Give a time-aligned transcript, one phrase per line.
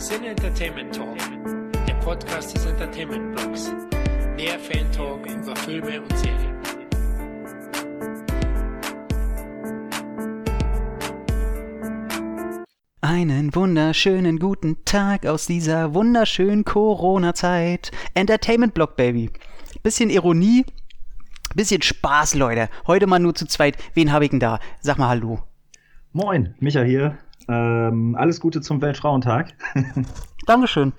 [0.00, 1.18] Sin Entertainment Talk,
[1.86, 3.70] der Podcast des Entertainment Blogs.
[4.38, 6.56] Der Fan Talk über Filme und Serien.
[13.02, 17.90] Einen wunderschönen guten Tag aus dieser wunderschönen Corona-Zeit.
[18.14, 19.28] Entertainment Block, Baby.
[19.82, 20.64] Bisschen Ironie,
[21.54, 22.70] bisschen Spaß, Leute.
[22.86, 23.76] Heute mal nur zu zweit.
[23.92, 24.60] Wen habe ich denn da?
[24.80, 25.40] Sag mal Hallo.
[26.12, 27.18] Moin, Micha hier.
[27.50, 29.54] Ähm, alles Gute zum Weltfrauentag.
[30.46, 30.92] Dankeschön.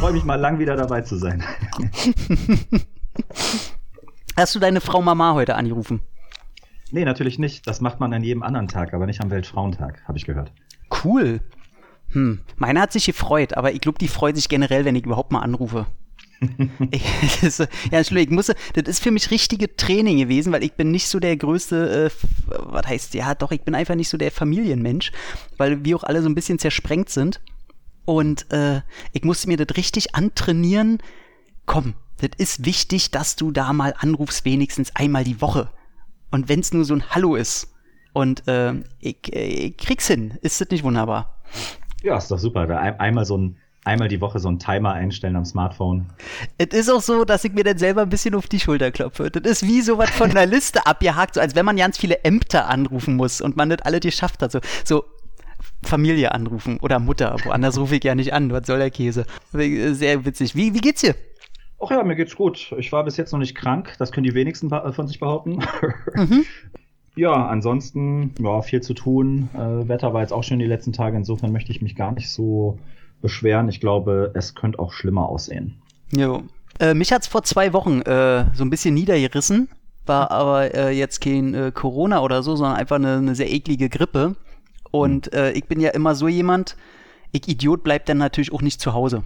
[0.00, 1.44] Freue mich mal lang wieder dabei zu sein.
[4.36, 6.00] Hast du deine Frau Mama heute angerufen?
[6.90, 7.66] Nee, natürlich nicht.
[7.66, 10.52] Das macht man an jedem anderen Tag, aber nicht am Weltfrauentag, habe ich gehört.
[11.04, 11.40] Cool.
[12.10, 12.40] Hm.
[12.56, 15.40] Meine hat sich gefreut, aber ich glaube, die freut sich generell, wenn ich überhaupt mal
[15.40, 15.86] anrufe.
[16.90, 17.02] Ich,
[17.40, 17.58] das,
[17.90, 21.18] ja, ich musste, das ist für mich richtige Training gewesen, weil ich bin nicht so
[21.18, 25.12] der größte, äh, was heißt, ja doch, ich bin einfach nicht so der Familienmensch,
[25.56, 27.40] weil wir auch alle so ein bisschen zersprengt sind.
[28.04, 30.98] Und äh, ich musste mir das richtig antrainieren.
[31.64, 35.70] Komm, das ist wichtig, dass du da mal anrufst, wenigstens einmal die Woche.
[36.30, 37.72] Und wenn es nur so ein Hallo ist.
[38.12, 40.38] Und äh, ich, ich krieg's hin.
[40.40, 41.42] Ist das nicht wunderbar?
[42.02, 42.66] Ja, ist doch super.
[42.66, 46.06] Da ein, einmal so ein einmal die Woche so einen Timer einstellen am Smartphone.
[46.58, 49.30] Es ist auch so, dass ich mir dann selber ein bisschen auf die Schulter klopfe.
[49.30, 52.24] Das ist wie so was von der Liste abgehakt, so als wenn man ganz viele
[52.24, 54.52] Ämter anrufen muss und man das alle geschafft hat.
[54.52, 55.04] So, so
[55.82, 57.36] Familie anrufen oder Mutter.
[57.44, 58.50] Woanders rufe ich ja nicht an.
[58.50, 59.24] Was soll der Käse?
[59.52, 60.54] Sehr witzig.
[60.54, 61.14] Wie, wie geht's dir?
[61.82, 62.74] Ach ja, mir geht's gut.
[62.78, 63.94] Ich war bis jetzt noch nicht krank.
[63.98, 65.64] Das können die wenigsten von sich behaupten.
[66.14, 66.44] Mhm.
[67.18, 69.48] Ja, ansonsten, ja, viel zu tun.
[69.54, 71.16] Äh, Wetter war jetzt auch schön die letzten Tage.
[71.16, 72.78] Insofern möchte ich mich gar nicht so
[73.22, 73.68] beschweren.
[73.68, 75.80] Ich glaube, es könnte auch schlimmer aussehen.
[76.16, 76.42] Jo.
[76.78, 79.68] Äh, mich hat's vor zwei Wochen äh, so ein bisschen niedergerissen.
[80.04, 83.88] War aber äh, jetzt kein äh, Corona oder so, sondern einfach eine, eine sehr eklige
[83.88, 84.36] Grippe.
[84.92, 85.50] Und mhm.
[85.52, 86.74] ich bin ja immer so jemand,
[87.32, 89.24] ich Idiot bleibt dann natürlich auch nicht zu Hause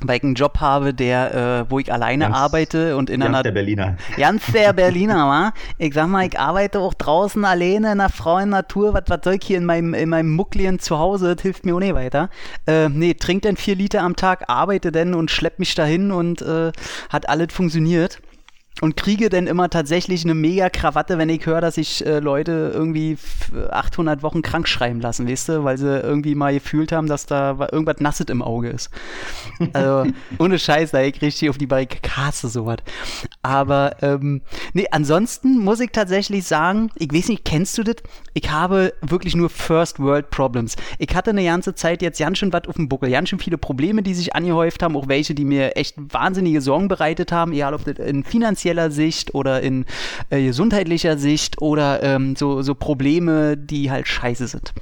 [0.00, 3.28] weil ich einen Job habe, der, äh, wo ich alleine ganz, arbeite und in ganz
[3.28, 3.42] einer.
[3.42, 3.96] der Berliner.
[4.16, 5.52] Ganz der Berliner, wa?
[5.78, 8.94] Ich sag mal, ich arbeite auch draußen alleine in der freien Natur.
[8.94, 11.34] Was, was soll ich hier in meinem, in meinem Mucklien zu Hause?
[11.34, 12.30] Das hilft mir auch nicht weiter.
[12.66, 16.42] Äh, nee, trink denn vier Liter am Tag, arbeite denn und schlepp mich dahin und
[16.42, 16.72] äh,
[17.10, 18.20] hat alles funktioniert
[18.80, 22.70] und kriege dann immer tatsächlich eine mega Krawatte, wenn ich höre, dass sich äh, Leute
[22.72, 23.18] irgendwie
[23.70, 27.56] 800 Wochen krank schreiben lassen, weißt du, weil sie irgendwie mal gefühlt haben, dass da
[27.72, 28.90] irgendwas Nasset im Auge ist.
[29.72, 32.78] Also, ohne Scheiß, da ich richtig auf die Barrikade sowas.
[33.42, 34.40] Aber, ähm,
[34.72, 37.96] nee, ansonsten muss ich tatsächlich sagen, ich weiß nicht, kennst du das?
[38.34, 40.76] Ich habe wirklich nur First World Problems.
[40.98, 43.58] Ich hatte eine ganze Zeit jetzt ganz schön was auf dem Buckel, ganz schön viele
[43.58, 47.74] Probleme, die sich angehäuft haben, auch welche, die mir echt wahnsinnige Sorgen bereitet haben, egal
[47.74, 49.84] ob das in finanziell finanzieller Sicht oder in
[50.30, 54.72] äh, gesundheitlicher Sicht oder ähm, so, so Probleme, die halt scheiße sind.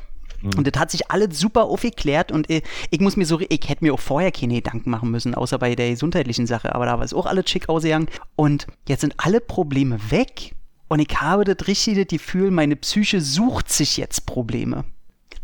[0.42, 0.50] Mhm.
[0.58, 3.84] Und das hat sich alles super aufgeklärt und ich, ich, muss mir so, ich hätte
[3.84, 7.04] mir auch vorher keine Gedanken machen müssen, außer bei der gesundheitlichen Sache, aber da war
[7.04, 8.08] es auch alles schick ausgegangen.
[8.34, 10.54] Und jetzt sind alle Probleme weg
[10.88, 14.84] und ich habe das richtige Gefühl, meine Psyche sucht sich jetzt Probleme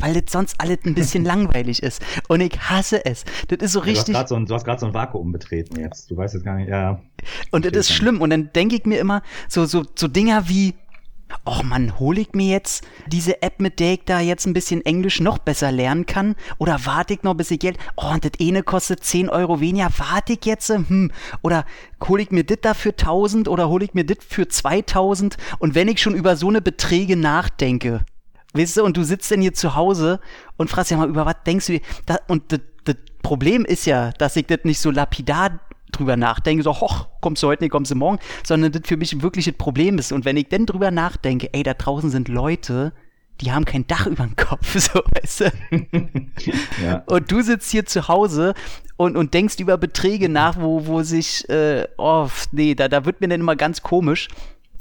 [0.02, 2.02] weil das sonst alles ein bisschen langweilig ist.
[2.28, 3.24] Und ich hasse es.
[3.48, 4.14] Das ist so ja, richtig.
[4.14, 4.28] Du hast
[4.64, 6.10] gerade so, so, ein Vakuum betreten jetzt.
[6.10, 7.00] Du weißt jetzt gar nicht, ja.
[7.50, 8.20] Und das ist schlimm.
[8.20, 10.74] Und dann denke ich mir immer so, so, so Dinger wie,
[11.46, 14.84] Och man, hole ich mir jetzt diese App, mit der ich da jetzt ein bisschen
[14.84, 16.36] Englisch noch besser lernen kann?
[16.58, 17.78] Oder warte ich noch, bis ich Geld.
[17.96, 19.88] Oh, und das eine kostet 10 Euro weniger.
[19.96, 20.68] Warte ich jetzt?
[20.68, 21.10] Hm.
[21.42, 21.64] Oder
[22.06, 25.36] hole ich mir das da für 1000 oder hole ich mir das für 2000?
[25.58, 28.04] Und wenn ich schon über so eine Beträge nachdenke,
[28.54, 30.20] Weißt du, und du sitzt denn hier zu Hause
[30.56, 31.80] und fragst ja mal, über was denkst du?
[32.06, 32.60] Da, und das
[33.22, 35.60] Problem ist ja, dass ich das nicht so lapidar
[35.92, 39.22] drüber nachdenke, so, hoch, kommst du heute nicht, kommst du morgen, sondern das für mich
[39.22, 40.12] wirklich ein Problem ist.
[40.12, 42.92] Und wenn ich dann drüber nachdenke, ey, da draußen sind Leute,
[43.40, 45.52] die haben kein Dach über dem Kopf, so, weißt du?
[46.82, 47.02] ja.
[47.06, 48.54] Und du sitzt hier zu Hause
[48.96, 53.20] und, und denkst über Beträge nach, wo, wo sich, äh, oh, nee, da, da wird
[53.20, 54.28] mir dann immer ganz komisch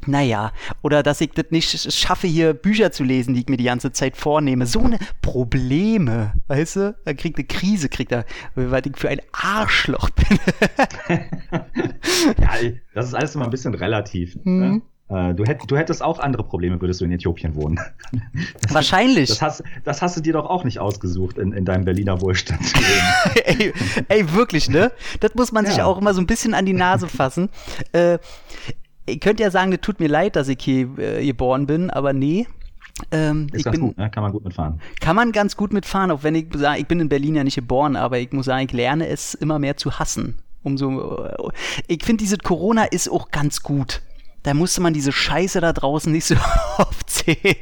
[0.07, 0.51] naja,
[0.81, 3.91] oder dass ich das nicht schaffe, hier Bücher zu lesen, die ich mir die ganze
[3.91, 4.66] Zeit vornehme.
[4.66, 6.96] So eine Probleme, weißt du?
[7.05, 8.25] Da kriegt eine Krise, kriegt er,
[8.55, 10.40] weil ich für ein Arschloch bin.
[12.40, 12.49] ja,
[12.93, 14.35] das ist alles immer ein bisschen relativ.
[14.35, 14.41] Ne?
[14.43, 14.59] Mhm.
[14.59, 14.81] Ne?
[15.35, 17.78] Du, hätt, du, hättest auch andere Probleme, würdest du in Äthiopien wohnen.
[18.70, 19.28] Wahrscheinlich.
[19.28, 22.66] Das hast, das hast, du dir doch auch nicht ausgesucht, in, in deinem Berliner Wohlstand
[22.66, 23.46] zu leben.
[23.59, 23.73] ey,
[24.08, 24.93] ey, wirklich, ne?
[25.20, 25.72] Das muss man ja.
[25.72, 27.49] sich auch immer so ein bisschen an die Nase fassen.
[27.91, 28.20] Äh,
[29.07, 32.13] ihr könnt ja sagen, das tut mir leid, dass ich hier äh, geboren bin, aber
[32.13, 32.47] nee.
[33.11, 34.09] Ähm, ist ganz bin, gut, ne?
[34.09, 34.81] kann man gut mitfahren.
[34.99, 37.55] Kann man ganz gut mitfahren, auch wenn ich sage, ich bin in Berlin ja nicht
[37.55, 40.37] geboren, aber ich muss sagen, ich lerne es immer mehr zu hassen.
[40.63, 41.51] Umso, äh,
[41.87, 44.01] ich finde, diese Corona ist auch ganz gut.
[44.43, 46.35] Da musste man diese Scheiße da draußen nicht so
[46.77, 47.55] oft sehen.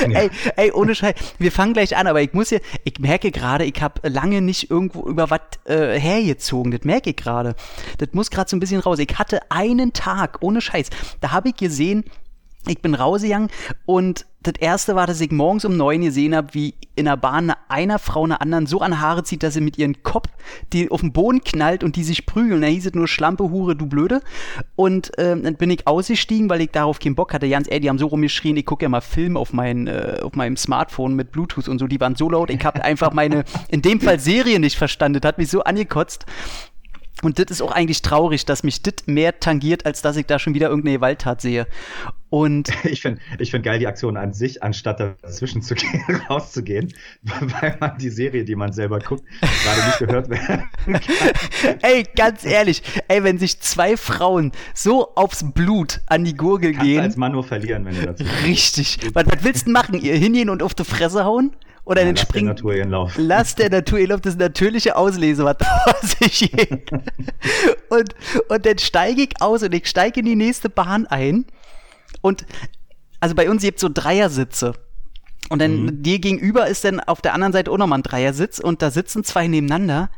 [0.00, 3.64] Ey, ey, ohne Scheiß, wir fangen gleich an, aber ich muss ja, ich merke gerade,
[3.64, 7.54] ich habe lange nicht irgendwo über was äh, hergezogen, das merke ich gerade.
[7.98, 8.98] Das muss gerade so ein bisschen raus.
[8.98, 10.90] Ich hatte einen Tag, ohne Scheiß,
[11.20, 12.04] da habe ich gesehen,
[12.66, 13.48] ich bin rausgegangen
[13.86, 17.52] und das erste war, dass ich morgens um neun gesehen habe, wie in der Bahn
[17.68, 20.28] einer Frau einer anderen so an Haare zieht, dass sie mit ihrem Kopf
[20.72, 22.62] die auf den Boden knallt und die sich prügeln.
[22.62, 24.22] Da hieß es nur Schlampe, Hure, du Blöde.
[24.76, 27.48] Und ähm, dann bin ich ausgestiegen, weil ich darauf keinen Bock hatte.
[27.50, 30.34] Ganz ehrlich, die haben so rumgeschrien, ich gucke ja mal Film auf, mein, äh, auf
[30.34, 31.86] meinem Smartphone mit Bluetooth und so.
[31.86, 35.20] Die waren so laut, ich habe einfach meine, in dem Fall Serie nicht verstanden.
[35.20, 36.24] Das hat mich so angekotzt.
[37.22, 40.38] Und das ist auch eigentlich traurig, dass mich das mehr tangiert, als dass ich da
[40.38, 41.66] schon wieder irgendeine Gewalttat sehe.
[42.30, 46.92] Und ich finde ich find geil die Aktion an sich, anstatt dazwischen zu gehen, rauszugehen,
[47.22, 51.00] weil man die Serie, die man selber guckt, gerade nicht gehört werden kann.
[51.82, 56.86] Ey, ganz ehrlich, ey, wenn sich zwei Frauen so aufs Blut an die Gurgel Kannst
[56.86, 57.00] gehen.
[57.00, 58.98] als Mann nur verlieren, wenn ihr dazu Richtig.
[59.12, 60.00] Was, was willst du machen?
[60.00, 61.52] Ihr hingehen und auf die Fresse hauen?
[61.90, 62.42] Oder Ja, den lass der?
[62.44, 63.12] Natur ihren Lauf.
[63.16, 66.50] Lass der Natur ihr Lauf, das ist natürliche Auslese, was vor sich.
[67.88, 68.14] Und,
[68.48, 71.46] und dann steige ich aus und ich steige in die nächste Bahn ein.
[72.20, 72.46] Und
[73.18, 74.74] also bei uns gibt so Dreiersitze.
[75.48, 76.02] Und dann Mhm.
[76.04, 79.24] dir gegenüber ist dann auf der anderen Seite auch nochmal ein Dreiersitz und da sitzen
[79.24, 80.10] zwei nebeneinander.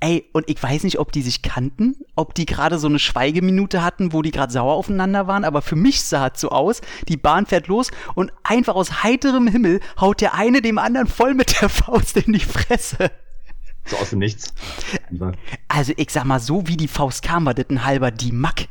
[0.00, 3.82] Ey, und ich weiß nicht, ob die sich kannten, ob die gerade so eine Schweigeminute
[3.82, 7.16] hatten, wo die gerade sauer aufeinander waren, aber für mich sah es so aus, die
[7.16, 11.60] Bahn fährt los und einfach aus heiterem Himmel haut der eine dem anderen voll mit
[11.60, 13.10] der Faust in die Fresse.
[13.86, 14.54] So aus dem Nichts.
[15.66, 18.68] Also ich sag mal, so wie die Faust kam, war das ein halber die Mack.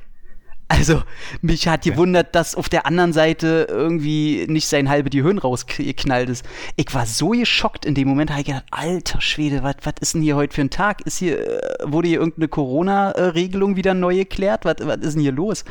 [0.70, 1.02] Also,
[1.42, 6.30] mich hat gewundert, dass auf der anderen Seite irgendwie nicht sein halbe die Höhen rausgeknallt
[6.30, 6.46] ist.
[6.76, 10.22] Ich war so geschockt in dem Moment, habe ich gedacht, alter Schwede, was ist denn
[10.22, 11.02] hier heute für ein Tag?
[11.02, 14.66] Ist hier, äh, wurde hier irgendeine Corona-Regelung wieder neu geklärt?
[14.66, 15.64] Was ist denn hier los?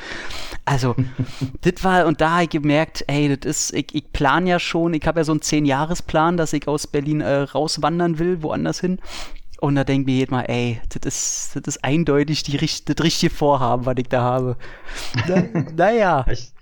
[0.64, 0.96] Also,
[1.60, 4.94] das war, und da habe ich gemerkt, ey, das ist, ich, ich plan ja schon,
[4.94, 8.98] ich habe ja so einen Zehn-Jahres-Plan, dass ich aus Berlin äh, rauswandern will, woanders hin.
[9.60, 13.32] Und da denke ich mir mal, ey, das ist, das ist eindeutig die, das richtige
[13.32, 14.56] Vorhaben, was ich da habe.
[15.28, 15.42] Na,
[15.76, 16.26] naja.
[16.30, 16.52] Ich,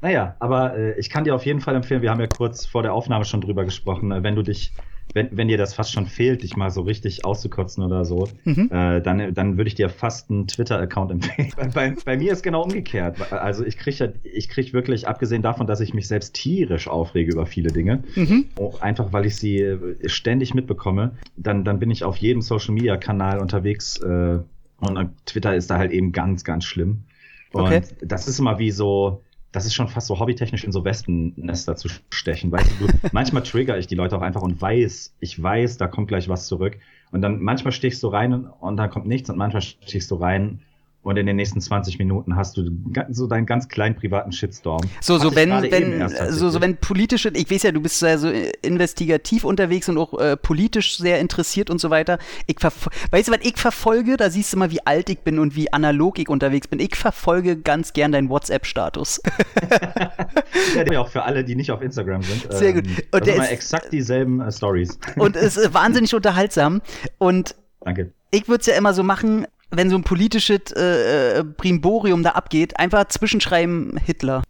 [0.00, 2.82] naja, aber äh, ich kann dir auf jeden Fall empfehlen, wir haben ja kurz vor
[2.82, 4.72] der Aufnahme schon drüber gesprochen, äh, wenn du dich,
[5.14, 8.68] wenn, wenn dir das fast schon fehlt, dich mal so richtig auszukotzen oder so, Mhm.
[8.70, 11.52] äh, dann, dann würde ich dir fast einen Twitter-Account empfehlen.
[11.56, 13.20] bei, bei, bei mir ist genau umgekehrt.
[13.32, 17.32] Also ich kriege ja, ich krieg wirklich, abgesehen davon, dass ich mich selbst tierisch aufrege
[17.32, 18.46] über viele Dinge, Mhm.
[18.80, 23.98] einfach weil ich sie äh, ständig mitbekomme, dann, dann bin ich auf jedem Social-Media-Kanal unterwegs
[24.00, 24.38] äh,
[24.80, 27.04] und Twitter ist da halt eben ganz, ganz schlimm.
[27.52, 27.82] Und Okay.
[28.02, 29.22] das ist immer wie so,
[29.52, 32.52] das ist schon fast so hobbytechnisch in so Wespennester zu stechen.
[32.52, 36.08] Weißt du, manchmal trigger ich die Leute auch einfach und weiß, ich weiß, da kommt
[36.08, 36.78] gleich was zurück.
[37.10, 40.16] Und dann manchmal stichst du rein und, und dann kommt nichts und manchmal stichst du
[40.16, 40.60] rein
[41.08, 42.70] und in den nächsten 20 Minuten hast du
[43.08, 44.82] so deinen ganz kleinen privaten Shitstorm.
[45.00, 48.28] So, so wenn, wenn, so, so wenn politische, ich weiß ja, du bist sehr so
[48.60, 52.18] investigativ unterwegs und auch äh, politisch sehr interessiert und so weiter.
[52.46, 54.18] Ich weißt du, was ich verfolge?
[54.18, 56.78] Da siehst du mal, wie alt ich bin und wie analog ich unterwegs bin.
[56.78, 59.22] Ich verfolge ganz gern deinen WhatsApp-Status.
[60.90, 62.52] Ja, auch für alle, die nicht auf Instagram sind.
[62.52, 62.86] Sehr gut.
[62.86, 64.98] Ähm, Und das der ist- exakt dieselben äh, Stories.
[65.16, 66.80] und es ist wahnsinnig unterhaltsam.
[67.18, 68.12] Und Danke.
[68.30, 72.30] ich würde es ja immer so machen, wenn so ein politisches äh, äh, Brimborium da
[72.30, 74.42] abgeht, einfach zwischenschreiben Hitler.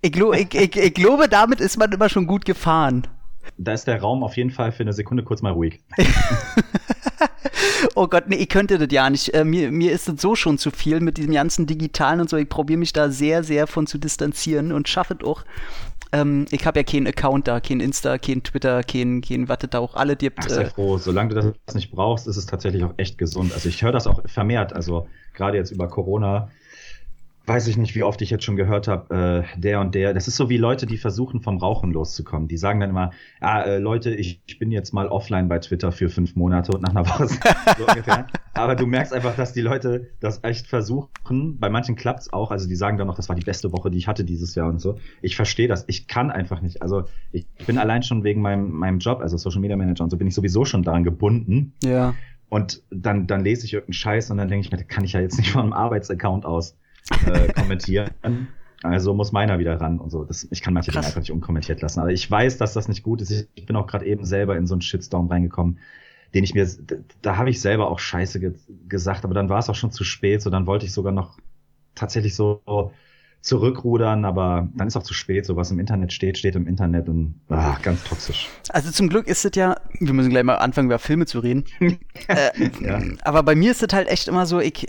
[0.00, 3.06] Ich, glo ich, ich, ich glaube, damit ist man immer schon gut gefahren.
[3.58, 5.80] Da ist der Raum auf jeden Fall für eine Sekunde kurz mal ruhig.
[7.94, 9.34] Oh Gott, nee, ich könnte das ja nicht.
[9.34, 12.36] Äh, mir, mir ist das so schon zu viel mit diesem ganzen Digitalen und so.
[12.36, 15.44] Ich probiere mich da sehr, sehr von zu distanzieren und schaffe es auch.
[16.12, 19.70] Ähm, ich habe ja keinen Account da, kein Insta, kein Twitter, kein, kein was es
[19.70, 20.38] da auch alle gibt.
[20.38, 20.98] Ach, sei Äh, froh.
[20.98, 23.52] Solange du das nicht brauchst, ist es tatsächlich auch echt gesund.
[23.52, 24.72] Also ich höre das auch vermehrt.
[24.72, 26.50] Also gerade jetzt über Corona
[27.46, 30.14] weiß ich nicht, wie oft ich jetzt schon gehört habe, äh, der und der.
[30.14, 32.48] Das ist so wie Leute, die versuchen, vom Rauchen loszukommen.
[32.48, 35.90] Die sagen dann immer, ah, äh, Leute, ich, ich bin jetzt mal offline bei Twitter
[35.90, 37.26] für fünf Monate und nach einer Woche
[37.78, 38.26] so ungefähr.
[38.54, 41.58] Aber du merkst einfach, dass die Leute das echt versuchen.
[41.58, 42.50] Bei manchen klappt's auch.
[42.52, 44.68] Also die sagen dann noch, das war die beste Woche, die ich hatte dieses Jahr
[44.68, 44.98] und so.
[45.20, 45.84] Ich verstehe das.
[45.88, 46.80] Ich kann einfach nicht.
[46.80, 50.16] Also ich bin allein schon wegen meinem, meinem Job, also Social Media Manager und so,
[50.16, 51.74] bin ich sowieso schon daran gebunden.
[51.82, 52.14] ja.
[52.48, 55.14] Und dann, dann lese ich irgendeinen Scheiß und dann denke ich mir, das kann ich
[55.14, 56.76] ja jetzt nicht von einem Arbeitsaccount aus
[57.26, 58.10] äh, kommentieren.
[58.82, 60.24] Also muss meiner wieder ran und so.
[60.24, 61.06] Das, ich kann manche Dinge Krass.
[61.06, 62.00] einfach nicht unkommentiert lassen.
[62.00, 63.30] Aber ich weiß, dass das nicht gut ist.
[63.30, 65.78] Ich, ich bin auch gerade eben selber in so einen Shitstorm reingekommen,
[66.34, 68.54] den ich mir, da, da habe ich selber auch Scheiße ge
[68.88, 70.42] gesagt, aber dann war es auch schon zu spät.
[70.42, 71.38] So, dann wollte ich sogar noch
[71.94, 72.92] tatsächlich so
[73.42, 75.46] zurückrudern, aber dann ist auch zu spät.
[75.46, 78.48] So was im Internet steht, steht im Internet und ah, ganz toxisch.
[78.70, 81.64] Also zum Glück ist es ja, wir müssen gleich mal anfangen, über Filme zu reden.
[82.28, 83.00] äh, Ja.
[83.22, 84.86] Aber bei mir ist es halt echt immer so, ich,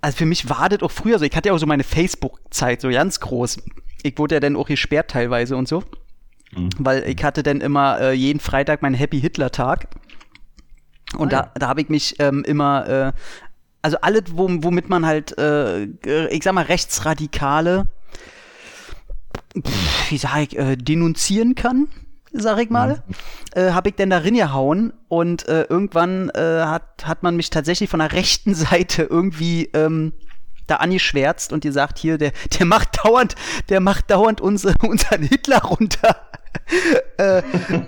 [0.00, 2.80] also für mich war das auch früher so, ich hatte ja auch so meine Facebook-Zeit
[2.80, 3.58] so ganz groß.
[4.02, 5.82] Ich wurde ja dann auch gesperrt teilweise und so.
[6.52, 6.70] Mhm.
[6.78, 9.88] Weil ich hatte dann immer äh, jeden Freitag meinen Happy Hitler Tag.
[11.16, 11.52] Und ah, da, ja.
[11.54, 13.12] da habe ich mich ähm, immer, äh,
[13.82, 15.84] also alles, womit man halt, äh,
[16.28, 17.86] ich sag mal, Rechtsradikale,
[20.08, 21.88] wie sag ich, äh, denunzieren kann,
[22.40, 23.02] sag ich mal,
[23.54, 23.68] ja.
[23.68, 27.90] äh, habe ich denn darin gehauen und äh, irgendwann äh, hat, hat man mich tatsächlich
[27.90, 30.12] von der rechten Seite irgendwie ähm,
[30.66, 33.34] da angeschwärzt und gesagt, hier, der, der macht dauernd,
[33.68, 36.16] der macht dauernd unsere, unseren Hitler runter.
[37.18, 37.42] äh,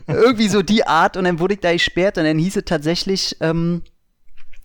[0.07, 3.37] irgendwie so die Art und dann wurde ich da gesperrt und dann hieß es tatsächlich,
[3.41, 3.83] ähm,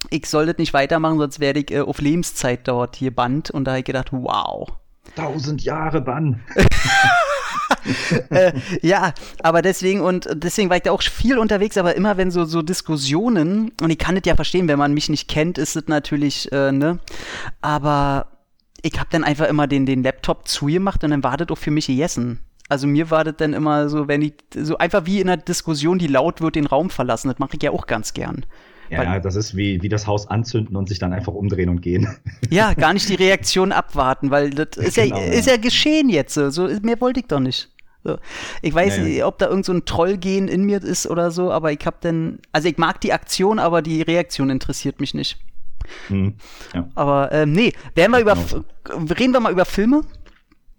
[0.10, 3.66] ich soll das nicht weitermachen, sonst werde ich äh, auf Lebenszeit dort hier Band und
[3.66, 4.70] da habe ich gedacht, wow.
[5.16, 6.42] Tausend Jahre Bann.
[8.30, 12.32] äh, ja, aber deswegen und deswegen war ich da auch viel unterwegs, aber immer wenn
[12.32, 15.75] so, so Diskussionen, und ich kann das ja verstehen, wenn man mich nicht kennt, ist
[15.75, 17.00] es natürlich, äh, ne,
[17.62, 18.28] aber
[18.82, 21.72] ich habe dann einfach immer den, den Laptop zugemacht und dann war das auch für
[21.72, 22.40] mich gegessen.
[22.70, 26.00] Also mir war das dann immer so, wenn ich so einfach wie in einer Diskussion,
[26.00, 27.30] die laut wird, den Raum verlassen.
[27.30, 28.46] Das mache ich ja auch ganz gern.
[28.90, 31.82] Ja, Weil, das ist wie, wie das Haus anzünden und sich dann einfach umdrehen und
[31.82, 32.08] gehen.
[32.50, 36.36] Ja, gar nicht die Reaktion abwarten, weil das ist, genau, ja, ist ja geschehen jetzt.
[36.36, 37.70] So, mehr wollte ich doch nicht.
[38.04, 38.18] So.
[38.62, 41.52] Ich weiß ja, nicht, ob da irgend so ein Trollgehen in mir ist oder so,
[41.52, 45.38] aber ich hab dann, also ich mag die Aktion, aber die Reaktion interessiert mich nicht.
[46.08, 46.36] Hm,
[46.74, 46.90] ja.
[46.96, 48.38] Aber ähm, nee, werden wir über,
[49.18, 50.02] reden wir mal über Filme?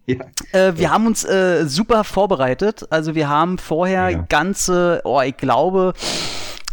[0.07, 0.16] Ja.
[0.52, 0.90] Äh, wir ja.
[0.90, 2.87] haben uns äh, super vorbereitet.
[2.90, 5.95] Also wir haben vorher ganze, oh, ich glaube,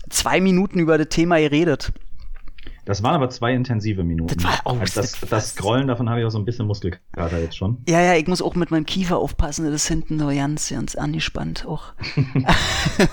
[0.09, 1.93] zwei Minuten über das Thema geredet.
[2.85, 4.35] Das waren aber zwei intensive Minuten.
[4.35, 7.39] Das, war, oh, also das, das Scrollen, davon habe ich auch so ein bisschen Muskelkater
[7.39, 7.77] jetzt schon.
[7.87, 10.95] Ja, ja, ich muss auch mit meinem Kiefer aufpassen, das ist hinten so ganz, ganz
[10.95, 11.93] angespannt auch.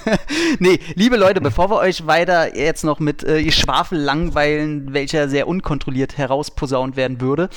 [0.59, 5.47] nee, liebe Leute, bevor wir euch weiter jetzt noch mit äh, Schwafel langweilen, welcher sehr
[5.47, 7.51] unkontrolliert herausposaunt werden würde,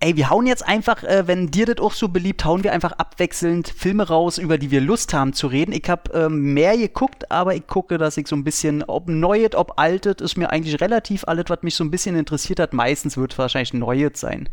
[0.00, 2.92] ey, wir hauen jetzt einfach, äh, wenn dir das auch so beliebt, hauen wir einfach
[2.92, 5.72] abwechselnd Filme raus, über die wir Lust haben zu reden.
[5.72, 9.54] Ich habe ähm, mehr geguckt, aber ich gucke, dass ich so ein bisschen, ob neuet,
[9.54, 12.72] ob altet, ist mir eigentlich relativ alles, was mich so ein bisschen interessiert hat.
[12.72, 14.48] Meistens wird es wahrscheinlich Neues sein.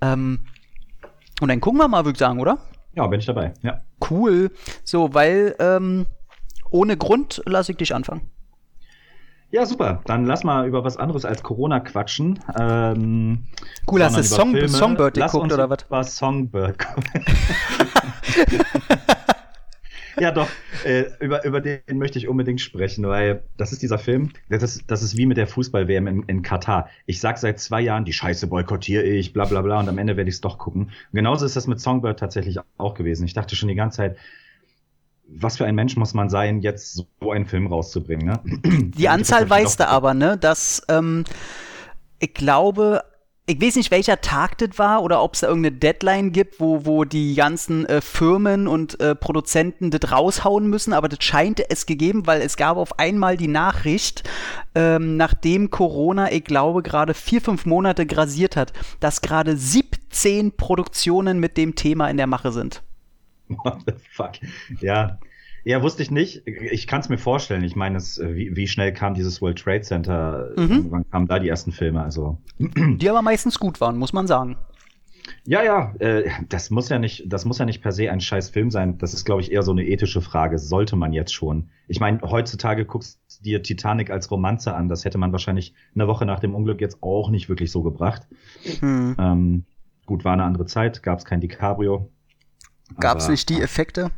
[0.00, 0.40] Ähm,
[1.40, 2.58] und dann gucken wir mal, würde ich sagen, oder?
[2.94, 3.80] Ja, bin ich dabei, ja.
[4.08, 4.50] Cool.
[4.84, 6.06] So, weil ähm,
[6.70, 8.30] ohne Grund lasse ich dich anfangen.
[9.50, 10.00] Ja, super.
[10.06, 12.40] Dann lass mal über was anderes als Corona quatschen.
[12.58, 13.46] Ähm,
[13.88, 15.88] cool, hast du Song, Songbird geguckt oder was?
[15.88, 16.76] War Songbird.
[20.18, 20.48] ja, doch,
[20.84, 24.90] äh, über, über den möchte ich unbedingt sprechen, weil das ist dieser Film, das ist,
[24.90, 26.88] das ist wie mit der Fußball-WM in, in Katar.
[27.06, 30.16] Ich sag seit zwei Jahren, die Scheiße boykottiere ich, bla bla bla, und am Ende
[30.16, 30.84] werde ich es doch gucken.
[30.84, 33.24] Und genauso ist das mit Songbird tatsächlich auch gewesen.
[33.24, 34.16] Ich dachte schon die ganze Zeit,
[35.26, 38.40] was für ein Mensch muss man sein, jetzt so einen Film rauszubringen, ne?
[38.96, 40.36] Die Anzahl weißt du aber, ne?
[40.36, 41.24] Dass, ähm,
[42.18, 43.02] ich glaube,
[43.46, 46.86] ich weiß nicht, welcher Tag das war oder ob es da irgendeine Deadline gibt, wo,
[46.86, 51.84] wo die ganzen äh, Firmen und äh, Produzenten das raushauen müssen, aber das scheint es
[51.84, 54.26] gegeben, weil es gab auf einmal die Nachricht,
[54.74, 61.38] ähm, nachdem Corona, ich glaube, gerade vier, fünf Monate grasiert hat, dass gerade 17 Produktionen
[61.38, 62.82] mit dem Thema in der Mache sind.
[63.48, 64.32] What the fuck?
[64.80, 65.18] Ja,
[65.64, 66.46] ja, wusste ich nicht.
[66.46, 67.64] Ich kann es mir vorstellen.
[67.64, 70.50] Ich meine, wie, wie schnell kam dieses World Trade Center?
[70.56, 70.86] Mhm.
[70.90, 72.02] Wann kamen da die ersten Filme?
[72.02, 74.56] Also die aber meistens gut waren, muss man sagen.
[75.46, 78.50] Ja, ja, äh, das muss ja nicht, das muss ja nicht per se ein scheiß
[78.50, 78.98] Film sein.
[78.98, 80.58] Das ist, glaube ich, eher so eine ethische Frage.
[80.58, 81.70] Sollte man jetzt schon?
[81.88, 84.88] Ich meine, heutzutage guckst du dir Titanic als Romanze an.
[84.88, 88.26] Das hätte man wahrscheinlich eine Woche nach dem Unglück jetzt auch nicht wirklich so gebracht.
[88.80, 89.16] Hm.
[89.18, 89.64] Ähm,
[90.04, 92.10] gut, war eine andere Zeit, gab es kein DiCaprio.
[93.00, 94.10] Gab es nicht die Effekte?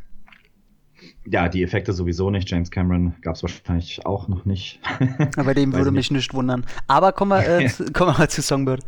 [1.29, 2.49] Ja, die Effekte sowieso nicht.
[2.49, 4.79] James Cameron gab es wahrscheinlich auch noch nicht.
[5.37, 6.65] Aber dem würde mich nicht wundern.
[6.87, 8.81] Aber kommen wir, äh, zu, kommen wir mal zu Songbird.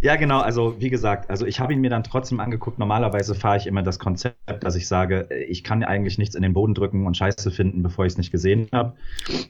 [0.00, 0.40] Ja, genau.
[0.40, 2.78] Also wie gesagt, also ich habe ihn mir dann trotzdem angeguckt.
[2.78, 6.52] Normalerweise fahre ich immer das Konzept, dass ich sage, ich kann eigentlich nichts in den
[6.52, 8.94] Boden drücken und Scheiße finden, bevor ich es nicht gesehen habe.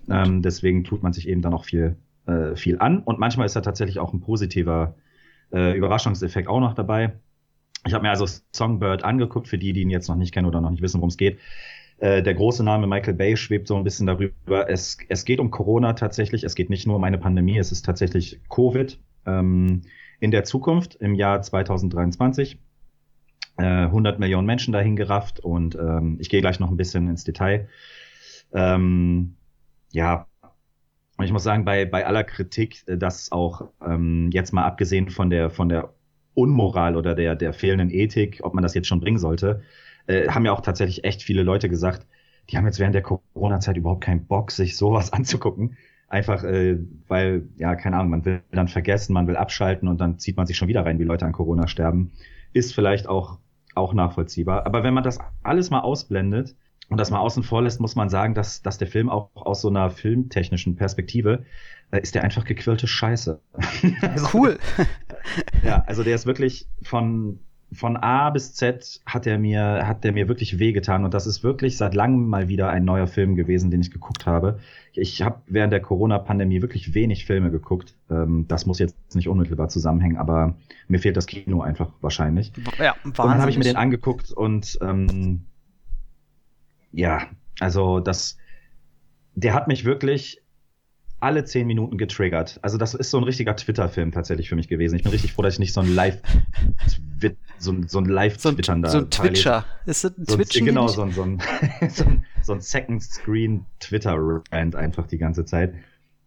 [0.08, 3.00] Ähm, deswegen tut man sich eben dann auch viel, äh, viel an.
[3.00, 4.94] Und manchmal ist da tatsächlich auch ein positiver
[5.52, 7.12] äh, Überraschungseffekt auch noch dabei.
[7.86, 10.60] Ich habe mir also Songbird angeguckt, für die, die ihn jetzt noch nicht kennen oder
[10.60, 11.38] noch nicht wissen, worum es geht.
[12.00, 14.68] Äh, der große Name Michael Bay schwebt so ein bisschen darüber.
[14.68, 16.44] Es, es geht um Corona tatsächlich.
[16.44, 18.98] Es geht nicht nur um eine Pandemie, es ist tatsächlich Covid.
[19.26, 19.82] Ähm,
[20.18, 22.58] in der Zukunft, im Jahr 2023,
[23.58, 27.24] äh, 100 Millionen Menschen dahin gerafft und ähm, ich gehe gleich noch ein bisschen ins
[27.24, 27.68] Detail.
[28.52, 29.36] Ähm,
[29.92, 30.26] ja,
[31.18, 35.10] und ich muss sagen, bei, bei aller Kritik, äh, dass auch ähm, jetzt mal abgesehen
[35.10, 35.92] von der, von der
[36.32, 39.62] Unmoral oder der, der fehlenden Ethik, ob man das jetzt schon bringen sollte,
[40.10, 42.06] äh, haben ja auch tatsächlich echt viele Leute gesagt,
[42.50, 45.76] die haben jetzt während der Corona-Zeit überhaupt keinen Bock, sich sowas anzugucken.
[46.08, 50.18] Einfach, äh, weil, ja, keine Ahnung, man will dann vergessen, man will abschalten und dann
[50.18, 52.12] zieht man sich schon wieder rein, wie Leute an Corona sterben.
[52.52, 53.38] Ist vielleicht auch,
[53.76, 54.66] auch nachvollziehbar.
[54.66, 56.56] Aber wenn man das alles mal ausblendet,
[56.90, 59.60] und das mal außen vor lässt, muss man sagen, dass, dass der Film auch aus
[59.60, 61.44] so einer filmtechnischen Perspektive
[61.92, 63.40] äh, ist der einfach gequirlte Scheiße.
[64.02, 64.58] also, cool.
[65.62, 67.38] ja, also der ist wirklich von,
[67.72, 71.44] von A bis Z hat er mir, hat der mir wirklich wehgetan und das ist
[71.44, 74.58] wirklich seit langem mal wieder ein neuer Film gewesen, den ich geguckt habe.
[74.92, 77.94] Ich habe während der Corona-Pandemie wirklich wenig Filme geguckt.
[78.10, 80.56] Ähm, das muss jetzt nicht unmittelbar zusammenhängen, aber
[80.88, 82.52] mir fehlt das Kino einfach wahrscheinlich.
[82.78, 85.44] Ja, und dann habe ich mir den angeguckt und ähm,
[86.92, 87.22] ja,
[87.60, 88.36] also das,
[89.34, 90.42] der hat mich wirklich
[91.20, 92.58] alle zehn Minuten getriggert.
[92.62, 94.96] Also das ist so ein richtiger Twitter-Film tatsächlich für mich gewesen.
[94.96, 96.22] Ich bin richtig froh, dass ich nicht so ein Live,
[97.58, 98.88] so ein, so ein Live-Twitternder.
[98.88, 99.66] So, so ein Twitcher.
[99.86, 100.64] Ist das ein so Twitchen?
[100.66, 101.42] Genau, so ein, so ein,
[101.88, 105.74] so ein, so ein Second-Screen-Twitter-Rant einfach die ganze Zeit.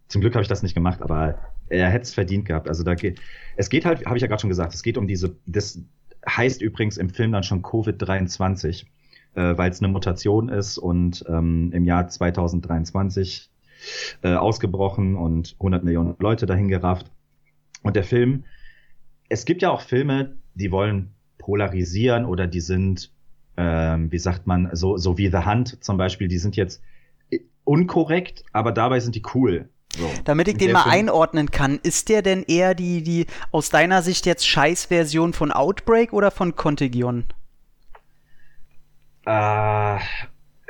[0.08, 2.68] Zum Glück habe ich das nicht gemacht, aber er hätte es verdient gehabt.
[2.68, 3.20] Also da geht,
[3.56, 5.80] es geht halt, habe ich ja gerade schon gesagt, es geht um diese, das
[6.28, 8.86] heißt übrigens im Film dann schon Covid-23
[9.34, 13.50] äh, weil es eine Mutation ist und ähm, im Jahr 2023
[14.22, 17.10] äh, ausgebrochen und 100 Millionen Leute dahin gerafft.
[17.82, 18.44] Und der Film,
[19.28, 23.12] es gibt ja auch Filme, die wollen polarisieren oder die sind,
[23.56, 26.82] ähm, wie sagt man, so, so wie The Hunt zum Beispiel, die sind jetzt
[27.64, 29.68] unkorrekt, aber dabei sind die cool.
[29.96, 30.10] So.
[30.24, 34.02] Damit ich den mal Film einordnen kann, ist der denn eher die, die aus deiner
[34.02, 37.24] Sicht jetzt Scheißversion von Outbreak oder von Contagion?
[39.26, 39.98] Äh,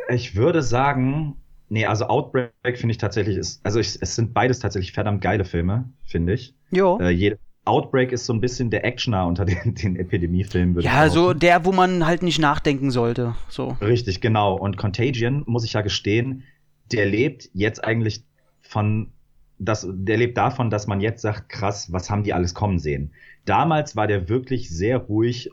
[0.09, 1.37] ich würde sagen,
[1.69, 5.45] nee, also Outbreak finde ich tatsächlich ist, also ich, es sind beides tatsächlich verdammt geile
[5.45, 6.55] Filme, finde ich.
[6.71, 6.99] Jo.
[7.01, 10.81] Äh, jede, Outbreak ist so ein bisschen der Actioner unter den, den Epidemiefilmen.
[10.81, 13.35] Ja, so der, wo man halt nicht nachdenken sollte.
[13.49, 13.77] So.
[13.81, 14.55] Richtig, genau.
[14.55, 16.45] Und Contagion, muss ich ja gestehen,
[16.93, 18.25] der lebt jetzt eigentlich
[18.61, 19.13] von,
[19.59, 23.13] das, der lebt davon, dass man jetzt sagt, krass, was haben die alles kommen sehen.
[23.45, 25.51] Damals war der wirklich sehr ruhig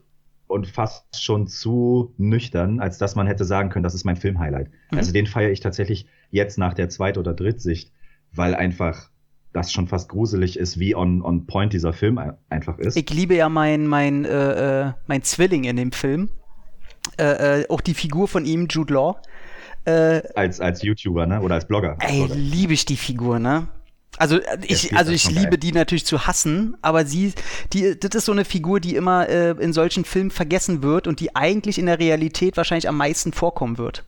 [0.52, 4.70] und fast schon zu nüchtern, als dass man hätte sagen können, das ist mein Filmhighlight.
[4.92, 4.98] Mhm.
[4.98, 7.92] Also den feiere ich tatsächlich jetzt nach der Zweit- oder Drittsicht,
[8.34, 9.10] weil einfach
[9.54, 12.96] das schon fast gruselig ist, wie on, on point dieser Film einfach ist.
[12.96, 16.30] Ich liebe ja mein, mein, äh, äh mein Zwilling in dem Film.
[17.18, 19.22] Äh, äh, auch die Figur von ihm, Jude Law.
[19.86, 21.42] Äh, als, als YouTuber, ne?
[21.42, 21.98] Oder als Blogger.
[22.00, 22.36] Ey, Blogger.
[22.36, 23.68] liebe ich die Figur, ne?
[24.18, 27.34] Also äh, ich, also ich liebe die natürlich zu hassen, aber sie,
[27.74, 31.20] die, das ist so eine Figur, die immer äh, in solchen Filmen vergessen wird und
[31.20, 34.04] die eigentlich in der Realität wahrscheinlich am meisten vorkommen wird.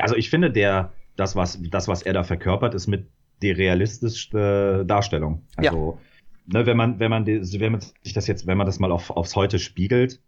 [0.00, 3.08] Also ich finde, der, das, was, das, was er da verkörpert, ist mit
[3.42, 5.42] die realistischste Darstellung.
[5.56, 5.98] Also,
[6.46, 6.58] ja.
[6.60, 9.10] ne, wenn man, wenn man, wenn man sich das jetzt, wenn man das mal auf,
[9.10, 10.20] aufs Heute spiegelt,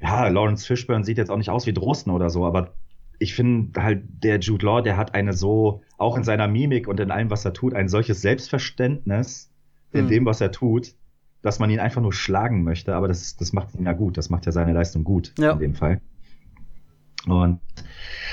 [0.00, 2.74] ja, Lawrence Fishburne sieht jetzt auch nicht aus wie Drosten oder so, aber
[3.18, 7.00] ich finde halt, der Jude Law, der hat eine so, auch in seiner Mimik und
[7.00, 9.50] in allem, was er tut, ein solches Selbstverständnis
[9.92, 10.10] in mhm.
[10.10, 10.94] dem, was er tut,
[11.42, 12.94] dass man ihn einfach nur schlagen möchte.
[12.94, 14.18] Aber das, das macht ihn ja gut.
[14.18, 15.52] Das macht ja seine Leistung gut ja.
[15.52, 16.00] in dem Fall.
[17.26, 17.60] Und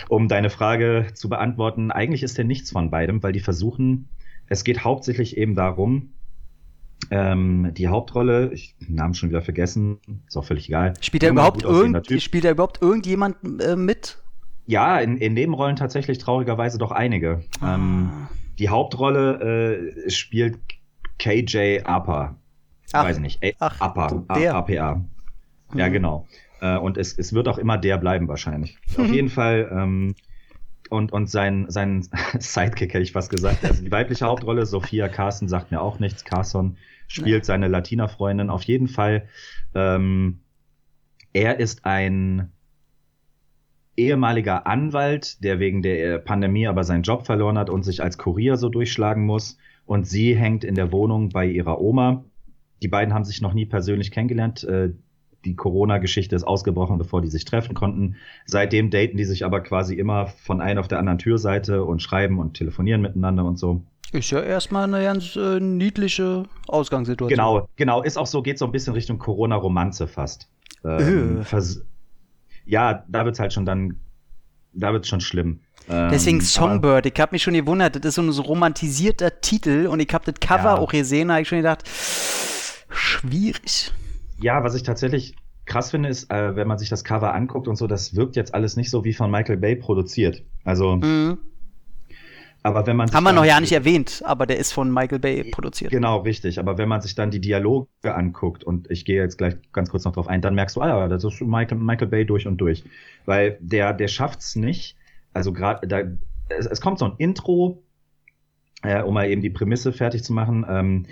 [0.10, 4.10] um deine Frage zu beantworten, eigentlich ist er nichts von beidem, weil die versuchen,
[4.48, 6.14] es geht hauptsächlich eben darum,
[7.12, 10.94] ähm, die Hauptrolle, ich Namen schon wieder vergessen, ist auch völlig egal.
[11.02, 14.23] Spielt er überhaupt, irgend, spielt er überhaupt irgendjemand äh, mit?
[14.66, 17.44] Ja, in, in Nebenrollen tatsächlich traurigerweise doch einige.
[17.60, 17.76] Ah.
[17.76, 18.28] Ähm,
[18.60, 20.60] die Hauptrolle äh, spielt
[21.20, 22.36] KJ Apa.
[22.92, 23.44] Ach, Weiß nicht.
[23.44, 24.24] A Ach, Apa.
[24.36, 24.56] Der.
[24.56, 25.04] APA.
[25.74, 25.94] Ja, mhm.
[25.94, 26.28] genau.
[26.62, 28.78] Äh, und es, es wird auch immer der bleiben wahrscheinlich.
[28.98, 29.70] Auf jeden Fall.
[29.72, 30.16] Ähm,
[30.90, 32.08] und, und sein, sein
[32.40, 33.66] Sidekick, hätte ich fast gesagt.
[33.66, 36.24] Also die weibliche Hauptrolle, Sophia Carson, sagt mir auch nichts.
[36.24, 38.50] Carson spielt seine Latina-Freundin.
[38.50, 39.28] Auf jeden Fall.
[39.74, 40.40] Ähm,
[41.34, 42.52] er ist ein
[43.96, 48.58] ehemaliger Anwalt, der wegen der Pandemie aber seinen Job verloren hat und sich als Kurier
[48.58, 49.58] so durchschlagen muss.
[49.86, 52.24] Und sie hängt in der Wohnung bei ihrer Oma.
[52.82, 54.64] Die beiden haben sich noch nie persönlich kennengelernt.
[54.64, 54.92] Äh,
[55.46, 58.16] die Corona-Geschichte ist ausgebrochen, bevor die sich treffen konnten.
[58.46, 62.40] Seitdem daten die sich aber quasi immer von einer auf der anderen Türseite und schreiben
[62.40, 63.84] und telefonieren miteinander und so.
[64.14, 67.30] Ist ja erstmal eine ganz äh, niedliche Ausgangssituation.
[67.30, 68.04] Genau, genau.
[68.04, 70.50] Ist auch so, geht so ein bisschen Richtung Corona-Romanze fast.
[70.86, 71.44] Ähm, äh
[72.66, 74.00] ja, da wird's halt schon dann,
[74.74, 75.60] da wird's schon schlimm.
[75.88, 79.88] Deswegen ähm, Songbird, ich habe mich schon gewundert, das ist so ein so romantisierter Titel
[79.88, 80.78] und ich habe das Cover ja.
[80.78, 81.84] auch gesehen, da habe ich schon gedacht,
[82.90, 83.92] schwierig.
[84.40, 87.76] Ja, was ich tatsächlich krass finde, ist, äh, wenn man sich das Cover anguckt und
[87.76, 90.44] so, das wirkt jetzt alles nicht so wie von Michael Bay produziert.
[90.64, 91.38] Also mhm.
[92.66, 95.44] Aber wenn man Haben wir noch ja nicht erwähnt, aber der ist von Michael Bay
[95.52, 95.92] produziert.
[95.92, 96.60] Genau, richtig.
[96.60, 100.06] Aber wenn man sich dann die Dialoge anguckt, und ich gehe jetzt gleich ganz kurz
[100.06, 102.58] noch drauf ein, dann merkst du, ah ja, das ist Michael, Michael Bay durch und
[102.58, 102.86] durch.
[103.26, 104.96] Weil der, der schafft's nicht.
[105.34, 106.04] Also gerade, da,
[106.48, 107.84] es, es, kommt so ein Intro,
[108.82, 110.66] äh, um mal eben die Prämisse fertig zu machen.
[110.70, 111.06] Ähm,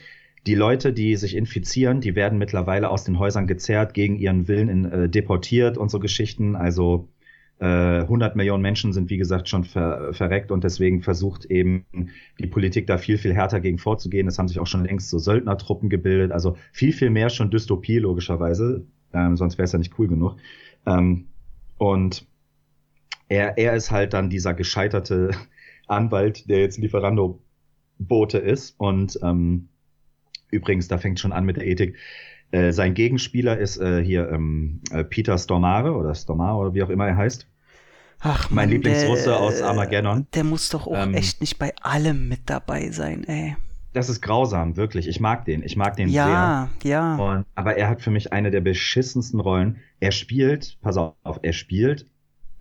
[0.47, 4.69] die Leute, die sich infizieren, die werden mittlerweile aus den Häusern gezerrt, gegen ihren Willen
[4.69, 6.55] in, äh, deportiert und so Geschichten.
[6.55, 7.09] Also
[7.65, 11.85] 100 Millionen Menschen sind, wie gesagt, schon ver verreckt und deswegen versucht eben
[12.39, 14.27] die Politik da viel, viel härter gegen vorzugehen.
[14.27, 17.99] Es haben sich auch schon längst so Söldnertruppen gebildet, also viel, viel mehr schon Dystopie
[17.99, 20.37] logischerweise, ähm, sonst wäre es ja nicht cool genug.
[20.87, 21.27] Ähm,
[21.77, 22.25] und
[23.29, 25.29] er, er ist halt dann dieser gescheiterte
[25.87, 29.67] Anwalt, der jetzt Lieferando-Bote ist und ähm,
[30.49, 31.95] übrigens, da fängt schon an mit der Ethik,
[32.51, 36.89] äh, sein Gegenspieler ist äh, hier ähm, äh, Peter Stormare oder Stormare oder wie auch
[36.89, 37.47] immer er heißt.
[38.23, 40.27] Ach, mein Mann, Lieblingsrusse der- aus Armageddon.
[40.33, 43.55] Der muss doch auch Ähm, echt nicht bei allem mit dabei sein, ey.
[43.93, 45.07] Das ist grausam, wirklich.
[45.07, 45.63] Ich mag den.
[45.63, 46.91] Ich mag den Ja, sehr.
[46.91, 47.15] ja.
[47.15, 49.77] Und, aber er hat für mich eine der beschissensten Rollen.
[49.99, 52.05] Er spielt, pass auf, er spielt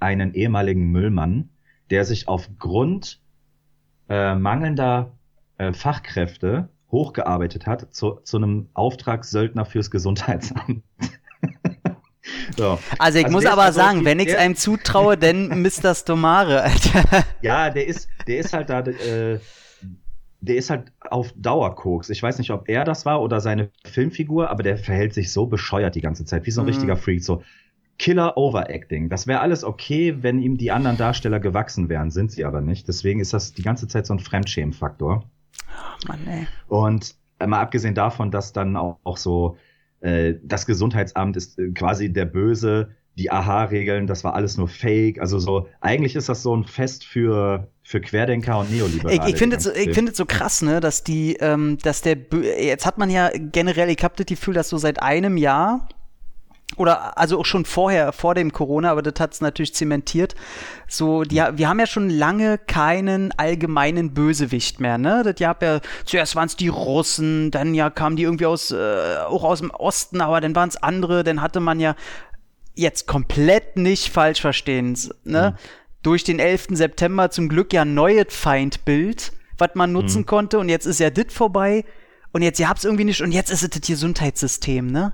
[0.01, 1.51] einen ehemaligen Müllmann,
[1.91, 3.21] der sich aufgrund
[4.09, 5.13] äh, mangelnder
[5.59, 10.83] äh, Fachkräfte hochgearbeitet hat zu, zu einem Auftragssöldner fürs Gesundheitsamt.
[12.61, 12.79] so.
[12.99, 15.95] Also ich Also muss aber sagen, wenn ich der- einem zutraue, dann Mr.
[15.95, 17.25] Stomare, Alter.
[17.43, 19.39] Ja, der ist, der ist halt da, äh,
[20.43, 22.09] der ist halt auf Dauerkoks.
[22.11, 25.47] Ich weiß nicht, ob er das war oder seine Filmfigur, aber der verhält sich so
[25.47, 26.71] bescheuert die ganze Zeit, wie so ein Mhm.
[26.73, 27.43] richtiger Freak, so
[27.99, 29.11] Killer Overacting.
[29.11, 32.89] Das wäre alles okay, wenn ihm die anderen Darsteller gewachsen wären, sind sie aber nicht.
[32.89, 35.25] Deswegen ist das die ganze Zeit so ein Fremdschämenfaktor.
[36.09, 36.47] Mann, ey.
[36.69, 39.59] Und äh, mal abgesehen davon, dass dann auch, auch so
[40.01, 45.21] äh, das Gesundheitsamt ist äh, quasi der Böse, die Aha-Regeln, das war alles nur Fake.
[45.21, 49.15] Also so, eigentlich ist das so ein Fest für, für Querdenker und Neoliberale.
[49.15, 52.01] Ich, ich finde es so, ich finde es so krass, ne, dass die, ähm, dass
[52.01, 55.37] der, Bö jetzt hat man ja generell, ich habe das Gefühl, dass so seit einem
[55.37, 55.89] Jahr
[56.77, 60.35] oder also auch schon vorher, vor dem Corona, aber das hat es natürlich zementiert.
[60.89, 65.23] So, die, wir haben ja schon lange keinen allgemeinen Bösewicht mehr, ne?
[65.25, 69.17] Das gab ja, zuerst waren es die Russen, dann ja kamen die irgendwie aus, äh,
[69.27, 71.97] auch aus dem Osten, aber dann waren es andere, dann hatte man ja
[72.75, 75.57] jetzt komplett nicht falsch verstehen, ne?
[76.03, 76.69] Durch den 11.
[76.71, 81.11] September zum Glück ja ein neues Feindbild, was man nutzen konnte und jetzt ist ja
[81.11, 81.85] dit vorbei
[82.33, 85.13] und jetzt ihr habt's irgendwie nicht und jetzt ist es das Gesundheitssystem, ne?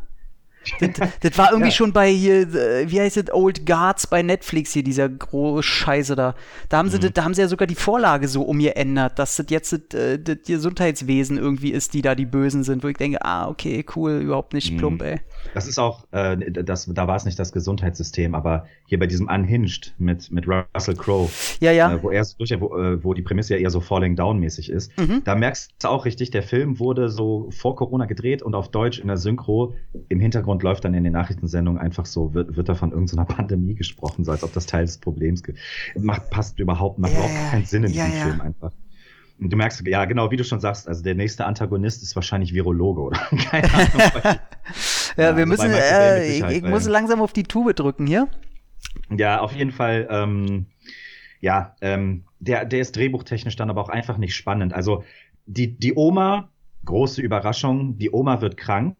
[0.80, 1.74] Das, das war irgendwie Ja.
[1.74, 6.14] schon bei hier, äh, wie heißt es, Old Guards bei Netflix hier, dieser große Scheiße
[6.16, 6.34] da.
[6.68, 9.46] Da haben sie, das, da haben sie ja sogar die Vorlage so umgeändert, dass das
[9.50, 13.24] jetzt das, äh, das Gesundheitswesen irgendwie ist, die da die Bösen sind, wo ich denke,
[13.24, 15.20] ah, okay, cool, überhaupt nicht plump, ey.
[15.54, 19.28] Das ist auch, äh, das, da war es nicht das Gesundheitssystem, aber hier bei diesem
[19.28, 21.28] Unhinged mit, mit Russell Crowe,
[21.60, 21.94] Ja, ja.
[21.94, 24.70] äh, wo, er, durch, wo, äh, wo die Prämisse ja eher so Falling Down mäßig
[24.70, 25.22] ist, Mhm.
[25.24, 28.98] da merkst du auch richtig, der Film wurde so vor Corona gedreht und auf Deutsch
[28.98, 29.74] in der Synchro
[30.08, 33.74] im Hintergrund läuft dann in den Nachrichtensendungen einfach so, wird, wird da von irgendeiner Pandemie
[33.74, 35.42] gesprochen, so als ob das Teil des Problems.
[35.96, 38.26] Macht, passt überhaupt, macht Ja, überhaupt keinen Sinn in ja, diesem ja.
[38.26, 38.72] Film einfach.
[39.38, 42.54] Und du merkst, ja, genau, wie du schon sagst, also der nächste Antagonist ist wahrscheinlich
[42.54, 43.18] Virologe oder
[43.50, 44.38] keine Ahnung.
[45.18, 48.28] Ja, wir müssen, äh, ich, ich muss langsam auf die Tube drücken hier.
[49.16, 50.06] Ja, auf jeden Fall.
[50.10, 50.66] Ähm,
[51.40, 54.74] ja, ähm, der, der ist drehbuchtechnisch dann aber auch einfach nicht spannend.
[54.74, 55.04] Also
[55.46, 56.50] die, die Oma,
[56.84, 58.96] große Überraschung, die Oma wird krank,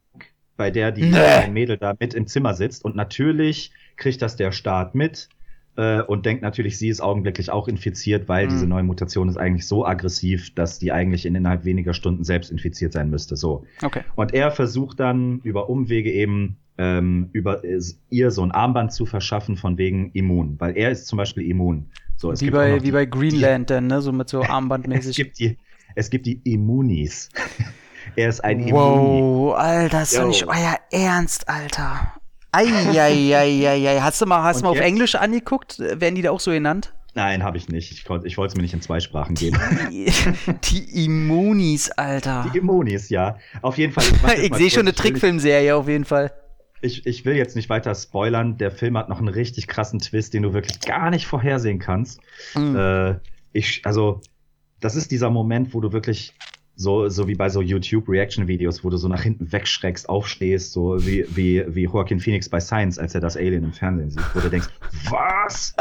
[0.56, 1.16] bei der die Nee.
[1.18, 5.28] ein Mädel da mit im Zimmer sitzt und natürlich kriegt das der Staat mit
[5.76, 8.50] äh, und denkt natürlich, sie ist augenblicklich auch infiziert, weil Mhm.
[8.50, 12.50] diese neue Mutation ist eigentlich so aggressiv, dass die eigentlich in innerhalb weniger Stunden selbst
[12.50, 13.36] infiziert sein müsste.
[13.36, 13.64] So.
[13.82, 14.00] Okay.
[14.14, 19.06] Und er versucht dann über Umwege eben ähm, über äh, ihr so ein Armband zu
[19.06, 21.86] verschaffen von wegen immun, weil er ist zum Beispiel immun.
[22.16, 24.00] So, es Wie gibt bei, wie die, bei Greenland dann, ne?
[24.02, 25.16] So mit so es Armbandmäßig.
[25.16, 25.56] gibt die,
[25.94, 27.28] es gibt die Immunis.
[28.16, 29.22] er ist ein Immuni.
[29.22, 32.12] Wow, Alter, ist doch nicht euer Ernst, Alter.
[32.52, 34.00] Eieieiei.
[34.00, 34.85] Hast du mal, hast mal auf jetzt?
[34.87, 35.79] Englisch angeguckt?
[35.79, 36.94] Werden die da auch so genannt?
[37.14, 37.92] Nein, habe ich nicht.
[37.92, 39.59] Ich, konnt- ich wollte es mir nicht in zwei Sprachen geben.
[39.90, 40.12] Die,
[40.64, 42.46] die Immunis, Alter.
[42.52, 43.38] Die Immunis, ja.
[43.62, 44.05] Auf jeden Fall.
[44.42, 44.90] Ich mal sehe schon eine.
[44.90, 46.33] Ich Trickfilmserie auf jeden Fall.
[46.83, 48.59] Ich, ich will jetzt nicht weiter spoilern.
[48.59, 52.20] Der Film hat noch einen richtig krassen Twist, den du wirklich gar nicht vorhersehen kannst.
[52.55, 52.76] Mhm.
[52.76, 53.14] Äh,
[53.52, 54.20] ich, also,
[54.81, 56.35] das ist dieser Moment, wo du wirklich
[56.76, 61.24] so, so wie bei so YouTube-Reaction-Videos, wo du so nach hinten wegschreckst, aufstehst, so wie,
[61.34, 64.50] wie, wie Joaquin Phoenix bei Science, als er das Alien im Fernsehen sieht, wo du
[64.50, 64.68] denkst,
[65.10, 65.74] was?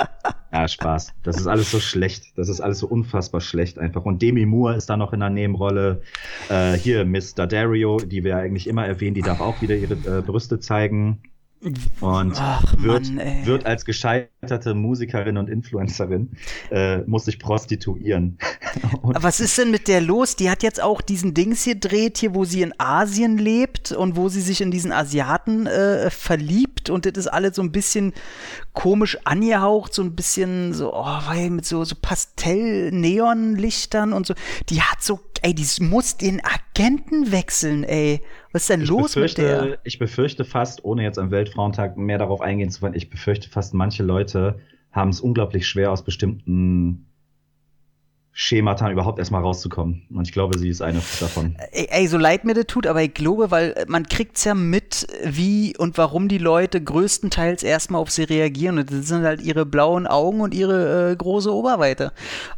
[0.54, 1.14] Ja, Spaß.
[1.24, 2.38] Das ist alles so schlecht.
[2.38, 4.06] Das ist alles so unfassbar schlecht einfach.
[4.06, 6.02] Und Demi Moore ist da noch in der Nebenrolle.
[6.50, 10.22] Äh, hier, Miss Dario, die wir eigentlich immer erwähnen, die darf auch wieder ihre äh,
[10.22, 11.20] Brüste zeigen.
[12.00, 16.30] Und Ach, wird, Mann, wird als gescheiterte Musikerin und Influencerin,
[16.70, 18.38] äh, muss sich prostituieren.
[19.02, 20.36] Aber was ist denn mit der los?
[20.36, 24.16] Die hat jetzt auch diesen Dings hier dreht, hier, wo sie in Asien lebt und
[24.16, 28.14] wo sie sich in diesen Asiaten äh, verliebt und das ist alles so ein bisschen
[28.74, 34.36] komisch angehaucht, so ein bisschen so, oh, weil mit so, so Pastell-Neonlichtern und so.
[34.70, 38.22] Die hat so, ey, die muss den Agenten wechseln, ey.
[38.52, 39.78] Was ist denn ich los mit der?
[39.84, 43.74] ich befürchte fast, ohne jetzt am Weltfrauentag mehr darauf eingehen zu wollen, ich befürchte fast,
[43.74, 44.60] manche Leute
[44.92, 47.06] haben es unglaublich schwer aus bestimmten
[48.38, 50.02] Schemata überhaupt erstmal rauszukommen.
[50.14, 51.56] Und ich glaube, sie ist eine davon.
[51.72, 55.08] Ey, ey, so leid mir das tut, aber ich glaube, weil man kriegt's ja mit,
[55.24, 58.78] wie und warum die Leute größtenteils erstmal auf sie reagieren.
[58.78, 62.12] Und das sind halt ihre blauen Augen und ihre äh, große Oberweite.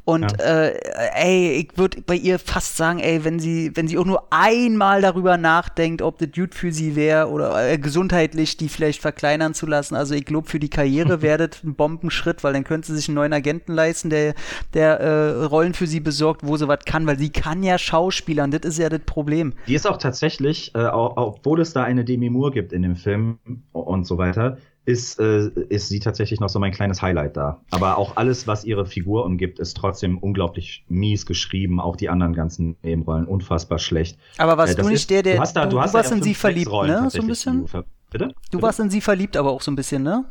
[0.04, 0.63] Und ja.
[0.63, 0.80] äh,
[1.13, 5.04] ey, ich würde bei ihr fast sagen, ey, wenn sie, wenn sie auch nur einmal
[5.04, 9.68] darüber nachdenkt, ob das gut für sie wäre oder äh, gesundheitlich die vielleicht verkleinern zu
[9.68, 9.94] lassen.
[9.94, 13.10] Also ich glaube, für die Karriere wäre das ein Bombenschritt, weil dann könnte sie sich
[13.10, 14.34] einen neuen Agenten leisten, der,
[14.74, 17.77] der äh, Rollen Rollen für sie besorgt, wo sie was kann, weil sie kann ja
[17.77, 19.53] Schauspielern, das ist ja das Problem.
[19.67, 23.39] Die ist auch tatsächlich, äh, obwohl es da eine Demi Moore gibt in dem Film
[23.73, 27.60] und so weiter, ist, äh, ist sie tatsächlich noch so mein kleines Highlight da.
[27.71, 31.82] Aber auch alles, was ihre Figur umgibt, ist trotzdem unglaublich mies geschrieben.
[31.82, 34.17] Auch die anderen ganzen Nebenrollen unfassbar schlecht.
[34.38, 36.23] Aber warst äh, du nicht der, der du, hast da, du, du hast warst in
[36.23, 37.10] sie verliebt, ne?
[37.10, 37.65] So ein bisschen.
[37.65, 38.34] Du, Bitte?
[38.51, 40.23] Du warst in sie verliebt, aber auch so ein bisschen, ne?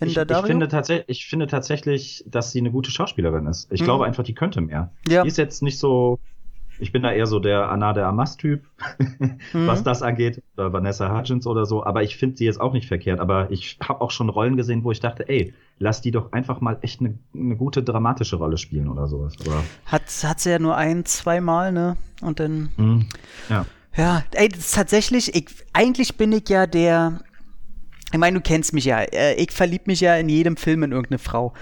[0.00, 3.70] Ich, ich, finde tatsächlich, ich finde tatsächlich, dass sie eine gute Schauspielerin ist.
[3.70, 3.84] Ich mhm.
[3.84, 4.92] glaube einfach, die könnte mehr.
[5.08, 5.22] Ja.
[5.22, 6.18] Die ist jetzt nicht so.
[6.78, 8.64] Ich bin da eher so der Anna de Amas-Typ,
[9.52, 9.66] mhm.
[9.66, 11.84] was das angeht, oder Vanessa Hudgens oder so.
[11.84, 13.20] Aber ich finde sie jetzt auch nicht verkehrt.
[13.20, 16.60] Aber ich habe auch schon Rollen gesehen, wo ich dachte, ey, lass die doch einfach
[16.60, 19.34] mal echt eine, eine gute dramatische Rolle spielen oder sowas.
[19.44, 21.96] Aber hat, hat sie ja nur ein, zweimal, ne?
[22.20, 22.70] Und dann.
[22.76, 23.06] Mhm.
[23.48, 23.66] Ja.
[23.94, 27.20] Ja, ey, tatsächlich, ich, eigentlich bin ich ja der,
[28.12, 29.00] ich meine, du kennst mich ja.
[29.00, 31.54] Äh, ich verlieb mich ja in jedem Film in irgendeine Frau.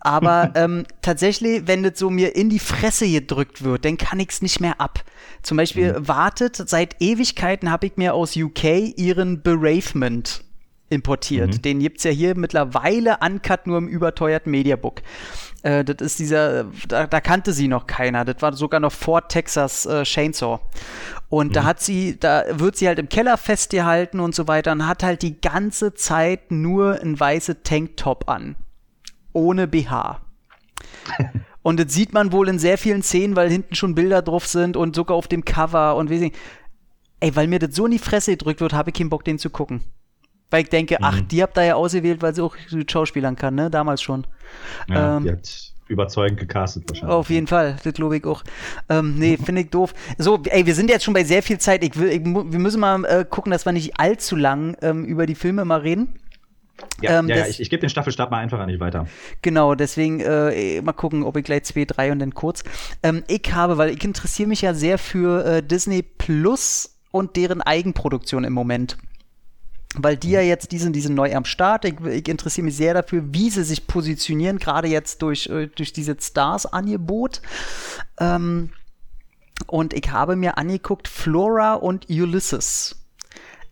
[0.00, 4.42] Aber ähm, tatsächlich, wenn das so mir in die Fresse gedrückt wird, dann kann ich's
[4.42, 5.04] nicht mehr ab.
[5.42, 6.08] Zum Beispiel mhm.
[6.08, 10.42] wartet, seit Ewigkeiten habe ich mir aus UK ihren Bereavement
[10.90, 11.54] importiert.
[11.54, 11.62] Mhm.
[11.62, 15.02] Den gibt's ja hier mittlerweile uncut nur im überteuerten Mediabook.
[15.62, 18.24] Äh, das ist dieser, da, da, kannte sie noch keiner.
[18.24, 20.60] Das war sogar noch vor Texas äh, Chainsaw.
[21.28, 21.52] Und mhm.
[21.52, 25.02] da hat sie, da wird sie halt im Keller festgehalten und so weiter und hat
[25.02, 28.56] halt die ganze Zeit nur ein weiße Tanktop an.
[29.32, 30.20] Ohne BH.
[31.62, 34.76] und das sieht man wohl in sehr vielen Szenen, weil hinten schon Bilder drauf sind
[34.76, 36.32] und sogar auf dem Cover und wie sie.
[37.20, 39.40] Ey, weil mir das so in die Fresse gedrückt wird, habe ich keinen Bock, den
[39.40, 39.82] zu gucken.
[40.50, 41.04] Weil ich denke, mhm.
[41.04, 42.56] ach, die habt ihr ja ausgewählt, weil sie auch
[42.90, 43.70] Schauspielern kann, ne?
[43.70, 44.26] Damals schon.
[44.88, 47.14] Ja, ähm, die hat überzeugend gecastet wahrscheinlich.
[47.14, 48.44] Auf jeden Fall, das glaube ich auch.
[48.88, 49.94] Ähm, nee, finde ich doof.
[50.18, 51.82] So, ey, wir sind jetzt schon bei sehr viel Zeit.
[51.82, 55.26] Ich will, ich, wir müssen mal äh, gucken, dass wir nicht allzu lang ähm, über
[55.26, 56.14] die Filme mal reden.
[57.02, 59.06] Ja, ähm, ja, ja ich, ich gebe den Staffelstab mal einfach nicht weiter.
[59.42, 62.62] Genau, deswegen äh, mal gucken, ob ich gleich zwei, drei und dann kurz.
[63.02, 67.62] Ähm, ich habe, weil ich interessiere mich ja sehr für äh, Disney Plus und deren
[67.62, 68.96] Eigenproduktion im Moment
[69.94, 71.84] weil die ja jetzt, die sind, die sind neu am Start.
[71.84, 75.92] Ich, ich interessiere mich sehr dafür, wie sie sich positionieren, gerade jetzt durch, äh, durch
[75.92, 77.40] dieses Stars-Angebot.
[78.18, 78.70] Ähm,
[79.66, 82.96] und ich habe mir angeguckt, Flora und Ulysses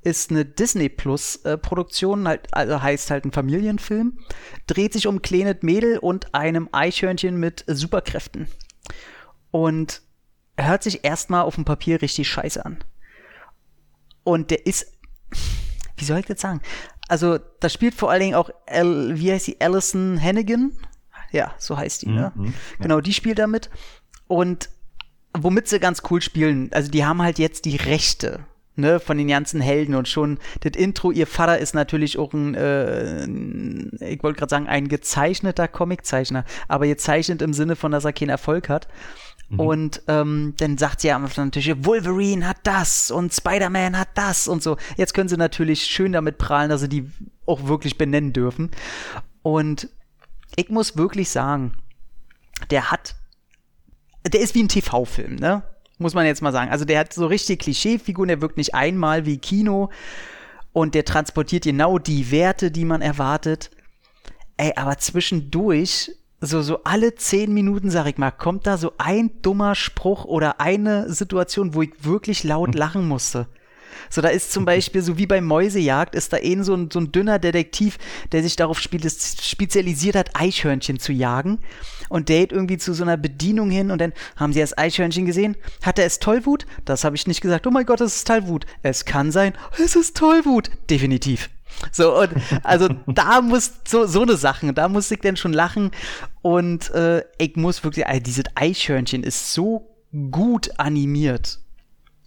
[0.03, 4.19] ist eine Disney Plus äh, Produktion, halt, also heißt halt ein Familienfilm,
[4.67, 8.49] dreht sich um kleines Mädel und einem Eichhörnchen mit Superkräften.
[9.51, 10.03] Und
[10.57, 12.79] hört sich erstmal auf dem Papier richtig scheiße an.
[14.23, 14.96] Und der ist
[15.97, 16.61] wie soll ich das sagen?
[17.09, 20.73] Also, da spielt vor allen Dingen auch, Al, wie heißt sie, Alison Hannigan?
[21.33, 22.33] Ja, so heißt die, ne?
[22.35, 22.53] Mhm, ja.
[22.81, 23.71] Genau, die spielt damit.
[24.27, 24.71] Und
[25.33, 28.41] womit sie ganz cool spielen, also die haben halt jetzt die Rechte
[28.77, 32.55] ne, von den ganzen Helden und schon das Intro, ihr Vater ist natürlich auch ein,
[32.55, 33.25] äh,
[34.13, 38.31] ich wollte gerade sagen, ein gezeichneter Comiczeichner, aber gezeichnet im Sinne von, dass er keinen
[38.31, 38.89] Erfolg hat.
[39.49, 39.61] Mhm.
[39.61, 44.63] Und ähm, dann sagt sie ja natürlich, Wolverine hat das und Spider-Man hat das und
[44.63, 44.77] so.
[44.97, 47.11] Jetzt können sie natürlich schön damit prahlen, dass sie die
[47.47, 48.71] auch wirklich benennen dürfen.
[49.43, 49.89] Und
[50.57, 51.77] ich muss wirklich sagen,
[52.71, 53.15] der hat,
[54.27, 55.63] der ist wie ein TV-Film, ne?
[55.99, 56.71] Muss man jetzt mal sagen.
[56.71, 59.91] Also der hat so richtig Klischeefiguren, der wirkt nicht einmal wie Kino
[60.73, 63.71] und der transportiert genau die Werte, die man erwartet.
[64.59, 69.31] Ey, aber zwischendurch so, so alle zehn Minuten, sag ich mal, kommt da so ein
[69.43, 72.79] dummer Spruch oder eine Situation, wo ich wirklich laut hm.
[72.79, 73.47] lachen musste.
[74.11, 77.01] So, da ist zum Beispiel, so wie bei Mäusejagd, ist da eben so ein, so
[77.01, 77.99] ein dünner Detektiv,
[78.33, 81.59] der sich darauf spezialisiert hat, Eichhörnchen zu jagen.
[82.09, 85.27] Und der geht irgendwie zu so einer Bedienung hin und dann haben sie das Eichhörnchen
[85.27, 85.57] gesehen.
[85.83, 86.67] Hat er es Tollwut?
[86.85, 87.67] Das habe ich nicht gesagt.
[87.67, 88.65] Oh mein Gott, es ist Tollwut.
[88.83, 89.55] Es kann sein.
[89.83, 90.71] Es ist Tollwut.
[90.89, 91.51] Definitiv.
[91.93, 92.31] So, und
[92.63, 95.91] also da muss so, so eine Sachen, da muss ich dann schon lachen.
[96.43, 99.97] Und äh, ich muss wirklich, ey, dieses Eichhörnchen ist so
[100.31, 101.59] gut animiert.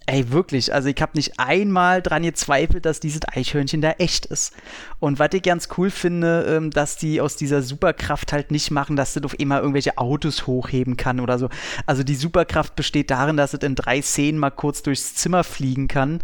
[0.06, 4.54] Ey, wirklich, also ich habe nicht einmal dran gezweifelt, dass dieses Eichhörnchen da echt ist.
[5.00, 8.96] Und was ich ganz cool finde, ähm, dass die aus dieser Superkraft halt nicht machen,
[8.96, 11.50] dass das auf immer irgendwelche Autos hochheben kann oder so.
[11.86, 15.88] Also die Superkraft besteht darin, dass es in drei Szenen mal kurz durchs Zimmer fliegen
[15.88, 16.22] kann.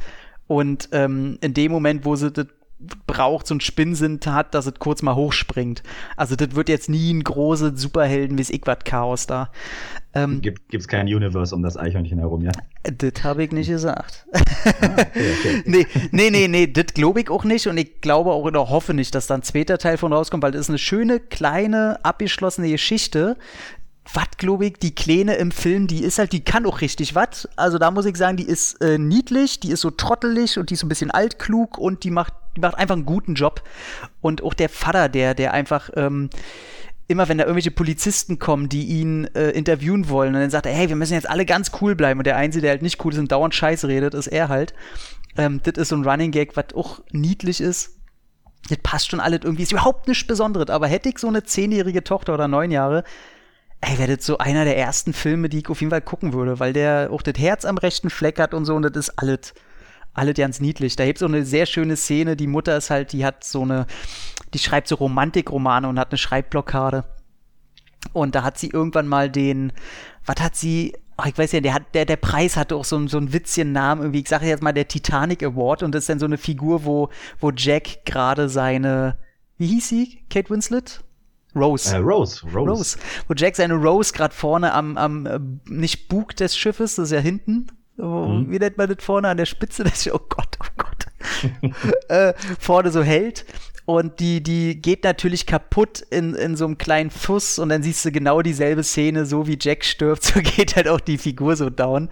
[0.47, 2.47] Und ähm, in dem Moment, wo sie das
[3.07, 5.81] braucht, so ein Spinnsinn hat, dass es kurz mal hochspringt.
[6.17, 9.49] Also das wird jetzt nie ein großes Superhelden wie das Chaos da.
[10.13, 12.51] Ähm, Gibt es kein Universe um das Eichhörnchen herum, ja?
[12.83, 14.25] Das habe ich nicht gesagt.
[14.33, 14.39] Ah,
[14.97, 15.63] okay, okay.
[15.65, 18.93] nee, nee, nee, nee, das glaube ich auch nicht und ich glaube auch oder hoffe
[18.93, 22.69] nicht, dass da ein zweiter Teil von rauskommt, weil das ist eine schöne, kleine, abgeschlossene
[22.69, 23.37] Geschichte,
[24.13, 27.49] was, glaube ich, die Kleine im Film, die ist halt, die kann auch richtig was.
[27.55, 30.75] Also da muss ich sagen, die ist äh, niedlich, die ist so trottelig und die
[30.75, 33.63] ist so ein bisschen altklug und die macht, die macht einfach einen guten Job.
[34.21, 36.29] Und auch der Vater, der, der einfach, ähm,
[37.07, 40.73] immer wenn da irgendwelche Polizisten kommen, die ihn äh, interviewen wollen und dann sagt er,
[40.73, 43.13] hey, wir müssen jetzt alle ganz cool bleiben und der Einzige, der halt nicht cool
[43.13, 44.73] ist und dauernd Scheiße redet, ist er halt.
[45.37, 47.99] Ähm, das ist so ein Running Gag, was auch niedlich ist.
[48.69, 52.03] Das passt schon alles irgendwie, ist überhaupt nichts Besonderes, aber hätte ich so eine zehnjährige
[52.03, 53.03] Tochter oder neun Jahre,
[53.81, 56.59] ey, wäre das so einer der ersten Filme, die ich auf jeden Fall gucken würde,
[56.59, 59.53] weil der auch das Herz am rechten Fleck hat und so und das ist alles,
[60.15, 60.95] alles ganz niedlich.
[60.95, 63.61] Da gibt es so eine sehr schöne Szene, die Mutter ist halt, die hat so
[63.61, 63.85] eine,
[64.53, 67.03] die schreibt so Romantikromane und hat eine Schreibblockade.
[68.13, 69.73] Und da hat sie irgendwann mal den,
[70.25, 73.05] was hat sie, ach, ich weiß ja, der, hat, der, der Preis hatte auch so,
[73.07, 76.09] so einen witzigen Namen, irgendwie, ich sage jetzt mal der Titanic Award und das ist
[76.09, 79.17] dann so eine Figur, wo, wo Jack gerade seine,
[79.57, 80.21] wie hieß sie?
[80.29, 81.03] Kate Winslet?
[81.55, 81.93] Rose.
[81.93, 82.45] Äh, Rose.
[82.45, 82.69] Rose.
[82.69, 82.97] Rose.
[83.27, 87.11] Wo Jack seine Rose gerade vorne am, am äh, nicht Bug des Schiffes, das ist
[87.11, 87.67] ja hinten.
[87.97, 88.51] Mhm.
[88.51, 89.83] Wie nennt man das vorne an der Spitze?
[89.85, 91.05] Das ist, oh Gott, oh Gott.
[92.09, 93.45] äh, vorne so hält.
[93.85, 98.03] Und die, die geht natürlich kaputt in, in so einem kleinen Fuss und dann siehst
[98.03, 101.69] du genau dieselbe Szene, so wie Jack stirbt, so geht halt auch die Figur so
[101.69, 102.09] down.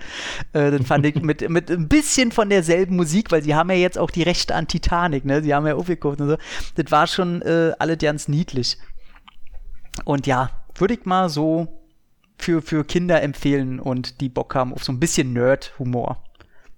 [0.54, 3.76] Äh, das fand ich mit, mit ein bisschen von derselben Musik, weil sie haben ja
[3.76, 5.42] jetzt auch die Rechte an Titanic, ne?
[5.42, 6.38] Sie haben ja aufgeguckt und so.
[6.76, 8.78] Das war schon äh, alle ganz niedlich.
[10.06, 11.83] Und ja, würde ich mal so
[12.44, 16.22] für, für Kinder empfehlen und die Bock haben auf so ein bisschen Nerd-Humor.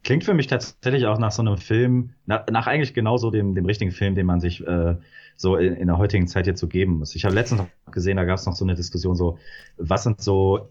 [0.04, 3.66] Klingt für mich tatsächlich auch nach so einem Film, nach, nach eigentlich genauso dem, dem
[3.66, 4.96] richtigen Film, den man sich äh,
[5.36, 7.16] so in, in der heutigen Zeit jetzt so geben muss.
[7.16, 9.40] Ich habe letztens noch gesehen, da gab es noch so eine Diskussion, so,
[9.78, 10.70] was sind so,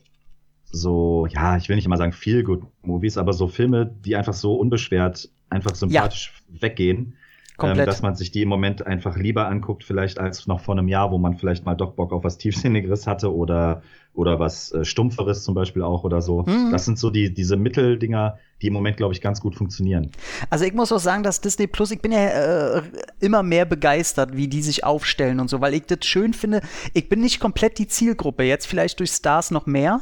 [0.64, 4.35] so, ja, ich will nicht immer sagen feel good Movies, aber so Filme, die einfach
[4.35, 6.62] so unbeschwert, einfach sympathisch ja.
[6.62, 7.16] weggehen
[7.62, 10.88] ähm, dass man sich die im Moment einfach lieber anguckt, vielleicht als noch vor einem
[10.88, 14.84] Jahr, wo man vielleicht mal doch Bock auf was Tiefsinnigeres hatte oder, oder was äh,
[14.84, 16.42] Stumpferes zum Beispiel auch oder so.
[16.42, 16.70] Mhm.
[16.72, 20.10] Das sind so die, diese Mitteldinger, die im Moment, glaube ich, ganz gut funktionieren.
[20.50, 22.82] Also ich muss auch sagen, dass Disney Plus, ich bin ja äh,
[23.20, 26.60] immer mehr begeistert, wie die sich aufstellen und so, weil ich das schön finde.
[26.92, 30.00] Ich bin nicht komplett die Zielgruppe, jetzt vielleicht durch Stars noch mehr,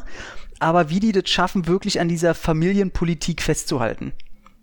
[0.58, 4.12] aber wie die das schaffen, wirklich an dieser Familienpolitik festzuhalten.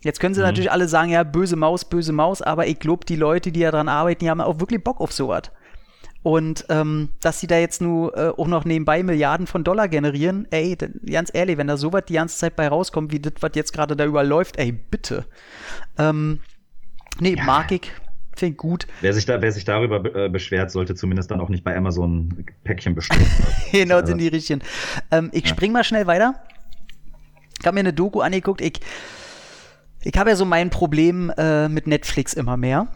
[0.01, 0.47] Jetzt können sie mhm.
[0.47, 3.89] natürlich alle sagen, ja, böse Maus, böse Maus, aber ich glaube, die Leute, die daran
[3.89, 5.43] arbeiten, die haben auch wirklich Bock auf sowas.
[6.21, 10.47] Und ähm, dass sie da jetzt nur äh, auch noch nebenbei Milliarden von Dollar generieren,
[10.51, 10.75] ey,
[11.09, 13.95] ganz ehrlich, wenn da sowas die ganze Zeit bei rauskommt, wie das, was jetzt gerade
[13.95, 15.25] da überall läuft, ey, bitte.
[15.97, 16.39] Ähm,
[17.19, 17.43] nee, ja.
[17.45, 17.91] mag ich,
[18.35, 18.85] finde gut.
[18.99, 22.45] Wer sich, da, wer sich darüber äh, beschwert, sollte zumindest dann auch nicht bei Amazon
[22.65, 23.25] Päckchen bestellen.
[23.71, 24.61] genau, sind die richtigen.
[25.11, 25.49] Ähm, ich ja.
[25.51, 26.35] spring mal schnell weiter.
[27.61, 28.81] Ich habe mir eine Doku angeguckt, ich
[30.03, 32.87] ich habe ja so mein Problem äh, mit Netflix immer mehr.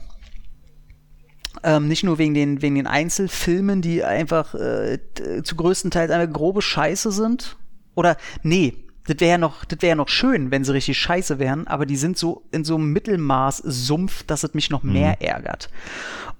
[1.63, 4.99] Ähm, nicht nur wegen den, wegen den Einzelfilmen, die einfach äh,
[5.43, 7.57] zu größten Teils einfach grobe Scheiße sind.
[7.95, 11.39] Oder, nee, das wäre ja noch, das wäre ja noch schön, wenn sie richtig scheiße
[11.39, 15.17] wären, aber die sind so in so einem Mittelmaß Sumpf, dass es mich noch mehr
[15.19, 15.25] mhm.
[15.25, 15.69] ärgert.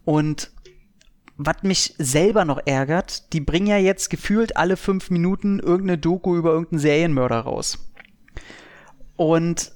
[0.06, 0.52] Und
[1.36, 6.36] was mich selber noch ärgert, die bringen ja jetzt gefühlt alle fünf Minuten irgendeine Doku
[6.36, 7.80] über irgendeinen Serienmörder raus.
[9.15, 9.72] Und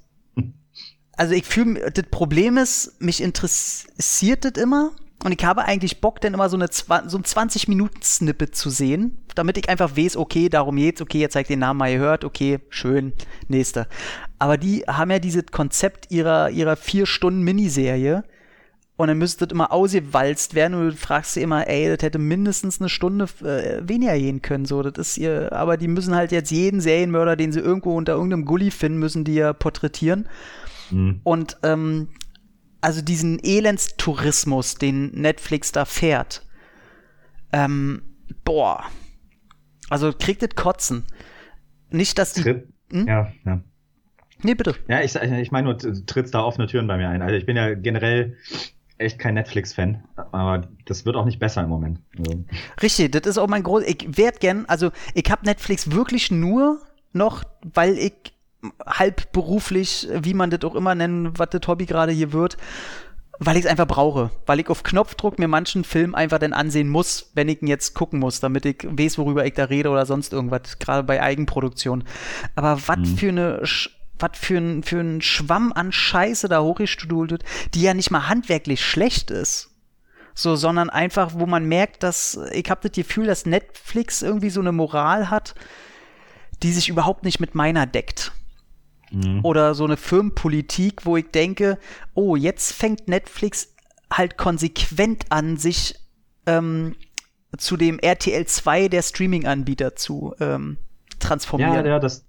[1.17, 4.91] also ich fühle, das Problem ist, mich interessiert das immer
[5.23, 9.57] und ich habe eigentlich Bock, dann immer so, eine, so ein 20-Minuten-Snippet zu sehen, damit
[9.57, 13.13] ich einfach weiß, okay, darum geht's, okay, jetzt zeigt den Namen mal gehört, okay, schön,
[13.47, 13.87] nächster.
[14.37, 18.23] Aber die haben ja dieses Konzept ihrer, ihrer vier Stunden Miniserie
[18.95, 22.19] und dann müsste das immer ausgewalzt werden und du fragst sie immer, ey, das hätte
[22.19, 26.31] mindestens eine Stunde äh, weniger gehen können, so, das ist ihr, aber die müssen halt
[26.31, 30.27] jetzt jeden Serienmörder, den sie irgendwo unter irgendeinem Gully finden, müssen die ja porträtieren
[30.91, 31.21] Mhm.
[31.23, 32.09] Und ähm,
[32.81, 36.45] also diesen Elendstourismus, den Netflix da fährt,
[37.51, 38.01] ähm,
[38.43, 38.83] boah,
[39.89, 41.05] also kriegt es Kotzen.
[41.89, 42.43] Nicht, dass die.
[42.43, 43.07] Hm?
[43.07, 43.61] Ja, ja.
[44.43, 44.75] Nee, bitte.
[44.87, 47.21] Ja, ich, ich meine nur, du trittst da offene Türen bei mir ein.
[47.21, 48.37] Also ich bin ja generell
[48.97, 51.99] echt kein Netflix-Fan, aber das wird auch nicht besser im Moment.
[52.17, 52.43] Also.
[52.81, 53.83] Richtig, das ist auch mein groß.
[53.83, 56.81] Ich werd gern, also ich habe Netflix wirklich nur
[57.13, 58.13] noch, weil ich
[58.85, 62.57] halb beruflich, wie man das auch immer nennen, was das Hobby gerade hier wird,
[63.39, 64.31] weil ich es einfach brauche.
[64.45, 67.93] Weil ich auf Knopfdruck mir manchen Film einfach dann ansehen muss, wenn ich ihn jetzt
[67.93, 72.03] gucken muss, damit ich weiß, worüber ich da rede oder sonst irgendwas, gerade bei Eigenproduktion.
[72.55, 73.17] Aber was mhm.
[73.17, 73.63] für eine
[74.19, 77.43] was für ein, für ein Schwamm an Scheiße da hochgestudelt wird,
[77.75, 79.69] die ja nicht mal handwerklich schlecht ist.
[80.33, 84.59] So, sondern einfach, wo man merkt, dass, ich habe das Gefühl, dass Netflix irgendwie so
[84.59, 85.55] eine Moral hat,
[86.63, 88.31] die sich überhaupt nicht mit meiner deckt.
[89.11, 89.39] Mhm.
[89.43, 91.77] Oder so eine Firmenpolitik, wo ich denke,
[92.13, 93.73] oh, jetzt fängt Netflix
[94.11, 95.95] halt konsequent an, sich
[96.45, 96.95] ähm,
[97.57, 100.77] zu dem RTL 2 der Streaming-Anbieter zu ähm,
[101.19, 101.85] transformieren.
[101.85, 102.25] Ja, ja, das,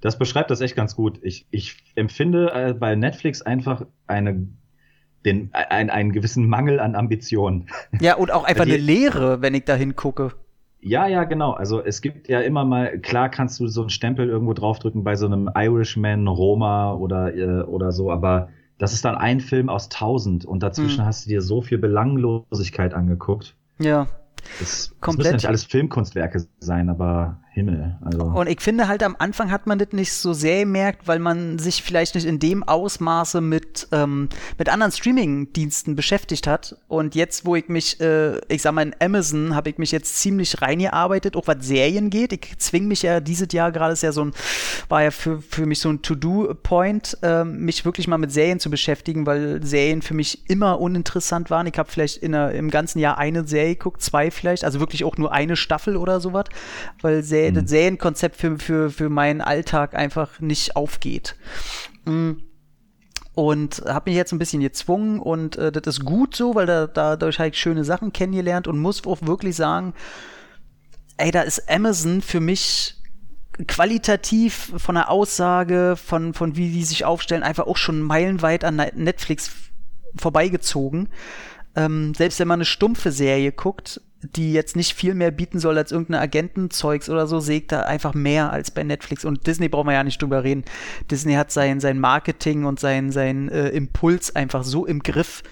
[0.00, 1.18] das beschreibt das echt ganz gut.
[1.22, 4.48] Ich, ich empfinde äh, bei Netflix einfach eine
[5.24, 7.68] den, ein, einen gewissen Mangel an Ambition.
[8.00, 10.32] Ja, und auch einfach die, eine Leere, wenn ich da hingucke.
[10.80, 11.52] Ja, ja, genau.
[11.52, 15.16] Also es gibt ja immer mal, klar kannst du so einen Stempel irgendwo draufdrücken bei
[15.16, 18.48] so einem Irishman, Roma oder, äh, oder so, aber
[18.78, 21.06] das ist dann ein Film aus tausend und dazwischen hm.
[21.06, 23.56] hast du dir so viel Belanglosigkeit angeguckt.
[23.80, 24.06] Ja.
[24.60, 27.96] Das, das müssen ja nicht alles Filmkunstwerke sein, aber Himmel.
[28.00, 28.24] Also.
[28.24, 31.58] Und ich finde halt am Anfang hat man das nicht so sehr gemerkt, weil man
[31.58, 34.28] sich vielleicht nicht in dem Ausmaße mit, ähm,
[34.58, 36.76] mit anderen Streaming-Diensten beschäftigt hat.
[36.88, 40.18] Und jetzt, wo ich mich, äh, ich sag mal, in Amazon habe ich mich jetzt
[40.18, 42.32] ziemlich reingearbeitet, auch was Serien geht.
[42.32, 44.32] Ich zwing mich ja dieses Jahr gerade ist ja so ein,
[44.88, 48.70] war ja für, für mich so ein To-Do-Point, äh, mich wirklich mal mit Serien zu
[48.70, 51.66] beschäftigen, weil Serien für mich immer uninteressant waren.
[51.66, 55.04] Ich habe vielleicht in der, im ganzen Jahr eine Serie geguckt, zwei vielleicht, also wirklich
[55.04, 56.46] auch nur eine Staffel oder sowas,
[57.00, 57.60] weil Serien mhm.
[57.60, 61.36] das Serienkonzept für, für, für meinen Alltag einfach nicht aufgeht.
[62.04, 62.42] Mhm
[63.38, 66.88] und habe mich jetzt ein bisschen gezwungen und äh, das ist gut so, weil da,
[66.88, 69.94] dadurch habe ich schöne Sachen kennengelernt und muss auch wirklich sagen,
[71.18, 72.96] ey, da ist Amazon für mich
[73.68, 78.82] qualitativ von der Aussage, von, von wie die sich aufstellen, einfach auch schon meilenweit an
[78.94, 79.52] Netflix
[80.16, 81.08] vorbeigezogen.
[81.76, 85.78] Ähm, selbst wenn man eine stumpfe Serie guckt, die jetzt nicht viel mehr bieten soll
[85.78, 89.24] als irgendeine Agentenzeugs oder so, sägt da einfach mehr als bei Netflix.
[89.24, 90.64] Und Disney braucht man ja nicht drüber reden.
[91.10, 95.42] Disney hat sein, sein Marketing und sein, sein äh, Impuls einfach so im Griff,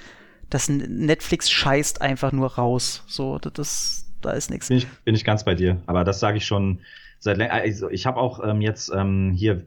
[0.50, 3.04] dass Netflix scheißt einfach nur raus.
[3.06, 4.68] So, das, da ist nichts.
[4.68, 5.80] Bin ich, bin ich ganz bei dir.
[5.86, 6.80] Aber das sage ich schon
[7.18, 7.52] seit länger.
[7.52, 9.64] Also ich habe auch ähm, jetzt ähm, hier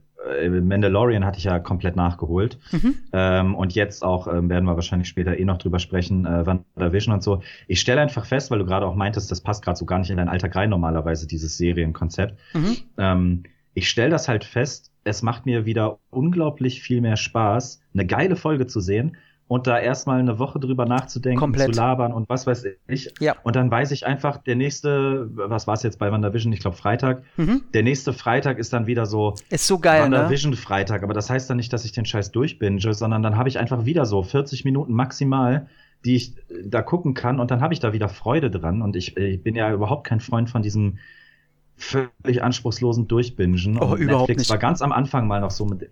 [0.61, 2.57] Mandalorian hatte ich ja komplett nachgeholt.
[2.71, 2.95] Mhm.
[3.13, 7.13] Ähm, und jetzt auch ähm, werden wir wahrscheinlich später eh noch drüber sprechen, äh, WandaVision
[7.13, 7.41] und so.
[7.67, 10.09] Ich stelle einfach fest, weil du gerade auch meintest, das passt gerade so gar nicht
[10.09, 12.37] in deinen Alltag rein normalerweise, dieses Serienkonzept.
[12.53, 12.77] Mhm.
[12.97, 13.43] Ähm,
[13.73, 18.35] ich stelle das halt fest, es macht mir wieder unglaublich viel mehr Spaß, eine geile
[18.35, 19.15] Folge zu sehen,
[19.49, 21.73] und da erstmal eine Woche drüber nachzudenken, Komplett.
[21.73, 23.11] zu labern und was weiß ich.
[23.19, 23.35] Ja.
[23.41, 26.53] Und dann weiß ich einfach, der nächste, was war es jetzt bei WandaVision?
[26.53, 27.23] Ich glaube Freitag.
[27.35, 27.63] Mhm.
[27.73, 29.33] Der nächste Freitag ist dann wieder so.
[29.49, 30.17] Ist so geil, ne?
[30.17, 30.55] WandaVision ne?
[30.55, 31.01] Freitag.
[31.01, 33.85] Aber das heißt dann nicht, dass ich den Scheiß durchbinge, sondern dann habe ich einfach
[33.85, 35.65] wieder so 40 Minuten maximal,
[36.05, 38.83] die ich da gucken kann und dann habe ich da wieder Freude dran.
[38.83, 40.99] Und ich, ich bin ja überhaupt kein Freund von diesem
[41.75, 43.79] völlig anspruchslosen Durchbingen.
[43.81, 44.49] Oh, und überhaupt Netflix nicht.
[44.51, 45.89] war ganz am Anfang mal noch so mit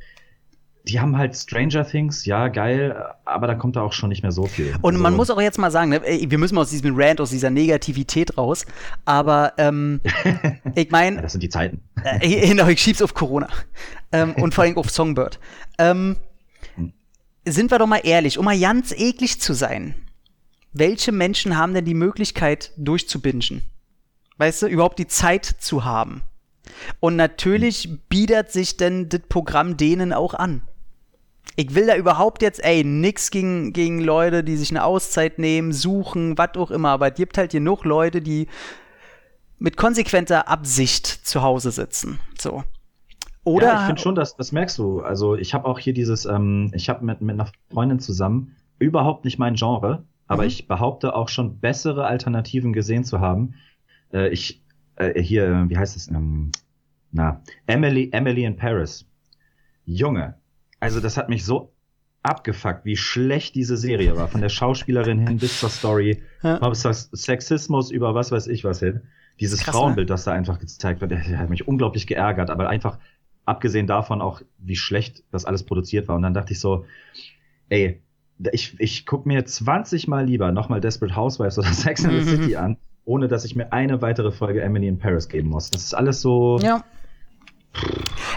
[0.90, 4.32] die haben halt Stranger Things, ja, geil, aber da kommt da auch schon nicht mehr
[4.32, 4.76] so viel.
[4.82, 7.30] Und also, man muss auch jetzt mal sagen, ne, wir müssen aus diesem Rant, aus
[7.30, 8.66] dieser Negativität raus,
[9.06, 10.02] aber ähm,
[10.76, 11.18] ich meine.
[11.18, 11.82] Ja, das sind die Zeiten.
[12.04, 13.48] Äh, genau, ich schieb's auf Corona.
[14.12, 15.40] Ähm, und vor allem auf Songbird.
[15.78, 16.16] Ähm,
[16.76, 16.94] hm.
[17.46, 19.96] Sind wir doch mal ehrlich, um mal ganz eklig zu sein.
[20.74, 23.64] Welche Menschen haben denn die Möglichkeit, durchzubingen?
[24.38, 26.22] Weißt du, überhaupt die Zeit zu haben?
[27.00, 30.62] Und natürlich bietet sich denn das Programm denen auch an
[31.56, 35.72] ich will da überhaupt jetzt, ey, nix gegen, gegen Leute, die sich eine Auszeit nehmen,
[35.72, 38.48] suchen, was auch immer, aber es gibt halt genug Leute, die
[39.60, 42.20] mit konsequenter Absicht zu Hause sitzen.
[42.38, 42.64] So.
[43.44, 45.02] Oder ja, ich finde schon, dass das merkst du.
[45.02, 49.26] Also ich habe auch hier dieses, ähm, ich habe mit, mit einer Freundin zusammen überhaupt
[49.26, 50.50] nicht mein Genre, aber mhm.
[50.50, 53.56] ich behaupte auch schon bessere Alternativen gesehen zu haben.
[54.12, 54.62] Äh, ich
[54.98, 56.10] äh, hier, wie heißt es?
[56.10, 56.52] Ähm,
[57.12, 59.06] na, Emily, Emily in Paris.
[59.86, 60.36] Junge,
[60.80, 61.72] also das hat mich so
[62.24, 64.28] abgefuckt, wie schlecht diese Serie war.
[64.28, 66.24] Von der Schauspielerin hin bis zur Story.
[66.44, 66.60] Ja.
[66.60, 69.02] Das Sexismus über was weiß ich was hin.
[69.40, 69.80] Dieses Krass, ne?
[69.80, 70.14] Frauenbild, ne?
[70.14, 72.50] das da einfach gezeigt wird, der hat mich unglaublich geärgert.
[72.50, 72.98] Aber einfach,
[73.46, 76.16] abgesehen davon auch, wie schlecht das alles produziert war.
[76.16, 76.86] Und dann dachte ich so,
[77.70, 78.02] ey,
[78.52, 82.42] ich, ich guck mir 20 Mal lieber nochmal Desperate Housewives oder Sex in the mhm.
[82.42, 85.72] City an, ohne dass ich mir eine weitere Folge Emily in Paris geben muss.
[85.72, 86.60] Das ist alles so.
[86.62, 86.84] Ja.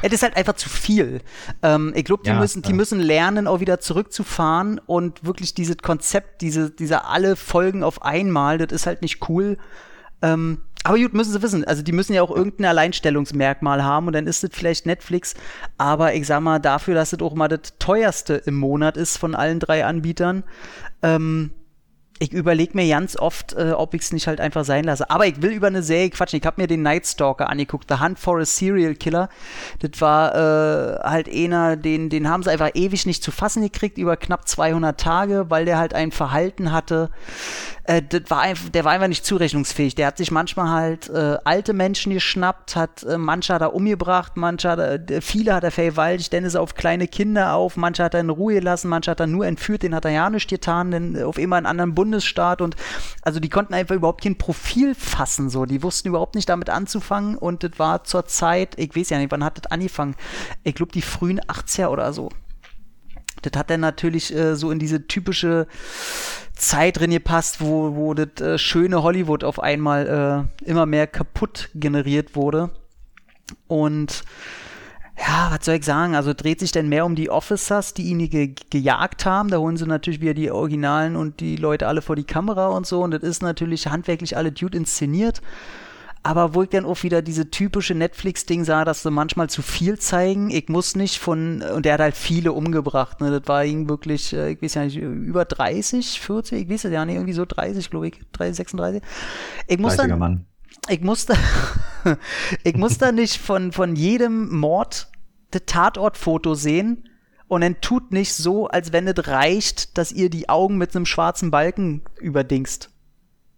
[0.03, 1.20] Es ist halt einfach zu viel.
[1.62, 2.74] Ähm, ich glaube, die, ja, müssen, die ja.
[2.74, 8.59] müssen lernen, auch wieder zurückzufahren und wirklich dieses Konzept, diese, diese alle Folgen auf einmal,
[8.59, 9.59] das ist halt nicht cool.
[10.22, 11.64] Ähm, aber gut, müssen sie wissen.
[11.64, 15.34] Also die müssen ja auch irgendein Alleinstellungsmerkmal haben und dann ist es vielleicht Netflix.
[15.76, 19.34] Aber ich sag mal, dafür, dass es auch mal das teuerste im Monat ist von
[19.34, 20.43] allen drei Anbietern,
[21.03, 21.51] ähm,
[22.22, 25.08] ich überlege mir ganz oft, äh, ob ich es nicht halt einfach sein lasse.
[25.08, 26.38] Aber ich will über eine Serie quatschen.
[26.38, 29.30] Ich habe mir den Night Stalker angeguckt, The Hunt for a Serial Killer.
[29.78, 33.96] Das war äh, halt einer, den, den haben sie einfach ewig nicht zu fassen gekriegt,
[33.96, 37.08] über knapp 200 Tage, weil der halt ein Verhalten hatte.
[37.91, 39.97] Äh, das war einfach, der war einfach nicht zurechnungsfähig.
[39.97, 44.70] Der hat sich manchmal halt äh, alte Menschen geschnappt, hat äh, manche er umgebracht, manche
[44.70, 48.30] hat er, viele hat er vergewaltigt, er auf kleine Kinder auf, manche hat er in
[48.30, 51.36] Ruhe gelassen, manche hat er nur entführt, den hat er ja nicht getan, denn auf
[51.36, 52.76] immer einen anderen Bund Bundesstaat und
[53.22, 55.64] also die konnten einfach überhaupt kein Profil fassen, so.
[55.66, 59.30] Die wussten überhaupt nicht damit anzufangen und das war zur Zeit, ich weiß ja nicht,
[59.30, 60.14] wann hat das angefangen?
[60.64, 62.30] Ich glaube, die frühen 80er oder so.
[63.43, 65.66] Das hat dann natürlich äh, so in diese typische
[66.61, 71.70] Zeit drin gepasst, wo, wo das äh, schöne Hollywood auf einmal äh, immer mehr kaputt
[71.74, 72.70] generiert wurde.
[73.66, 74.22] Und
[75.18, 76.14] ja, was soll ich sagen?
[76.14, 79.50] Also dreht sich denn mehr um die Officers, die ihn ge gejagt haben.
[79.50, 82.86] Da holen sie natürlich wieder die Originalen und die Leute alle vor die Kamera und
[82.86, 83.02] so.
[83.02, 85.42] Und das ist natürlich handwerklich alle Dude inszeniert.
[86.22, 89.98] Aber wo ich dann auch wieder diese typische Netflix-Ding sah, dass sie manchmal zu viel
[89.98, 90.50] zeigen.
[90.50, 93.30] Ich muss nicht von, und der hat halt viele umgebracht, ne?
[93.30, 97.04] Das war ihm wirklich, äh, ich weiß ja nicht, über 30, 40, ich weiß ja
[97.06, 99.02] nicht, irgendwie so 30, glaube ich, 30, 36.
[99.66, 100.44] Ich muss dann, Mann.
[100.88, 101.34] Ich musste,
[102.64, 105.10] ich musste nicht von, von jedem Mord
[105.52, 107.08] das Tatortfoto sehen
[107.48, 111.06] und dann tut nicht so, als wenn es reicht, dass ihr die Augen mit einem
[111.06, 112.89] schwarzen Balken überdingst.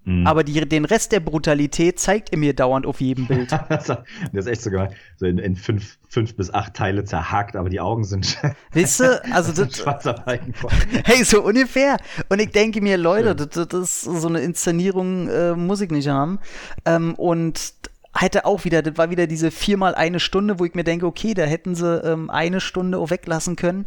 [0.05, 0.26] Mhm.
[0.26, 3.53] Aber die, den Rest der Brutalität zeigt ihr mir dauernd auf jedem Bild.
[3.68, 3.88] das
[4.32, 4.90] ist echt so geil.
[5.16, 8.36] So in, in, fünf, fünf bis acht Teile zerhakt, aber die Augen sind.
[8.72, 9.84] Weißt du, also das.
[10.24, 10.55] Balken
[11.05, 11.98] hey, so ungefähr.
[12.28, 16.09] Und ich denke mir, Leute, das, das ist so eine Inszenierung, äh, muss ich nicht
[16.09, 16.40] haben.
[16.84, 17.74] Ähm, und
[18.14, 21.34] hätte auch wieder, das war wieder diese viermal eine Stunde, wo ich mir denke, okay,
[21.34, 23.86] da hätten sie ähm, eine Stunde auch weglassen können.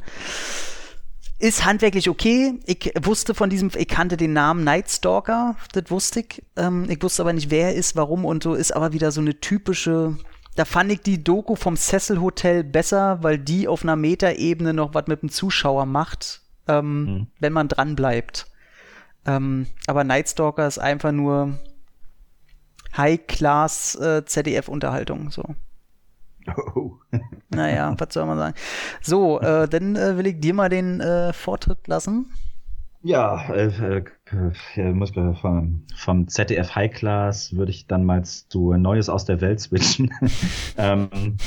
[1.38, 2.60] Ist handwerklich okay.
[2.66, 6.44] Ich wusste von diesem, ich kannte den Namen Night Stalker, das wusste ich.
[6.56, 8.54] Ähm, ich wusste aber nicht, wer er ist, warum und so.
[8.54, 10.18] Ist aber wieder so eine typische,
[10.56, 14.94] da fand ich die Doku vom Cecil Hotel besser, weil die auf einer Metaebene noch
[14.94, 17.28] was mit dem Zuschauer macht, ähm, mhm.
[17.40, 18.48] wenn man dran bleibt.
[19.26, 21.60] Ähm, aber Night Stalker ist einfach nur
[22.96, 25.44] High-Class äh, ZDF-Unterhaltung, so.
[26.76, 26.93] Oh.
[27.50, 28.56] naja, was soll man sagen?
[29.02, 32.28] So, äh, dann äh, will ich dir mal den äh, Vortritt lassen.
[33.02, 34.04] Ja, äh,
[34.76, 39.41] äh, muss vom, vom ZDF High Class würde ich dann mal zu Neues aus der
[39.41, 40.12] Welt switchen.
[40.78, 41.38] ähm,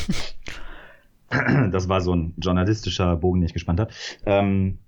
[1.73, 3.91] das war so ein journalistischer Bogen, den ich gespannt habe.
[4.25, 4.79] Ähm,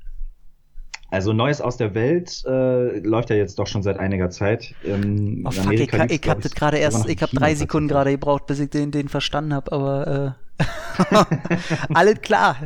[1.11, 4.75] also Neues aus der Welt äh, läuft ja jetzt doch schon seit einiger Zeit.
[4.85, 8.47] Ähm, oh, fuck, ich, ich hab das gerade erst, ich habe drei Sekunden gerade gebraucht,
[8.47, 11.25] bis ich den, den verstanden habe, aber äh,
[11.95, 12.57] alles klar.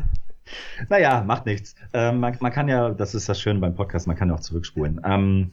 [0.89, 1.75] Naja, macht nichts.
[1.93, 4.41] Ähm, man, man, kann ja, das ist das Schöne beim Podcast, man kann ja auch
[4.41, 5.01] zurückspulen.
[5.05, 5.51] Ähm,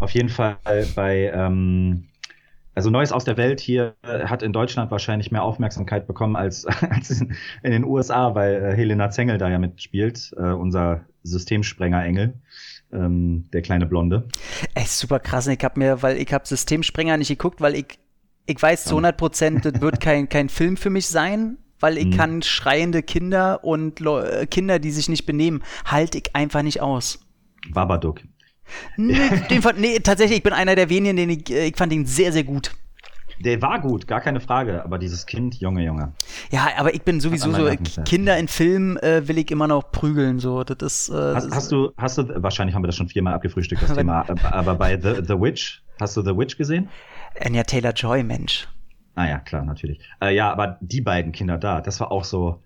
[0.00, 0.56] auf jeden Fall
[0.94, 2.08] bei ähm,
[2.74, 6.66] also Neues aus der Welt hier äh, hat in Deutschland wahrscheinlich mehr Aufmerksamkeit bekommen als,
[6.90, 12.34] als in, in den USA, weil äh, Helena Zengel da ja mitspielt, äh, unser Systemsprenger-Engel,
[12.92, 14.28] ähm, der kleine Blonde.
[14.74, 15.46] Ey, super krass.
[15.46, 17.98] Ich hab mir, weil ich hab Systemsprenger nicht geguckt, weil ich,
[18.46, 22.06] ich weiß zu 100 Prozent, das wird kein, kein Film für mich sein, weil ich
[22.06, 22.16] mhm.
[22.16, 24.00] kann schreiende Kinder und
[24.50, 27.20] Kinder, die sich nicht benehmen, halte ich einfach nicht aus.
[27.70, 28.20] Babadook.
[28.96, 29.18] Nee,
[29.50, 32.06] den fand, nee, tatsächlich, ich bin einer der wenigen, den ich, äh, ich fand ihn
[32.06, 32.72] sehr, sehr gut.
[33.40, 36.12] Der war gut, gar keine Frage, aber dieses Kind, Junge, Junge.
[36.50, 37.68] Ja, aber ich bin sowieso so,
[38.04, 41.08] Kinder in Filmen äh, will ich immer noch prügeln, so, das ist.
[41.08, 44.24] Äh, hast, hast, du, hast du, wahrscheinlich haben wir das schon viermal abgefrühstückt, das Thema,
[44.44, 46.88] aber bei The, The Witch, hast du The Witch gesehen?
[47.40, 48.68] Anya Taylor-Joy, Mensch.
[49.14, 50.00] Ah ja, klar, natürlich.
[50.20, 52.62] Äh, ja, aber die beiden Kinder da, das war auch so,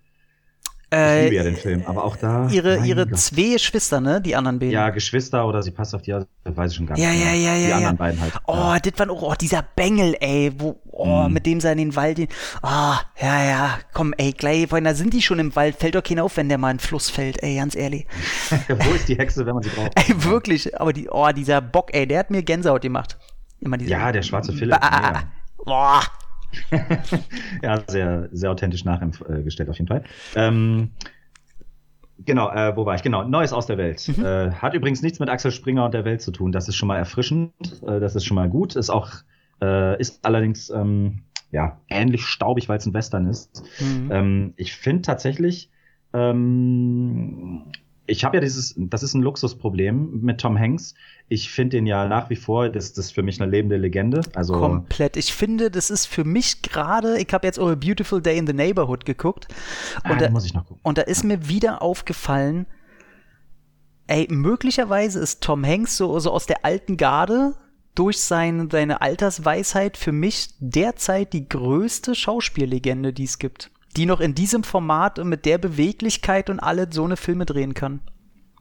[0.89, 2.47] ich liebe ja den Film, aber auch da.
[2.47, 4.21] Ihre, ihre zwei Geschwister, ne?
[4.21, 4.71] Die anderen beiden.
[4.71, 6.15] Ja, Geschwister oder sie passt auf die,
[6.45, 7.03] weiß ich schon gar nicht.
[7.03, 7.57] Ja, ja, ja, ja.
[7.57, 7.75] Die ja.
[7.75, 8.33] anderen beiden halt.
[8.45, 8.79] Oh, ja.
[8.79, 11.33] das war auch, oh, dieser Bengel, ey, wo, oh, mm.
[11.33, 12.19] mit dem sie in den Wald,
[12.63, 12.67] oh,
[13.21, 16.23] ja, ja, komm, ey, gleich, weil da sind die schon im Wald, fällt doch keiner
[16.23, 18.07] auf, wenn der mal in den Fluss fällt, ey, ganz ehrlich.
[18.69, 19.91] wo ist die Hexe, wenn man sie braucht?
[19.95, 23.17] Ey, wirklich, aber die, oh, dieser Bock, ey, der hat mir Gänsehaut gemacht.
[23.59, 24.77] Immer diese, ja, der schwarze Philipp.
[24.81, 25.23] Ah,
[25.65, 26.01] Boah.
[27.61, 30.03] ja, sehr, sehr authentisch nachgestellt auf jeden Fall.
[30.35, 30.91] Ähm,
[32.25, 33.03] Genau, äh, wo war ich?
[33.03, 34.07] Genau, Neues aus der Welt.
[34.07, 34.25] Mhm.
[34.25, 36.51] Äh, hat übrigens nichts mit Axel Springer und der Welt zu tun.
[36.51, 37.53] Das ist schon mal erfrischend,
[37.85, 38.75] äh, das ist schon mal gut.
[38.75, 39.11] Ist auch,
[39.61, 43.63] äh, ist allerdings ähm, ja ähnlich staubig, weil es ein Western ist.
[43.79, 44.11] Mhm.
[44.11, 45.69] Ähm, ich finde tatsächlich,
[46.13, 47.71] ähm,
[48.07, 50.95] ich habe ja dieses, das ist ein Luxusproblem mit Tom Hanks.
[51.27, 54.21] Ich finde ihn ja nach wie vor, das, das ist für mich eine lebende Legende.
[54.33, 55.17] Also komplett.
[55.17, 57.19] Ich finde, das ist für mich gerade.
[57.19, 59.47] Ich habe jetzt A Beautiful Day in the Neighborhood geguckt
[60.05, 60.79] und ah, da, muss ich noch gucken.
[60.83, 62.65] Und da ist mir wieder aufgefallen,
[64.07, 67.55] ey, möglicherweise ist Tom Hanks so, so aus der alten Garde
[67.93, 73.69] durch seine, seine Altersweisheit für mich derzeit die größte Schauspiellegende, die es gibt.
[73.97, 77.73] Die noch in diesem Format und mit der Beweglichkeit und alle so eine Filme drehen
[77.73, 77.99] kann.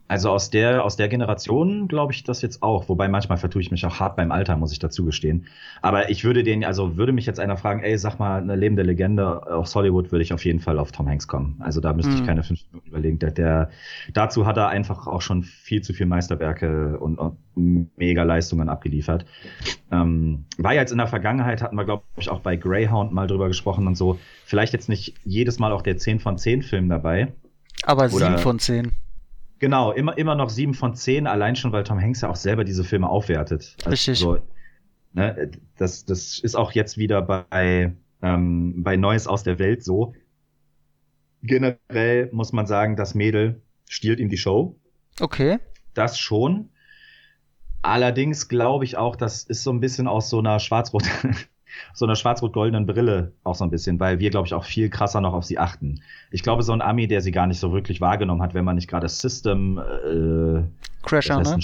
[0.08, 2.88] Also aus der, aus der Generation glaube ich das jetzt auch.
[2.88, 5.46] Wobei manchmal vertue ich mich auch hart beim Alter, muss ich dazu gestehen.
[5.82, 8.82] Aber ich würde den, also würde mich jetzt einer fragen, ey, sag mal, eine lebende
[8.82, 11.56] Legende aus Hollywood, würde ich auf jeden Fall auf Tom Hanks kommen.
[11.58, 12.18] Also da müsste mhm.
[12.18, 13.18] ich keine fünf Minuten überlegen.
[13.18, 13.70] Der, der,
[14.12, 17.36] dazu hat er einfach auch schon viel zu viel Meisterwerke und, und
[17.96, 19.26] mega Leistungen abgeliefert.
[19.90, 23.48] Ähm, war jetzt in der Vergangenheit, hatten wir, glaube ich, auch bei Greyhound mal drüber
[23.48, 24.18] gesprochen und so.
[24.44, 27.32] Vielleicht jetzt nicht jedes Mal auch der 10 von 10 Film dabei.
[27.82, 28.92] Aber 7 von 10.
[29.58, 32.64] Genau, immer, immer noch sieben von zehn, allein schon, weil Tom Hanks ja auch selber
[32.64, 33.76] diese Filme aufwertet.
[33.78, 34.18] Also Richtig.
[34.18, 34.38] So,
[35.14, 40.14] ne, das, das ist auch jetzt wieder bei, ähm, bei Neues aus der Welt so.
[41.42, 44.76] Generell muss man sagen, das Mädel stiehlt ihm die Show.
[45.20, 45.58] Okay.
[45.94, 46.70] Das schon.
[47.82, 51.04] Allerdings glaube ich auch, das ist so ein bisschen aus so einer schwarz-rot
[51.94, 55.20] so einer schwarz-rot-goldenen Brille auch so ein bisschen, weil wir, glaube ich, auch viel krasser
[55.20, 56.00] noch auf sie achten.
[56.30, 58.76] Ich glaube, so ein Ami, der sie gar nicht so wirklich wahrgenommen hat, wenn man
[58.76, 60.62] nicht gerade System äh,
[61.02, 61.58] Crasher, ne?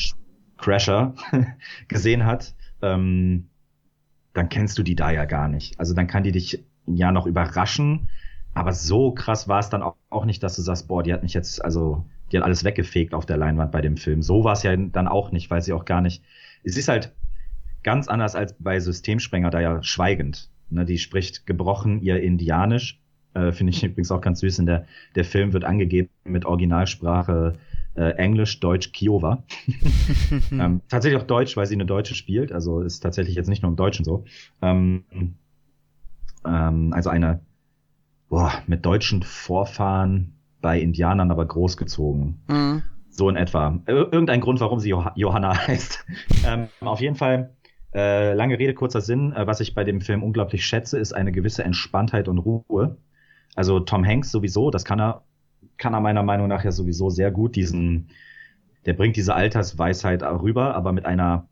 [0.58, 1.14] Crasher
[1.88, 3.48] gesehen hat, ähm,
[4.34, 5.78] dann kennst du die da ja gar nicht.
[5.78, 8.08] Also dann kann die dich ja noch überraschen,
[8.54, 11.22] aber so krass war es dann auch, auch nicht, dass du sagst, boah, die hat
[11.22, 14.22] mich jetzt, also die hat alles weggefegt auf der Leinwand bei dem Film.
[14.22, 16.22] So war es ja dann auch nicht, weil sie auch gar nicht.
[16.64, 17.12] Es ist halt,
[17.82, 20.48] Ganz anders als bei Systemsprenger, da ja schweigend.
[20.70, 23.00] Ne, die spricht gebrochen ihr Indianisch.
[23.34, 24.58] Äh, Finde ich übrigens auch ganz süß.
[24.58, 27.54] In der, der Film wird angegeben mit Originalsprache
[27.94, 29.42] äh, Englisch, Deutsch, Kiowa.
[30.52, 32.52] ähm, tatsächlich auch Deutsch, weil sie eine Deutsche spielt.
[32.52, 34.24] Also ist tatsächlich jetzt nicht nur im Deutschen so.
[34.62, 35.04] Ähm,
[36.46, 37.40] ähm, also eine
[38.32, 42.40] boah, mit deutschen Vorfahren bei Indianern aber großgezogen.
[42.48, 42.82] Mhm.
[43.10, 43.78] So in etwa.
[43.84, 46.06] Irgendein Grund, warum sie Johanna heißt.
[46.46, 47.50] ähm, auf jeden Fall
[47.94, 49.32] äh, lange Rede, kurzer Sinn.
[49.32, 52.96] Äh, was ich bei dem Film unglaublich schätze, ist eine gewisse Entspanntheit und Ruhe.
[53.54, 55.22] Also Tom Hanks sowieso, das kann er,
[55.76, 57.54] kann er meiner Meinung nach ja sowieso sehr gut.
[57.54, 58.08] Diesen,
[58.86, 61.48] der bringt diese Altersweisheit rüber, aber mit einer,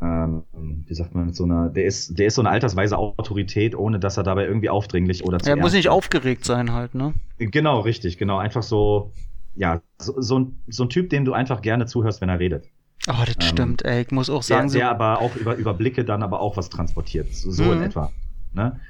[0.00, 0.44] ähm,
[0.86, 3.98] wie sagt man, mit so einer, der ist, der ist so eine altersweise Autorität, ohne
[3.98, 5.50] dass er dabei irgendwie aufdringlich oder zu.
[5.50, 7.12] Er muss nicht aufgeregt sein halt, ne?
[7.36, 8.38] Genau, richtig, genau.
[8.38, 9.12] Einfach so,
[9.54, 12.66] ja, so, so, ein, so ein Typ, dem du einfach gerne zuhörst, wenn er redet.
[13.08, 14.02] Oh, das ähm, stimmt, ey.
[14.02, 16.56] Ich muss auch sagen, der, der so aber auch über, über Blicke dann aber auch
[16.56, 17.32] was transportiert.
[17.34, 17.72] So, mhm.
[17.72, 18.10] in etwa.
[18.52, 18.80] Ne?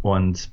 [0.00, 0.50] Und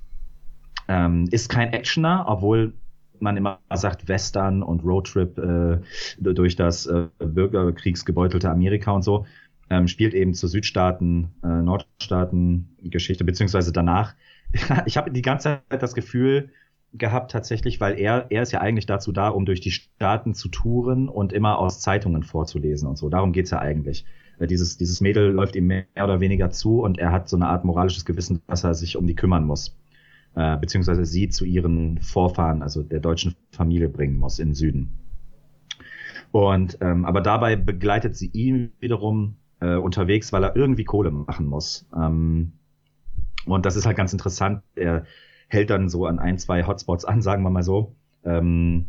[0.87, 2.73] ähm, ist kein Actioner, obwohl
[3.19, 5.79] man immer sagt Western und Roadtrip äh,
[6.19, 9.25] durch das äh, bürgerkriegsgebeutelte Amerika und so,
[9.69, 14.15] ähm, spielt eben zur Südstaaten, äh, Nordstaaten Geschichte, beziehungsweise danach.
[14.85, 16.49] ich habe die ganze Zeit das Gefühl,
[16.97, 20.49] gehabt tatsächlich, weil er, er ist ja eigentlich dazu da, um durch die Staaten zu
[20.49, 23.09] touren und immer aus Zeitungen vorzulesen und so.
[23.09, 24.05] Darum geht's ja eigentlich.
[24.39, 27.63] Dieses, dieses Mädel läuft ihm mehr oder weniger zu und er hat so eine Art
[27.63, 29.77] moralisches Gewissen, dass er sich um die kümmern muss.
[30.35, 34.97] Äh, beziehungsweise sie zu ihren Vorfahren, also der deutschen Familie bringen muss im Süden.
[36.31, 41.45] Und ähm, aber dabei begleitet sie ihn wiederum äh, unterwegs, weil er irgendwie Kohle machen
[41.45, 41.87] muss.
[41.95, 42.51] Ähm,
[43.45, 44.61] und das ist halt ganz interessant.
[44.75, 45.05] Er
[45.47, 47.95] hält dann so an ein, zwei Hotspots an, sagen wir mal so.
[48.23, 48.87] Ähm,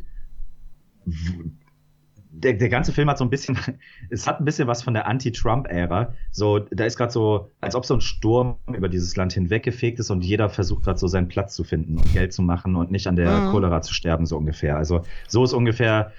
[2.37, 3.59] der, der ganze Film hat so ein bisschen,
[4.11, 6.13] es hat ein bisschen was von der Anti-Trump-Ära.
[6.31, 10.11] So, da ist gerade so, als ob so ein Sturm über dieses Land hinweggefegt ist
[10.11, 13.07] und jeder versucht gerade so seinen Platz zu finden und Geld zu machen und nicht
[13.07, 13.51] an der mhm.
[13.51, 14.77] Cholera zu sterben, so ungefähr.
[14.77, 16.13] Also so ist ungefähr,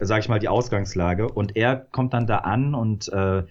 [0.00, 1.28] sag ich mal, die Ausgangslage.
[1.28, 3.44] Und er kommt dann da an und äh,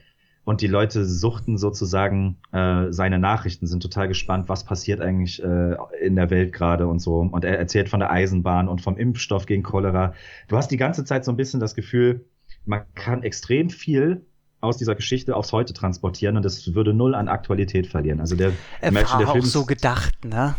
[0.45, 5.75] und die Leute suchten sozusagen äh, seine Nachrichten, sind total gespannt, was passiert eigentlich äh,
[6.01, 7.19] in der Welt gerade und so.
[7.19, 10.13] Und er erzählt von der Eisenbahn und vom Impfstoff gegen Cholera.
[10.47, 12.25] Du hast die ganze Zeit so ein bisschen das Gefühl,
[12.63, 14.25] man kann extrem viel
[14.61, 18.19] aus dieser Geschichte aufs Heute transportieren und es würde null an Aktualität verlieren.
[18.19, 20.55] Also der, er war der Film auch so gedacht, ne?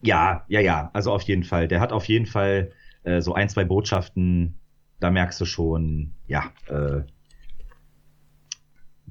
[0.00, 0.90] Ja, ja, ja.
[0.94, 1.68] Also auf jeden Fall.
[1.68, 2.72] Der hat auf jeden Fall
[3.04, 4.58] äh, so ein, zwei Botschaften.
[4.98, 7.02] Da merkst du schon, ja, äh,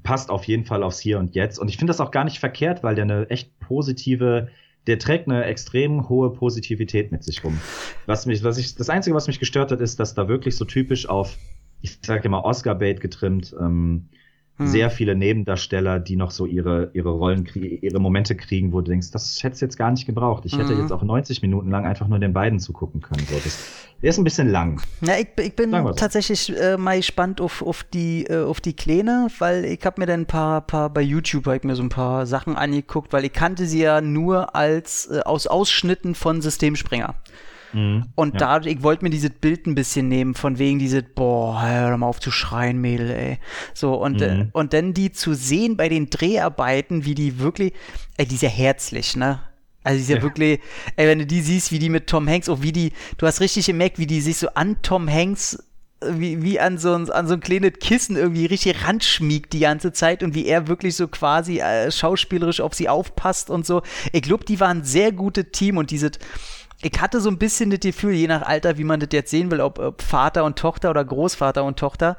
[0.02, 1.58] passt auf jeden Fall aufs Hier und Jetzt.
[1.58, 4.48] Und ich finde das auch gar nicht verkehrt, weil der eine echt positive,
[4.86, 7.58] der trägt eine extrem hohe Positivität mit sich rum.
[8.06, 10.64] Was mich, was ich, das Einzige, was mich gestört hat, ist, dass da wirklich so
[10.64, 11.36] typisch auf,
[11.80, 14.08] ich sage immer Oscar-Bait getrimmt, ähm,
[14.58, 14.66] hm.
[14.66, 19.10] sehr viele Nebendarsteller, die noch so ihre, ihre Rollen, ihre Momente kriegen, wo du denkst,
[19.10, 20.44] das hätte es jetzt gar nicht gebraucht.
[20.44, 20.80] Ich hätte mhm.
[20.80, 23.26] jetzt auch 90 Minuten lang einfach nur den beiden zugucken können.
[23.28, 24.82] So, das, der ist ein bisschen lang.
[25.00, 25.92] Ja, ich, ich bin so.
[25.92, 30.06] tatsächlich äh, mal gespannt auf, auf die, äh, auf die Kleine, weil ich habe mir
[30.06, 33.24] dann ein paar, paar bei YouTube hab ich mir so ein paar Sachen angeguckt, weil
[33.24, 37.14] ich kannte sie ja nur als, äh, aus Ausschnitten von Systemspringer.
[37.72, 38.58] Mhm, und ja.
[38.58, 42.06] da, ich wollte mir dieses Bild ein bisschen nehmen, von wegen diese, boah, hör mal
[42.06, 43.38] auf zu schreien, Mädel, ey.
[43.74, 44.40] So, und, äh, mhm.
[44.40, 47.72] äh, und dann die zu sehen bei den Dreharbeiten, wie die wirklich,
[48.16, 49.40] ey, die ist ja herzlich, ne?
[49.84, 50.60] Also die ist ja, ja, wirklich,
[50.96, 53.40] ey, wenn du die siehst, wie die mit Tom Hanks, auch wie die, du hast
[53.40, 55.58] richtig gemerkt, wie die sich so an Tom Hanks
[56.08, 59.92] wie, wie an so, ein, an so ein kleines Kissen irgendwie richtig ranschmiegt die ganze
[59.92, 63.82] Zeit und wie er wirklich so quasi äh, schauspielerisch auf sie aufpasst und so.
[64.12, 66.10] Ich glaube, die waren ein sehr gutes Team und diese,
[66.82, 69.50] ich hatte so ein bisschen das Gefühl, je nach Alter, wie man das jetzt sehen
[69.50, 72.16] will, ob, ob Vater und Tochter oder Großvater und Tochter,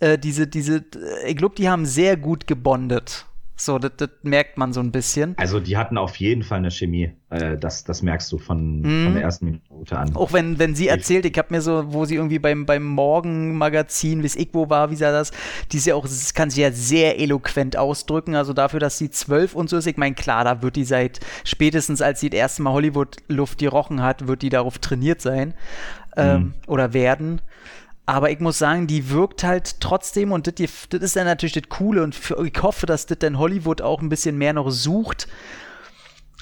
[0.00, 0.84] äh, diese, diese,
[1.26, 3.26] ich glaube, die haben sehr gut gebondet.
[3.60, 5.34] So, das, das, merkt man so ein bisschen.
[5.36, 7.12] Also die hatten auf jeden Fall eine Chemie.
[7.28, 9.04] Äh, das, das merkst du von, mm.
[9.04, 10.16] von der ersten Minute an.
[10.16, 14.22] Auch wenn, wenn sie erzählt, ich habe mir so, wo sie irgendwie beim, beim Morgenmagazin,
[14.22, 15.32] wie ich wo war, wie sie das,
[15.72, 18.34] die ist ja auch, das kann sie ja sehr eloquent ausdrücken.
[18.34, 21.20] Also dafür, dass sie zwölf und so ist, ich meine, klar, da wird die seit
[21.44, 25.54] spätestens, als sie das erste Mal Hollywood-Luft gerochen hat, wird die darauf trainiert sein.
[26.16, 26.54] Ähm, mm.
[26.66, 27.40] Oder werden.
[28.10, 32.02] Aber ich muss sagen, die wirkt halt trotzdem und das, ist dann natürlich das Coole
[32.02, 35.28] und ich hoffe, dass das dann Hollywood auch ein bisschen mehr noch sucht.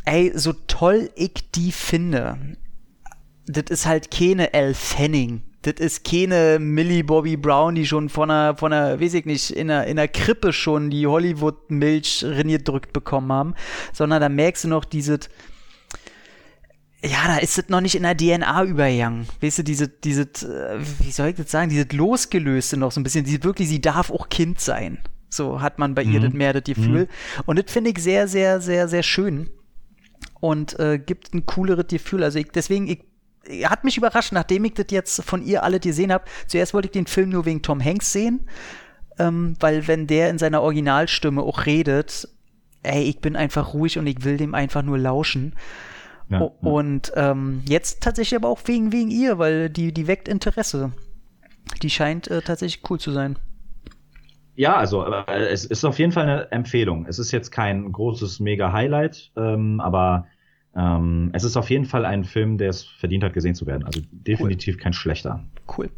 [0.07, 2.39] Ey, so toll ich die finde,
[3.45, 5.43] das ist halt keine Elle Fanning.
[5.61, 9.51] Das ist keine Millie Bobby Brown, die schon von einer, von einer, weiß ich nicht,
[9.51, 12.25] in einer, in einer Krippe schon die Hollywood-Milch
[12.65, 13.55] drückt bekommen haben,
[13.93, 15.29] sondern da merkst du noch dieses,
[17.05, 19.27] ja, da ist es noch nicht in der DNA übergegangen.
[19.41, 23.05] Weißt du, diese, diese, äh, wie soll ich das sagen, diese losgelöste noch so ein
[23.05, 24.99] bisschen, die wirklich, sie darf auch Kind sein.
[25.31, 26.13] So hat man bei mhm.
[26.13, 27.05] ihr das mehr das Gefühl.
[27.05, 27.43] Mhm.
[27.47, 29.49] Und das finde ich sehr, sehr, sehr, sehr schön.
[30.41, 32.25] Und äh, gibt ein cooleres Gefühl.
[32.25, 33.01] Also ich, deswegen, ich,
[33.65, 36.25] hat mich überrascht, nachdem ich das jetzt von ihr alle gesehen habe.
[36.49, 38.49] Zuerst wollte ich den Film nur wegen Tom Hanks sehen,
[39.19, 42.29] ähm, weil wenn der in seiner Originalstimme auch redet,
[42.83, 45.55] ey, ich bin einfach ruhig und ich will dem einfach nur lauschen.
[46.31, 50.93] Ja, und ähm, jetzt tatsächlich aber auch wegen, wegen ihr, weil die, die weckt Interesse.
[51.83, 53.39] Die scheint äh, tatsächlich cool zu sein.
[54.55, 57.07] Ja, also äh, es ist auf jeden Fall eine Empfehlung.
[57.07, 60.27] Es ist jetzt kein großes Mega-Highlight, ähm, aber
[60.77, 63.85] ähm, es ist auf jeden Fall ein Film, der es verdient hat, gesehen zu werden.
[63.85, 64.83] Also definitiv cool.
[64.83, 65.45] kein schlechter.
[65.77, 65.91] Cool.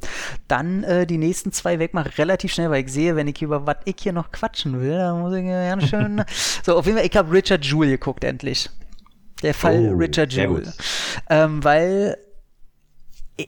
[0.47, 3.67] Dann äh, die nächsten zwei weg mal relativ schnell, weil ich sehe, wenn ich über
[3.67, 6.23] was ich hier noch quatschen will, dann muss ich ganz schön.
[6.63, 8.71] so, auf jeden Fall, ich habe Richard Jewell geguckt endlich.
[9.43, 10.73] Der Fall oh, Richard Jewell.
[11.29, 12.17] Ähm, weil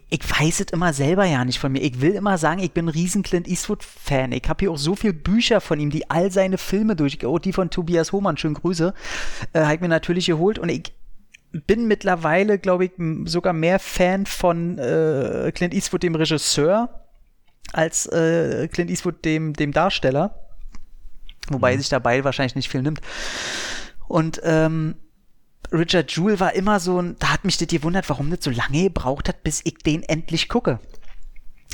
[0.08, 1.82] ich, weiß es immer selber ja nicht von mir.
[1.82, 4.32] Ich will immer sagen, ich bin ein riesen Clint Eastwood-Fan.
[4.32, 7.38] Ich habe hier auch so viele Bücher von ihm, die all seine Filme durch, oh,
[7.38, 8.94] die von Tobias Hohmann, schönen Grüße,
[9.52, 10.94] äh, habe ich mir natürlich geholt und ich
[11.52, 12.92] bin mittlerweile, glaube ich,
[13.26, 17.06] sogar mehr Fan von äh, Clint Eastwood, dem Regisseur,
[17.72, 20.38] als äh, Clint Eastwood, dem, dem Darsteller.
[21.48, 21.78] Wobei mhm.
[21.80, 23.00] sich dabei wahrscheinlich nicht viel nimmt.
[24.08, 24.94] Und ähm,
[25.72, 28.84] Richard Jewell war immer so ein, da hat mich das gewundert, warum das so lange
[28.84, 30.80] gebraucht hat, bis ich den endlich gucke.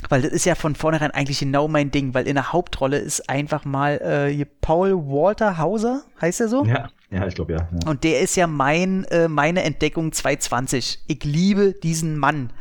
[0.08, 3.28] Weil das ist ja von vornherein eigentlich genau mein Ding, weil in der Hauptrolle ist
[3.28, 6.64] einfach mal äh, Paul Walter Hauser, heißt er so?
[6.64, 11.04] Ja, ja, ich glaube ja, ja, Und der ist ja mein, äh, meine Entdeckung 220.
[11.08, 12.52] Ich liebe diesen Mann.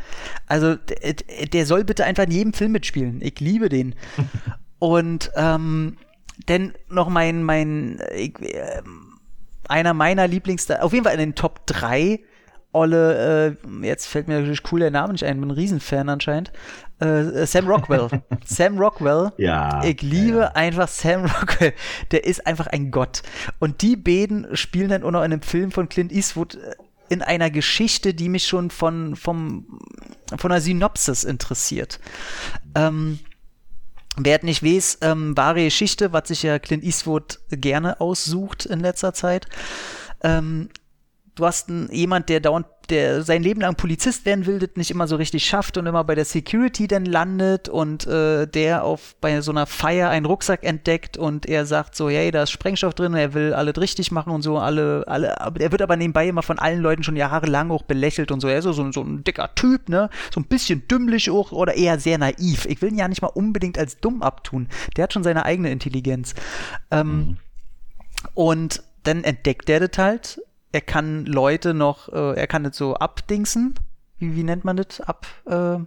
[0.47, 3.19] Also der, der soll bitte einfach in jedem Film mitspielen.
[3.21, 3.93] Ich liebe den.
[4.79, 5.97] Und ähm,
[6.47, 8.81] denn noch mein, mein, ich, äh,
[9.69, 12.19] einer meiner Lieblings, auf jeden Fall in den Top 3
[12.73, 16.51] Olle, äh, jetzt fällt mir natürlich cool der Name nicht ein, bin ein Riesenfan anscheinend.
[16.99, 18.07] Äh, Sam Rockwell.
[18.45, 19.31] Sam Rockwell.
[19.37, 19.83] Ja.
[19.83, 20.47] Ich liebe ja.
[20.49, 21.73] einfach Sam Rockwell.
[22.11, 23.23] Der ist einfach ein Gott.
[23.59, 26.75] Und die beiden spielen dann auch noch in einem Film von Clint Eastwood äh,
[27.09, 29.79] in einer Geschichte, die mich schon von, vom,
[30.37, 31.99] von einer Synopsis interessiert.
[32.75, 33.19] Ähm,
[34.19, 39.13] Wer nicht weiß, ähm, wahre Geschichte, was sich ja Clint Eastwood gerne aussucht in letzter
[39.13, 39.47] Zeit.
[40.23, 40.69] Ähm,
[41.35, 44.91] du hast einen, jemand, der dauernd der sein Leben lang Polizist werden will, das nicht
[44.91, 49.15] immer so richtig schafft und immer bei der Security dann landet und äh, der auf
[49.21, 52.93] bei so einer Feier einen Rucksack entdeckt und er sagt so, hey, da ist Sprengstoff
[52.93, 56.27] drin, er will alles richtig machen und so, alle, alle, aber er wird aber nebenbei
[56.27, 59.01] immer von allen Leuten schon jahrelang auch belächelt und so, er ist so, so, so
[59.01, 62.65] ein dicker Typ, ne, so ein bisschen dümmlich auch oder eher sehr naiv.
[62.65, 64.67] Ich will ihn ja nicht mal unbedingt als dumm abtun.
[64.95, 66.35] Der hat schon seine eigene Intelligenz.
[66.91, 67.37] Ähm, mhm.
[68.33, 70.41] Und dann entdeckt er das halt
[70.71, 73.75] er kann Leute noch, äh, er kann das so abdingsen,
[74.19, 75.01] wie, wie nennt man das?
[75.01, 75.77] Ab, äh,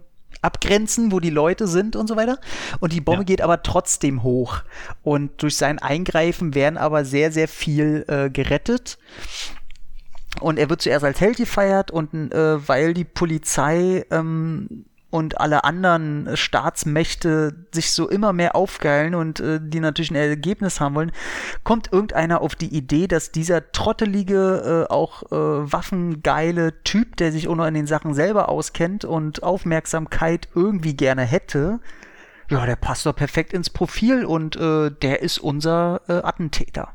[0.41, 2.39] abgrenzen, wo die Leute sind und so weiter.
[2.79, 3.25] Und die Bombe ja.
[3.25, 4.61] geht aber trotzdem hoch.
[5.03, 8.97] Und durch sein Eingreifen werden aber sehr, sehr viel äh, gerettet.
[10.39, 15.63] Und er wird zuerst als Held gefeiert und äh, weil die Polizei ähm, und alle
[15.65, 21.11] anderen Staatsmächte sich so immer mehr aufgeilen und äh, die natürlich ein Ergebnis haben wollen,
[21.63, 27.47] kommt irgendeiner auf die Idee, dass dieser trottelige, äh, auch äh, waffengeile Typ, der sich
[27.47, 31.79] auch noch in den Sachen selber auskennt und Aufmerksamkeit irgendwie gerne hätte,
[32.49, 36.93] ja, der passt doch perfekt ins Profil und äh, der ist unser äh, Attentäter.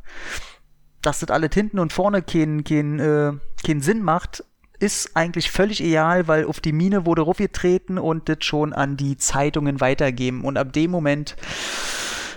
[1.02, 3.32] Dass das alles hinten und vorne keinen kein, äh,
[3.64, 4.44] kein Sinn macht,
[4.78, 9.16] ist eigentlich völlig egal, weil auf die Mine wurde raufgetreten und das schon an die
[9.16, 10.44] Zeitungen weitergeben.
[10.44, 11.36] Und ab dem Moment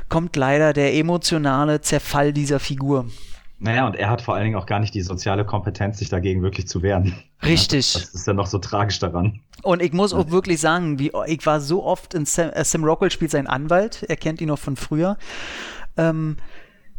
[0.09, 3.05] kommt leider der emotionale Zerfall dieser Figur.
[3.61, 6.41] Naja, und er hat vor allen Dingen auch gar nicht die soziale Kompetenz, sich dagegen
[6.41, 7.13] wirklich zu wehren.
[7.43, 7.93] Richtig.
[7.93, 9.41] Das ist ja noch so tragisch daran.
[9.63, 12.85] Und ich muss auch wirklich sagen, wie, ich war so oft in Sam, äh, Sam
[12.85, 15.17] Rockwell spielt seinen Anwalt, er kennt ihn noch von früher.
[15.97, 16.37] Ähm,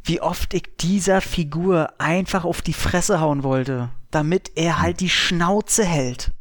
[0.05, 5.11] wie oft ich dieser Figur einfach auf die Fresse hauen wollte, damit er halt die
[5.11, 6.33] Schnauze hält.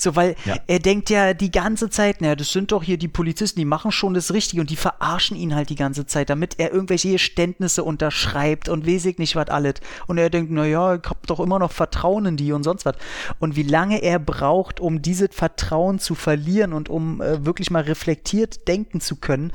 [0.00, 0.56] So, weil ja.
[0.66, 3.92] er denkt ja die ganze Zeit, naja, das sind doch hier die Polizisten, die machen
[3.92, 7.84] schon das Richtige und die verarschen ihn halt die ganze Zeit, damit er irgendwelche Geständnisse
[7.84, 9.74] unterschreibt und weiß ich nicht was alles.
[10.06, 12.96] Und er denkt, naja, ich hab doch immer noch Vertrauen in die und sonst was.
[13.40, 17.82] Und wie lange er braucht, um dieses Vertrauen zu verlieren und um äh, wirklich mal
[17.82, 19.52] reflektiert denken zu können,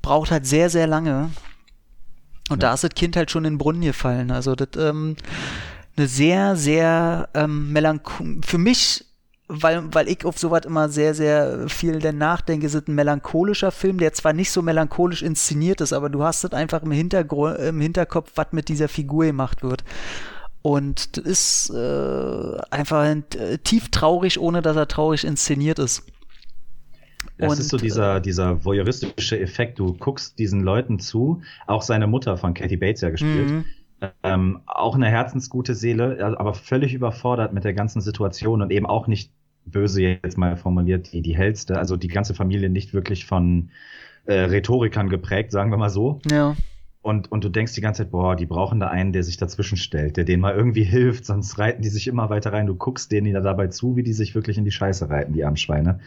[0.00, 1.28] braucht halt sehr, sehr lange.
[2.48, 2.68] Und ja.
[2.70, 4.30] da ist das Kind halt schon in den Brunnen gefallen.
[4.30, 5.16] Also das, ähm,
[6.00, 9.04] eine sehr, sehr ähm, melancholisch, für mich
[9.52, 13.98] weil, weil ich auf sowas immer sehr, sehr viel denn nachdenke, ist ein melancholischer Film,
[13.98, 17.80] der zwar nicht so melancholisch inszeniert ist, aber du hast es einfach im, Hintergrund, im
[17.80, 19.82] Hinterkopf, was mit dieser Figur gemacht wird.
[20.62, 26.04] Und das ist äh, einfach äh, tief traurig, ohne dass er traurig inszeniert ist.
[27.38, 29.80] Das ist so dieser, äh, dieser voyeuristische Effekt.
[29.80, 33.50] Du guckst diesen Leuten zu, auch seine Mutter von Katie Bates ja gespielt.
[33.50, 33.64] Mhm
[34.22, 39.06] ähm, auch eine herzensgute Seele, aber völlig überfordert mit der ganzen Situation und eben auch
[39.06, 39.32] nicht
[39.66, 43.70] böse jetzt mal formuliert, die, die hellste, also die ganze Familie nicht wirklich von
[44.26, 46.20] äh, Rhetorikern geprägt, sagen wir mal so.
[46.30, 46.56] Ja.
[47.02, 49.78] Und, und du denkst die ganze Zeit, boah, die brauchen da einen, der sich dazwischen
[49.78, 52.66] stellt, der denen mal irgendwie hilft, sonst reiten die sich immer weiter rein.
[52.66, 55.44] Du guckst denen da dabei zu, wie die sich wirklich in die Scheiße reiten, die
[55.44, 56.00] Armschweine.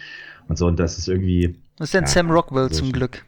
[0.47, 1.55] Und so, und das ist irgendwie.
[1.77, 3.25] Das ist dann ja, Sam Rockwell so zum Glück.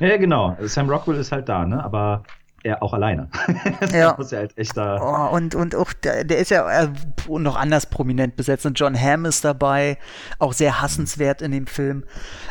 [0.00, 0.56] ja, genau.
[0.62, 1.82] Sam Rockwell ist halt da, ne?
[1.82, 2.22] Aber
[2.64, 3.28] er auch alleine.
[3.92, 4.14] ja.
[4.16, 4.98] muss er halt echt da.
[5.00, 6.88] Oh, und, und auch, der, der ist ja äh,
[7.28, 8.66] noch anders prominent besetzt.
[8.66, 9.98] Und John Hamm ist dabei,
[10.38, 12.04] auch sehr hassenswert in dem Film.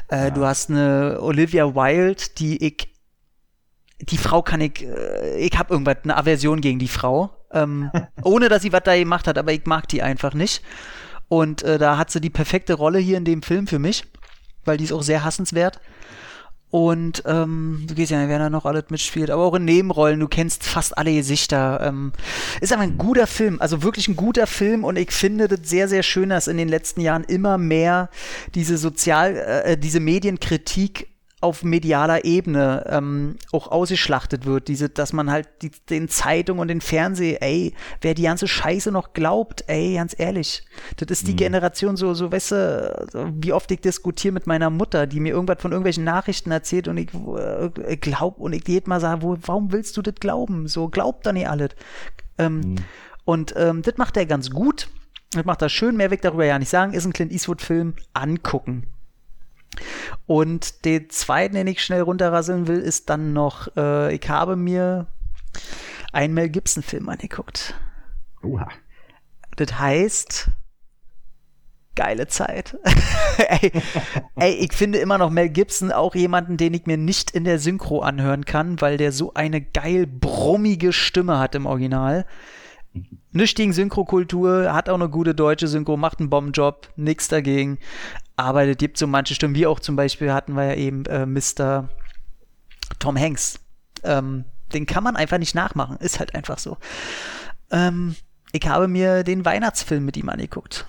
[0.09, 0.29] Äh, ja.
[0.29, 2.93] Du hast eine Olivia Wilde, die ich,
[3.99, 7.31] die Frau kann ich, äh, ich habe irgendwas, eine Aversion gegen die Frau.
[7.51, 7.91] Ähm,
[8.23, 10.63] ohne dass sie was da gemacht hat, aber ich mag die einfach nicht.
[11.27, 14.05] Und äh, da hat sie die perfekte Rolle hier in dem Film für mich,
[14.63, 15.79] weil die ist auch sehr hassenswert.
[16.73, 20.27] Und ähm, du gehst ja, wer da noch alles mitspielt, aber auch in Nebenrollen, du
[20.27, 21.79] kennst fast alle Gesichter.
[21.83, 22.13] Ähm,
[22.61, 25.87] ist aber ein guter Film, also wirklich ein guter Film und ich finde das sehr,
[25.87, 28.09] sehr schön, dass in den letzten Jahren immer mehr
[28.55, 31.12] diese Sozial, äh, diese Medienkritik
[31.43, 34.69] auf medialer Ebene ähm, auch ausgeschlachtet wird.
[34.69, 38.91] Diese, dass man halt die, den Zeitungen und den Fernseh, ey, wer die ganze Scheiße
[38.91, 40.63] noch glaubt, ey, ganz ehrlich,
[40.97, 41.37] das ist die mhm.
[41.37, 45.61] Generation so, so, weißt du, wie oft ich diskutiere mit meiner Mutter, die mir irgendwas
[45.61, 49.71] von irgendwelchen Nachrichten erzählt und ich äh, glaub und ich jedes Mal sage, wo, warum
[49.73, 50.67] willst du das glauben?
[50.67, 51.71] So, glaubt doch nicht alles.
[52.37, 52.75] Ähm, mhm.
[53.25, 54.87] Und ähm, das macht er ganz gut.
[55.31, 56.93] Das macht er schön, mehr weg darüber ja nicht sagen.
[56.93, 57.95] Ist ein Clint Eastwood-Film.
[58.13, 58.87] Angucken.
[60.25, 65.07] Und den zweiten, den ich schnell runterrasseln will, ist dann noch, äh, ich habe mir
[66.11, 67.75] einen Mel Gibson-Film angeguckt.
[68.43, 68.67] Uha.
[69.55, 70.49] Das heißt,
[71.95, 72.77] geile Zeit.
[73.37, 73.71] ey,
[74.35, 77.59] ey, ich finde immer noch Mel Gibson auch jemanden, den ich mir nicht in der
[77.59, 82.25] Synchro anhören kann, weil der so eine geil brummige Stimme hat im Original.
[83.31, 87.79] Nichts gegen Synchrokultur, hat auch eine gute deutsche Synchro, macht einen Bombenjob, nix dagegen.
[88.35, 91.25] Aber es gibt so manche Stimmen, wie auch zum Beispiel hatten wir ja eben äh,
[91.25, 91.89] Mr.
[92.99, 93.59] Tom Hanks.
[94.03, 96.77] Ähm, den kann man einfach nicht nachmachen, ist halt einfach so.
[97.71, 98.15] Ähm,
[98.51, 100.87] ich habe mir den Weihnachtsfilm mit ihm angeguckt.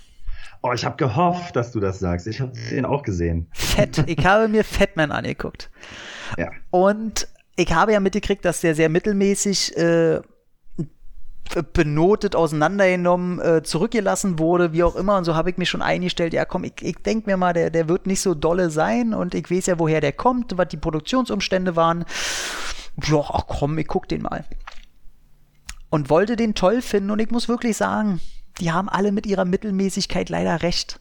[0.63, 2.27] Oh, ich habe gehofft, dass du das sagst.
[2.27, 3.49] Ich habe den auch gesehen.
[3.53, 4.03] Fett.
[4.07, 5.71] Ich habe mir Fatman angeguckt.
[6.39, 6.51] Ja.
[6.71, 10.23] Und ich habe ja mitgekriegt, dass der sehr mittelmäßig äh,
[11.73, 15.17] benotet, auseinandergenommen, äh, zurückgelassen wurde, wie auch immer.
[15.17, 17.71] Und so habe ich mich schon eingestellt, ja komm, ich, ich denke mir mal, der,
[17.71, 20.77] der wird nicht so dolle sein und ich weiß ja, woher der kommt, was die
[20.77, 22.05] Produktionsumstände waren.
[23.05, 24.45] Ja, ach komm, ich guck den mal.
[25.91, 28.21] Und wollte den toll finden und ich muss wirklich sagen,
[28.61, 31.01] die haben alle mit ihrer Mittelmäßigkeit leider recht.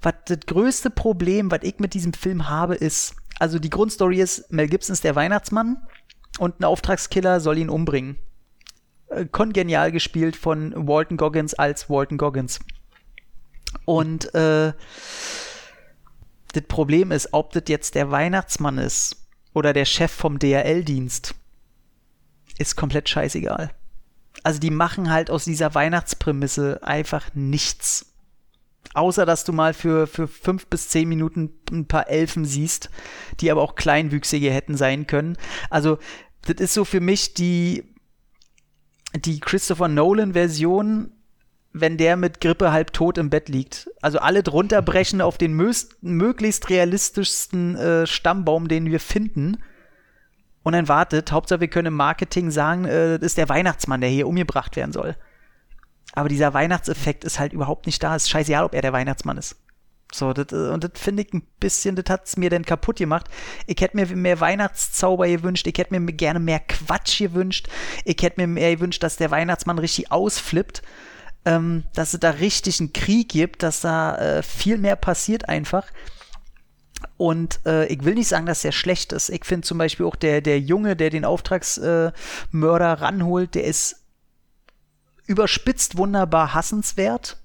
[0.00, 4.52] Was das größte Problem, was ich mit diesem Film habe, ist, also die Grundstory ist,
[4.52, 5.78] Mel Gibson ist der Weihnachtsmann
[6.38, 8.18] und ein Auftragskiller soll ihn umbringen.
[9.10, 12.60] Äh, kongenial gespielt von Walton Goggins als Walton Goggins.
[13.84, 14.72] Und äh,
[16.52, 19.16] Das Problem ist, ob das jetzt der Weihnachtsmann ist
[19.54, 21.34] oder der Chef vom DRL-Dienst,
[22.58, 23.70] ist komplett scheißegal.
[24.42, 28.06] Also die machen halt aus dieser Weihnachtsprämisse einfach nichts.
[28.94, 32.88] Außer dass du mal für, für fünf bis zehn Minuten ein paar Elfen siehst,
[33.40, 35.36] die aber auch kleinwüchsige hätten sein können.
[35.70, 35.98] Also,
[36.42, 37.84] das ist so für mich die,
[39.14, 41.12] die Christopher Nolan-Version,
[41.72, 43.90] wenn der mit Grippe halb tot im Bett liegt.
[44.00, 49.58] Also alle drunter brechen auf den möglichst realistischsten äh, Stammbaum, den wir finden.
[50.62, 54.10] Und dann wartet, Hauptsache wir können im Marketing sagen, äh, das ist der Weihnachtsmann, der
[54.10, 55.16] hier umgebracht werden soll.
[56.12, 58.16] Aber dieser Weihnachtseffekt ist halt überhaupt nicht da.
[58.16, 59.56] Es ist scheißegal, ob er der Weihnachtsmann ist.
[60.12, 62.96] So, das, äh, und das finde ich ein bisschen, das hat es mir denn kaputt
[62.96, 63.26] gemacht.
[63.66, 67.68] Ich hätte mir mehr Weihnachtszauber gewünscht, ich hätte mir gerne mehr Quatsch gewünscht,
[68.04, 70.82] ich hätte mir mehr gewünscht, dass der Weihnachtsmann richtig ausflippt,
[71.44, 75.86] ähm, dass es da richtig einen Krieg gibt, dass da äh, viel mehr passiert einfach.
[77.16, 79.28] Und äh, ich will nicht sagen, dass der schlecht ist.
[79.28, 82.12] Ich finde zum Beispiel auch der, der Junge, der den Auftragsmörder
[82.52, 84.04] äh, ranholt, der ist
[85.26, 87.36] überspitzt wunderbar hassenswert.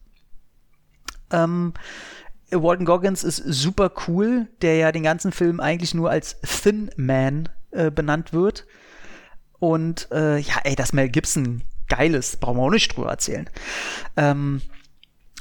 [1.31, 1.73] Ähm,
[2.61, 7.49] Walton Goggins ist super cool, der ja den ganzen Film eigentlich nur als Thin Man
[7.71, 8.65] äh, benannt wird.
[9.59, 13.49] Und äh, ja, ey, das Mel Gibson geil ist, brauchen wir auch nicht drüber erzählen.
[14.17, 14.61] Ähm,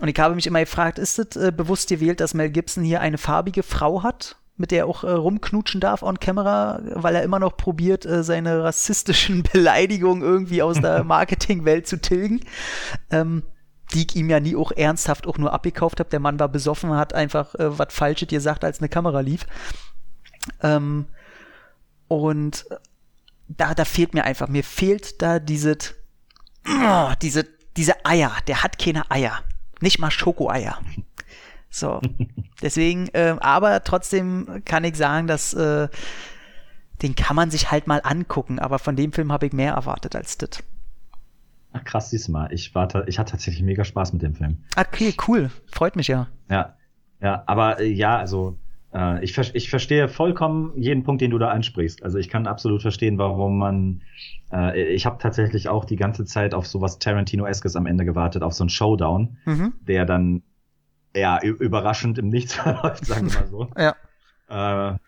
[0.00, 3.00] und ich habe mich immer gefragt, ist es äh, bewusst gewählt, dass Mel Gibson hier
[3.00, 4.36] eine farbige Frau hat?
[4.56, 8.22] mit der er auch äh, rumknutschen darf on camera, weil er immer noch probiert, äh,
[8.22, 12.40] seine rassistischen Beleidigungen irgendwie aus der Marketingwelt zu tilgen.
[13.10, 13.42] Ähm,
[13.92, 16.10] die ich ihm ja nie auch ernsthaft auch nur abgekauft habe.
[16.10, 19.46] Der Mann war besoffen, hat einfach äh, was Falsches gesagt, als eine Kamera lief.
[20.62, 21.06] Ähm,
[22.08, 22.66] und
[23.48, 25.94] da, da fehlt mir einfach, mir fehlt da dieses,
[26.68, 28.32] oh, diese, diese Eier.
[28.46, 29.40] Der hat keine Eier.
[29.80, 30.78] Nicht mal Schokoeier.
[31.70, 32.00] So.
[32.62, 35.88] Deswegen, äh, aber trotzdem kann ich sagen, dass äh,
[37.02, 40.14] den kann man sich halt mal angucken, aber von dem Film habe ich mehr erwartet
[40.14, 40.62] als das.
[41.72, 42.52] Ach krass, diesmal.
[42.52, 44.58] Ich war ich hatte tatsächlich mega Spaß mit dem Film.
[44.76, 45.50] Okay, cool.
[45.66, 46.28] Freut mich ja.
[46.50, 46.76] Ja.
[47.20, 48.58] Ja, aber äh, ja, also
[48.92, 52.02] äh, ich, ich verstehe vollkommen jeden Punkt, den du da ansprichst.
[52.02, 54.02] Also ich kann absolut verstehen, warum man.
[54.52, 58.52] Äh, ich habe tatsächlich auch die ganze Zeit auf sowas Tarantino-eskes am Ende gewartet, auf
[58.52, 59.72] so einen Showdown, mhm.
[59.80, 60.42] der dann
[61.14, 63.68] ja, überraschend im Nichts verläuft, sagen wir mal so.
[63.76, 64.92] ja.
[64.92, 64.98] Äh,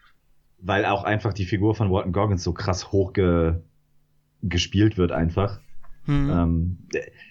[0.58, 3.56] weil auch einfach die Figur von Walton Goggins so krass hoch ge
[4.42, 5.60] gespielt wird einfach.
[6.06, 6.30] Hm.
[6.30, 6.78] Ähm,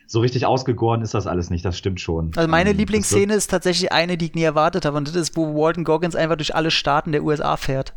[0.08, 2.32] so richtig ausgegoren ist das alles nicht, das stimmt schon.
[2.36, 5.36] Also meine ähm, Lieblingsszene ist tatsächlich eine, die ich nie erwartet habe, und das ist,
[5.36, 7.94] wo Walton Goggins einfach durch alle Staaten der USA fährt.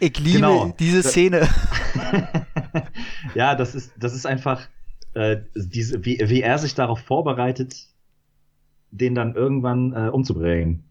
[0.00, 0.74] Ich liebe genau.
[0.78, 1.48] diese Szene.
[3.34, 4.68] ja, das ist, das ist einfach,
[5.14, 7.86] äh, diese, wie, wie er sich darauf vorbereitet,
[8.90, 10.84] den dann irgendwann äh, umzubringen.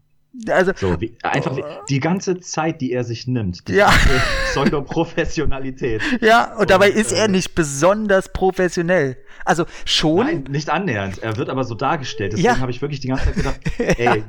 [0.48, 3.92] Also, so, wie, einfach wie, die ganze Zeit, die er sich nimmt, die ja.
[4.50, 6.02] Pseudo-Professionalität.
[6.20, 9.16] Ja, und dabei und, ist er äh, nicht besonders professionell.
[9.44, 10.26] Also schon.
[10.26, 11.18] Nein, nicht annähernd.
[11.22, 12.32] Er wird aber so dargestellt.
[12.32, 12.58] Deswegen ja.
[12.58, 13.60] habe ich wirklich die ganze Zeit gedacht,
[13.98, 14.24] ey,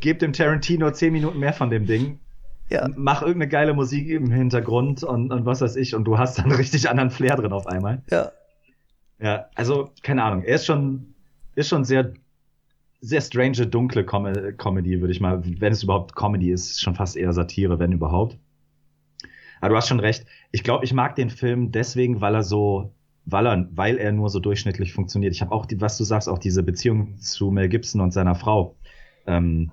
[0.00, 2.18] gebt dem Tarantino zehn Minuten mehr von dem Ding.
[2.70, 2.88] Ja.
[2.96, 6.50] Mach irgendeine geile Musik im Hintergrund und, und was weiß ich, und du hast dann
[6.52, 8.02] richtig anderen Flair drin auf einmal.
[8.10, 8.32] Ja.
[9.20, 10.42] Ja, also, keine Ahnung.
[10.42, 11.14] Er ist schon,
[11.54, 12.12] ist schon sehr
[13.02, 17.16] sehr strange, dunkle Com Comedy, würde ich mal, wenn es überhaupt Comedy ist, schon fast
[17.16, 18.38] eher Satire, wenn überhaupt.
[19.60, 20.24] Aber du hast schon recht.
[20.52, 22.92] Ich glaube, ich mag den Film deswegen, weil er so,
[23.24, 25.34] weil er, weil er nur so durchschnittlich funktioniert.
[25.34, 28.36] Ich habe auch, die, was du sagst, auch diese Beziehung zu Mel Gibson und seiner
[28.36, 28.76] Frau.
[29.26, 29.72] Ähm,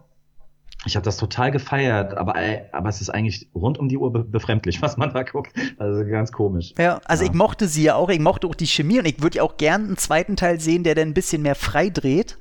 [0.86, 2.36] ich habe das total gefeiert, aber,
[2.72, 5.52] aber es ist eigentlich rund um die Uhr befremdlich, was man da guckt.
[5.78, 6.74] Also ganz komisch.
[6.80, 7.30] Ja, also ja.
[7.30, 9.58] ich mochte sie ja auch, ich mochte auch die Chemie und ich würde ja auch
[9.58, 12.38] gern einen zweiten Teil sehen, der dann ein bisschen mehr frei dreht.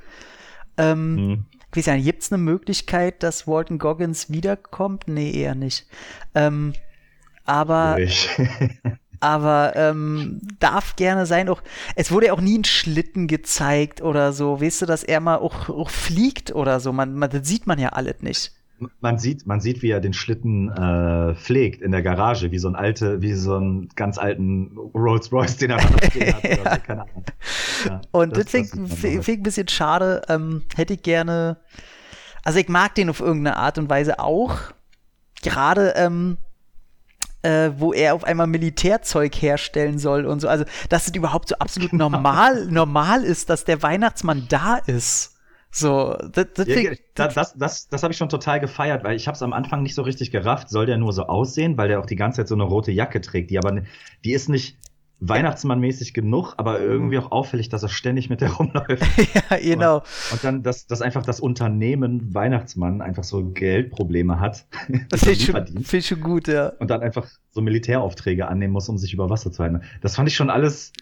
[0.79, 1.45] Ähm, hm.
[1.75, 5.05] Ich weiß gibt es eine Möglichkeit, dass Walton Goggins wiederkommt?
[5.07, 5.87] Nee, eher nicht.
[6.35, 6.73] Ähm,
[7.45, 7.99] aber
[9.21, 11.49] aber ähm, darf gerne sein.
[11.49, 11.63] Auch
[11.95, 14.63] es wurde ja auch nie ein Schlitten gezeigt oder so.
[14.63, 16.93] Weißt du, dass er mal auch, auch fliegt oder so.
[16.93, 18.58] Man, man, das sieht man ja alles nicht
[19.01, 22.69] man sieht, man sieht, wie er den Schlitten äh, pflegt in der Garage, wie so
[22.69, 26.45] ein alte, wie so einen ganz alten Rolls Royce, den er stehen hat.
[26.45, 26.57] ja.
[26.57, 27.25] so, keine Ahnung.
[27.87, 30.23] Ja, und das, das finde ich ein bisschen schade.
[30.29, 31.59] Ähm, hätte ich gerne.
[32.45, 34.57] Also ich mag den auf irgendeine Art und Weise auch.
[35.43, 36.39] Gerade ähm,
[37.43, 40.49] äh, wo er auf einmal Militärzeug herstellen soll und so.
[40.49, 42.11] Also, dass es überhaupt so absolut genau.
[42.11, 45.38] normal, normal ist, dass der Weihnachtsmann da ist.
[45.71, 49.27] So, das, das, ja, das, das, das, das habe ich schon total gefeiert, weil ich
[49.27, 50.71] habe es am Anfang nicht so richtig gerafft.
[50.71, 53.21] Soll der nur so aussehen, weil der auch die ganze Zeit so eine rote Jacke
[53.21, 53.83] trägt, die aber
[54.25, 54.79] die ist nicht,
[55.21, 59.05] Weihnachtsmann-mäßig genug, aber irgendwie auch auffällig, dass er ständig mit der rumläuft.
[59.51, 59.97] ja, genau.
[59.97, 64.67] Und, und, dann, dass, dass einfach das Unternehmen Weihnachtsmann einfach so Geldprobleme hat.
[65.11, 66.69] Das ich, schon, schon gut, ja.
[66.79, 69.83] Und dann einfach so Militäraufträge annehmen muss, um sich über Wasser zu halten.
[70.01, 70.93] Das fand ich schon alles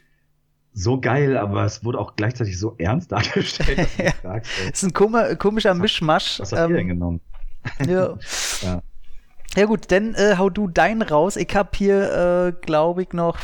[0.77, 3.89] so geil, aber es wurde auch gleichzeitig so ernst dargestellt.
[3.97, 4.13] ja.
[4.13, 6.39] fragst, ist ein komischer, komischer Mischmasch.
[6.39, 7.21] Was hast ähm, ihr denn genommen?
[7.89, 8.17] Ja.
[8.63, 8.81] ja.
[9.57, 11.37] Ja gut, dann äh, hau du deinen raus.
[11.37, 13.39] Ich habe hier, äh, glaube ich, noch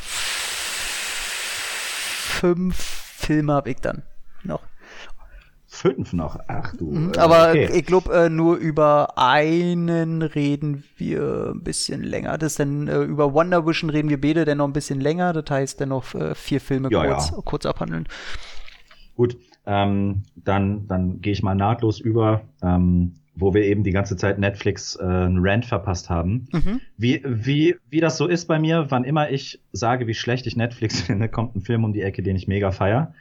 [2.42, 4.02] fünf Filme habe ich dann.
[5.82, 6.38] Fünf noch?
[6.46, 6.92] Ach du.
[6.92, 7.68] Mhm, aber okay.
[7.74, 12.38] ich glaube, äh, nur über einen reden wir ein bisschen länger.
[12.38, 15.32] Das dann äh, über Wonder Vision reden wir beide dann noch ein bisschen länger.
[15.32, 17.36] Das heißt, dann noch äh, vier Filme ja, kurz, ja.
[17.44, 18.06] kurz abhandeln.
[19.16, 22.42] Gut, ähm, dann, dann gehe ich mal nahtlos über.
[22.62, 26.46] Ähm, wo wir eben die ganze Zeit Netflix äh, einen Rant verpasst haben.
[26.52, 26.80] Mhm.
[26.98, 30.54] Wie, wie, wie das so ist bei mir, wann immer ich sage, wie schlecht ich
[30.54, 33.14] Netflix finde, kommt ein Film um die Ecke, den ich mega feier.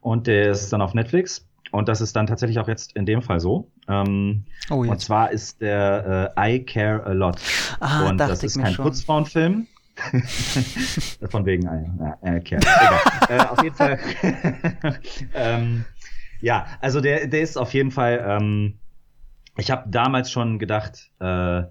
[0.00, 1.46] Und der ist dann auf Netflix.
[1.74, 3.68] Und das ist dann tatsächlich auch jetzt in dem Fall so.
[3.88, 7.40] Ähm, oh, und zwar ist der äh, I Care a Lot.
[7.80, 9.66] Ah, und das ist kein Putzfrauenfilm.
[11.30, 12.62] Von wegen äh, äh, Care.
[13.28, 13.98] äh, auf jeden Fall.
[15.34, 15.84] ähm,
[16.40, 18.24] ja, also der, der ist auf jeden Fall.
[18.24, 18.78] Ähm,
[19.56, 21.62] ich habe damals schon gedacht, äh,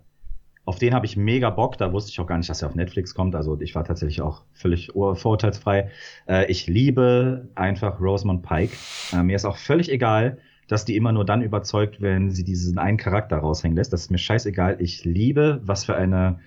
[0.66, 1.78] auf den habe ich mega Bock.
[1.78, 3.36] Da wusste ich auch gar nicht, dass er auf Netflix kommt.
[3.36, 5.92] Also ich war tatsächlich auch völlig vorurteilsfrei.
[6.28, 8.76] Äh, ich liebe einfach Rosamund Pike.
[9.12, 10.38] Äh, mir ist auch völlig egal,
[10.68, 13.92] dass die immer nur dann überzeugt, wenn sie diesen einen Charakter raushängen lässt.
[13.92, 14.78] Das ist mir scheißegal.
[14.80, 16.40] Ich liebe, was für eine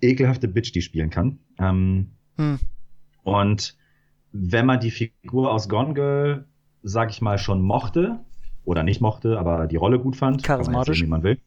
[0.00, 1.40] ekelhafte Bitch die spielen kann.
[1.58, 2.60] Ähm, hm.
[3.24, 3.76] Und
[4.32, 6.44] wenn man die Figur aus Gone Girl,
[6.82, 8.20] sag ich mal, schon mochte,
[8.64, 10.42] oder nicht mochte, aber die Rolle gut fand.
[10.44, 10.98] Charismatisch.
[10.98, 11.38] Sehen, wie man will.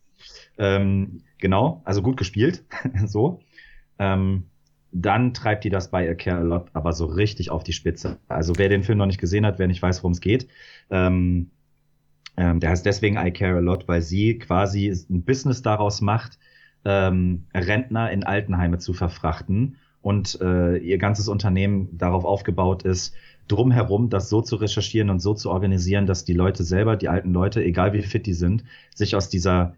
[0.58, 2.64] Ähm, genau, also gut gespielt,
[3.06, 3.42] so.
[4.00, 4.46] Ähm,
[4.94, 8.18] dann treibt die das bei A Care a Lot aber so richtig auf die Spitze.
[8.28, 10.48] Also wer den Film noch nicht gesehen hat, wer nicht weiß, worum es geht,
[10.90, 11.52] ähm,
[12.38, 16.40] ähm, der heißt deswegen I Care a Lot, weil sie quasi ein Business daraus macht,
[16.86, 23.14] ähm, Rentner in Altenheime zu verfrachten und äh, ihr ganzes Unternehmen darauf aufgebaut ist,
[23.50, 27.34] drumherum das so zu recherchieren und so zu organisieren, dass die Leute selber, die alten
[27.34, 28.64] Leute, egal wie fit die sind,
[28.96, 29.76] sich aus dieser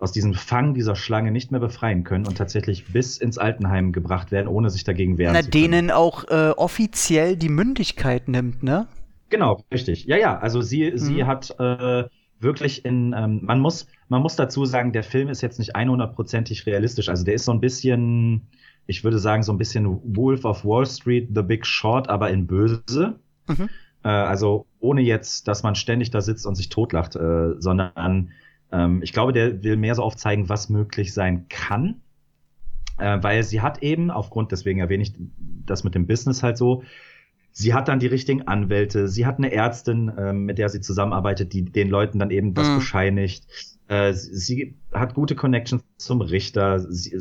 [0.00, 4.32] aus diesem Fang dieser Schlange nicht mehr befreien können und tatsächlich bis ins Altenheim gebracht
[4.32, 5.72] werden, ohne sich dagegen wehren Na, zu können.
[5.72, 8.86] denen auch äh, offiziell die Mündigkeit nimmt, ne?
[9.28, 10.06] Genau, richtig.
[10.06, 10.96] Ja, ja, also sie, mhm.
[10.96, 12.04] sie hat äh,
[12.40, 16.66] wirklich in, ähm, man muss, man muss dazu sagen, der Film ist jetzt nicht 100%ig
[16.66, 17.08] realistisch.
[17.08, 18.48] Also der ist so ein bisschen,
[18.86, 22.46] ich würde sagen, so ein bisschen Wolf of Wall Street, The Big Short, aber in
[22.46, 23.20] böse.
[23.46, 23.68] Mhm.
[24.02, 28.30] Äh, also ohne jetzt, dass man ständig da sitzt und sich totlacht, äh, sondern
[28.72, 32.02] ähm, ich glaube, der will mehr so aufzeigen, was möglich sein kann.
[32.98, 35.14] Äh, weil sie hat eben, aufgrund, deswegen erwähne ich
[35.64, 36.82] das mit dem Business halt so,
[37.52, 41.52] sie hat dann die richtigen Anwälte, sie hat eine Ärztin, äh, mit der sie zusammenarbeitet,
[41.52, 42.76] die den Leuten dann eben das mhm.
[42.76, 43.46] bescheinigt.
[43.88, 46.80] Äh, sie, sie, hat gute Connections zum Richter.
[46.80, 47.16] Sie,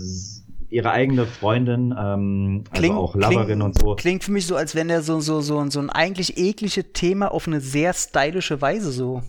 [0.70, 3.96] ihre eigene Freundin, ähm, also klingt, also auch Loverin klingt, und so.
[3.96, 7.32] Klingt für mich so, als wenn er so, so, so, so ein eigentlich ekliges Thema
[7.32, 9.24] auf eine sehr stylische Weise so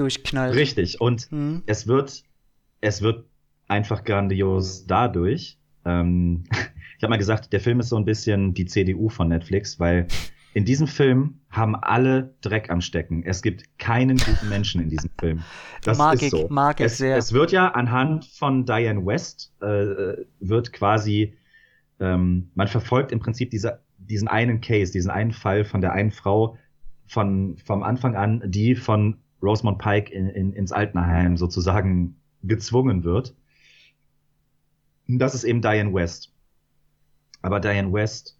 [0.00, 0.54] durchknallt.
[0.54, 1.00] Richtig.
[1.00, 1.62] Und mhm.
[1.66, 2.22] es wird,
[2.80, 3.26] es wird
[3.68, 5.58] einfach grandios dadurch.
[5.84, 6.44] Ähm,
[6.96, 10.06] ich habe mal gesagt, der Film ist so ein bisschen die CDU von Netflix, weil
[10.52, 13.22] in diesem Film haben alle Dreck am Stecken.
[13.24, 15.42] Es gibt keinen guten Menschen in diesem Film.
[15.82, 16.46] Das mag ist ich, so.
[16.50, 17.16] Mag ich es, sehr.
[17.16, 21.38] Es wird ja anhand von Diane West äh, wird quasi
[22.00, 26.10] ähm, man verfolgt im Prinzip diese, diesen einen Case, diesen einen Fall von der einen
[26.10, 26.56] Frau
[27.06, 33.34] von vom Anfang an, die von Rosamund Pike in, in, ins Altenheim sozusagen gezwungen wird.
[35.06, 36.32] Das ist eben Diane West.
[37.42, 38.38] Aber Diane West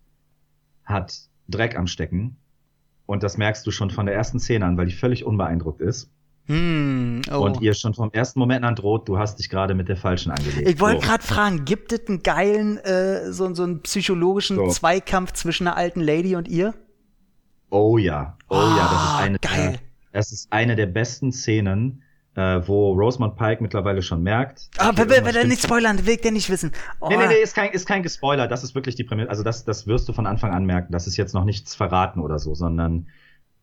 [0.84, 2.36] hat Dreck am Stecken.
[3.06, 6.12] Und das merkst du schon von der ersten Szene an, weil die völlig unbeeindruckt ist.
[6.46, 7.38] Hm, oh.
[7.38, 10.32] Und ihr schon vom ersten Moment an droht, du hast dich gerade mit der falschen
[10.32, 10.68] angelegt.
[10.68, 11.06] Ich wollte so.
[11.06, 14.68] gerade fragen, gibt es einen geilen, äh, so, so einen psychologischen so.
[14.68, 16.74] Zweikampf zwischen einer alten Lady und ihr?
[17.70, 19.78] Oh ja, oh, oh ja, das ist ah, eine, geil.
[20.12, 22.02] Das ist eine der besten Szenen,
[22.34, 24.70] äh, wo Rosamund Pike mittlerweile schon merkt.
[24.78, 26.72] Ah, okay, will, will er nicht spoilern, will der nicht wissen.
[27.00, 27.08] Oh.
[27.08, 29.64] Nee, nee, nee, ist kein, ist kein Gespoiler, das ist wirklich die Prämisse, also das,
[29.64, 32.54] das wirst du von Anfang an merken, das ist jetzt noch nichts verraten oder so,
[32.54, 33.08] sondern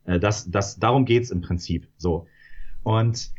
[0.06, 2.28] äh, das, das, darum geht's im Prinzip, so.
[2.84, 3.32] Und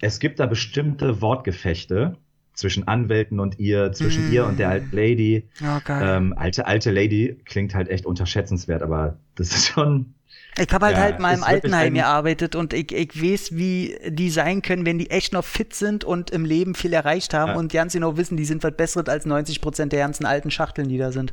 [0.00, 2.16] es gibt da bestimmte Wortgefechte
[2.54, 4.32] zwischen Anwälten und ihr, zwischen mm.
[4.32, 5.48] ihr und der alten Lady.
[5.62, 6.16] Oh, geil.
[6.16, 10.14] Ähm, alte, alte Lady klingt halt echt unterschätzenswert, aber das ist schon.
[10.58, 14.30] Ich habe halt ja, halt mal im Altenheim gearbeitet und ich, ich weiß, wie die
[14.30, 17.56] sein können, wenn die echt noch fit sind und im Leben viel erreicht haben ja.
[17.56, 20.88] und ganz genau wissen, die sind was Besseres als 90 Prozent der ganzen alten Schachteln,
[20.88, 21.32] die da sind.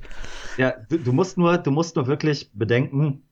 [0.58, 3.24] Ja, du, du musst nur, du musst nur wirklich bedenken,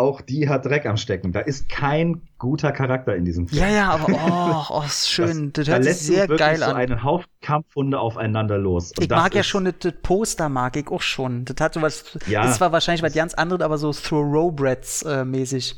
[0.00, 1.32] auch die hat Dreck am Stecken.
[1.32, 3.62] Da ist kein guter Charakter in diesem Film.
[3.62, 5.52] Ja, ja, aber oh, oh ist schön.
[5.52, 6.70] Das, das hört da sich sehr geil an.
[6.70, 8.92] so einen Haufen Kampfhunde aufeinander los.
[8.92, 11.44] Und ich mag ja schon das, das, Poster, mag ich auch schon.
[11.44, 12.44] Das hat sowas, ja.
[12.48, 15.76] ist zwar wahrscheinlich was ganz anderes, aber so Thoroughbreds äh, mäßig.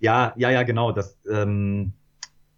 [0.00, 0.92] Ja, ja, ja, genau.
[0.92, 1.92] Das, ähm,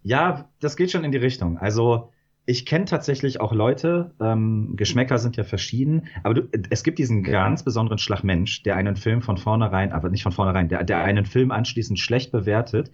[0.01, 1.57] ja, das geht schon in die Richtung.
[1.57, 2.11] Also,
[2.45, 7.23] ich kenne tatsächlich auch Leute, ähm, Geschmäcker sind ja verschieden, aber du, es gibt diesen
[7.23, 11.25] ganz besonderen Schlagmensch, der einen Film von vornherein, aber nicht von vornherein, der, der einen
[11.25, 12.91] Film anschließend schlecht bewertet,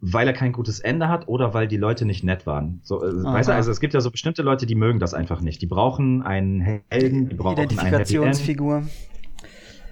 [0.00, 2.80] weil er kein gutes Ende hat oder weil die Leute nicht nett waren.
[2.82, 5.40] So, äh, weißt du, also es gibt ja so bestimmte Leute, die mögen das einfach
[5.40, 5.62] nicht.
[5.62, 6.60] Die brauchen einen
[6.90, 8.76] Helden, die brauchen Identifikationsfigur.
[8.78, 8.90] Einen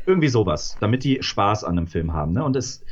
[0.05, 2.33] Irgendwie sowas, damit die Spaß an einem Film haben.
[2.33, 2.45] Ne?
[2.45, 2.85] Und es,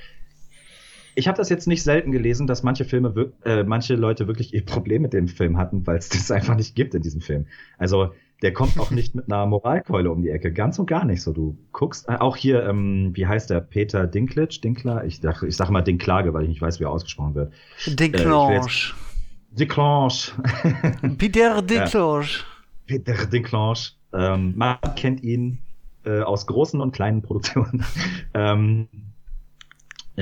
[1.19, 4.65] ich habe das jetzt nicht selten gelesen, dass manche Filme, äh, manche Leute wirklich ihr
[4.65, 7.47] Problem mit dem Film hatten, weil es das einfach nicht gibt in diesem Film.
[7.77, 11.23] Also der kommt auch nicht mit einer Moralkeule um die Ecke, ganz und gar nicht
[11.23, 11.33] so.
[11.33, 15.05] Du guckst, äh, auch hier, ähm, wie heißt der, Peter Dinklage, Dinkler?
[15.05, 17.53] Ich, dachte, ich sage mal Dinklage, weil ich nicht weiß, wie er ausgesprochen wird.
[17.85, 18.55] Dinklage.
[18.55, 20.15] Äh, Dinklage.
[21.19, 22.45] Peter Dinklage.
[22.87, 23.91] Peter Dinklage.
[24.13, 25.59] Ähm, man kennt ihn
[26.05, 27.85] äh, aus großen und kleinen Produktionen.
[28.35, 29.08] ähm, äh,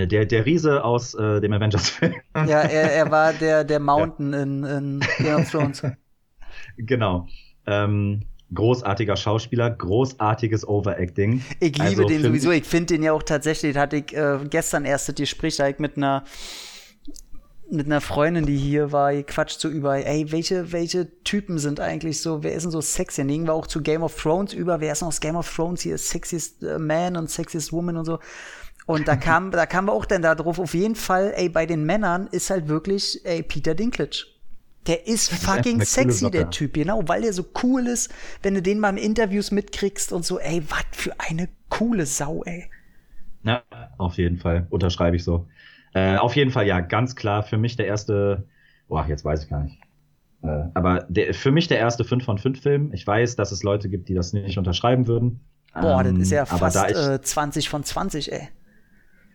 [0.05, 2.15] der, der Riese aus äh, dem Avengers-Film.
[2.35, 4.43] Ja, er, er war der, der Mountain ja.
[4.43, 5.83] in, in Game of Thrones.
[6.79, 7.27] Genau.
[7.67, 11.43] Ähm, großartiger Schauspieler, großartiges Overacting.
[11.61, 12.51] Ich liebe also, den sowieso.
[12.51, 15.69] Ich finde den ja auch tatsächlich, das hatte ich äh, gestern erst das Gespräch, da
[15.69, 16.25] ich mit einer
[17.69, 22.23] mit einer Freundin, die hier war, quatscht so über, ey, welche, welche Typen sind eigentlich
[22.23, 23.25] so, wer ist denn so sexy?
[23.25, 25.81] Gingen wir auch zu Game of Thrones über, wer ist noch aus Game of Thrones
[25.81, 28.21] hier, sexiest äh, Man und sexiest Woman und so.
[28.87, 31.67] Und da kam, da kamen wir auch dann da drauf, auf jeden Fall, ey, bei
[31.67, 34.27] den Männern ist halt wirklich, ey, Peter Dinklage.
[34.87, 38.63] Der ist fucking ist sexy, der Typ, genau, weil der so cool ist, wenn du
[38.63, 42.71] den mal in Interviews mitkriegst und so, ey, was für eine coole Sau, ey.
[43.43, 43.63] Ja,
[43.99, 45.49] auf jeden Fall, unterschreibe ich so.
[45.93, 48.47] Äh, auf jeden Fall, ja, ganz klar, für mich der erste,
[48.87, 49.81] boah, jetzt weiß ich gar nicht.
[50.43, 52.93] Äh, aber der, für mich der erste 5 von 5 Film.
[52.93, 55.41] Ich weiß, dass es Leute gibt, die das nicht unterschreiben würden.
[55.75, 58.49] Boah, ähm, das ist ja ähm, fast ich, äh, 20 von 20, ey.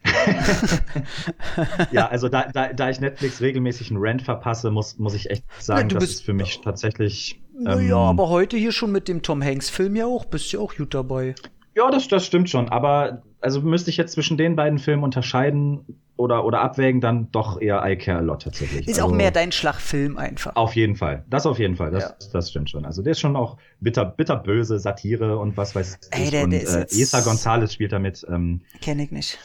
[1.91, 5.43] ja, also da, da, da ich Netflix regelmäßig einen Rant verpasse, muss, muss ich echt
[5.59, 7.39] sagen, ja, das ist für mich tatsächlich.
[7.65, 10.63] Ähm, ja, aber heute hier schon mit dem Tom Hanks-Film ja auch, bist du ja
[10.63, 11.35] auch gut dabei.
[11.75, 12.69] Ja, das, das stimmt schon.
[12.69, 15.85] Aber also müsste ich jetzt zwischen den beiden Filmen unterscheiden
[16.17, 18.87] oder, oder abwägen, dann doch eher I Care a Lot tatsächlich.
[18.87, 20.55] Ist also, auch mehr dein Schlagfilm einfach.
[20.55, 21.25] Auf jeden Fall.
[21.29, 21.91] Das auf jeden Fall.
[21.91, 22.29] Das, ja.
[22.33, 22.85] das stimmt schon.
[22.85, 26.29] Also der ist schon auch bitter, bitterböse Satire und was weiß Ey, ich.
[26.31, 28.25] Der, und der äh, Esa Gonzalez spielt damit.
[28.29, 29.39] Ähm, Kenn ich nicht.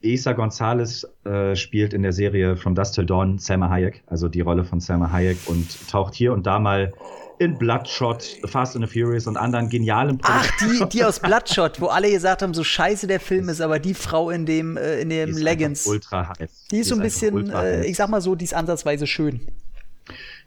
[0.00, 4.40] Isa Gonzalez äh, spielt in der Serie From Dust Till Dawn Selma Hayek, also die
[4.40, 6.92] Rolle von Selma Hayek und taucht hier und da mal
[7.38, 11.86] in Bloodshot, Fast and the Furious und anderen genialen Ach, die, die aus Bloodshot, wo
[11.86, 15.10] alle gesagt haben, so scheiße der Film ist, aber die Frau in dem, äh, in
[15.10, 15.86] dem Leggings.
[15.86, 16.66] Ultra heiß.
[16.70, 19.40] Die ist so ein bisschen, äh, ich sag mal so, die ist ansatzweise schön.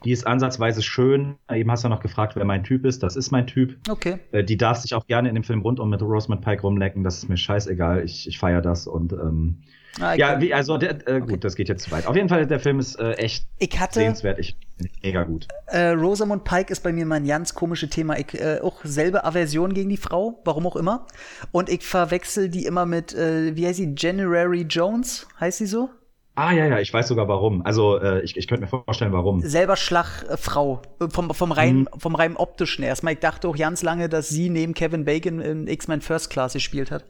[0.04, 1.36] Die ist ansatzweise schön.
[1.52, 3.04] Eben hast du noch gefragt, wer mein Typ ist.
[3.04, 3.78] Das ist mein Typ.
[3.90, 4.20] Okay.
[4.32, 7.04] Äh, die darf sich auch gerne in dem Film rundum mit Rosamund Pike rumlecken.
[7.04, 8.04] Das ist mir scheißegal.
[8.04, 9.62] Ich, ich feiere das und ähm,
[10.00, 11.38] ah, ja, wie, also der, äh, gut, okay.
[11.38, 12.08] das geht jetzt zu weit.
[12.08, 14.40] Auf jeden Fall, der Film ist äh, echt ich hatte, sehenswert.
[14.40, 14.56] Ich
[15.04, 15.48] mega gut.
[15.68, 18.18] Äh, Rosamund Pike ist bei mir mein ganz komisches Thema.
[18.18, 21.06] Ich äh, auch selbe Aversion gegen die Frau, warum auch immer.
[21.52, 25.92] Und ich verwechsel die immer mit, äh, wie heißt sie, January Jones, heißt sie so?
[26.34, 27.66] Ah, ja, ja, ich weiß sogar warum.
[27.66, 29.42] Also, äh, ich, ich könnte mir vorstellen, warum.
[29.42, 30.82] Selber Schlagfrau.
[31.02, 31.88] Äh, vom, vom, rein, mhm.
[31.98, 33.14] vom rein optischen erstmal.
[33.14, 36.90] Ich dachte auch ganz lange, dass sie neben Kevin Bacon in X-Men First Class gespielt
[36.90, 37.06] hat.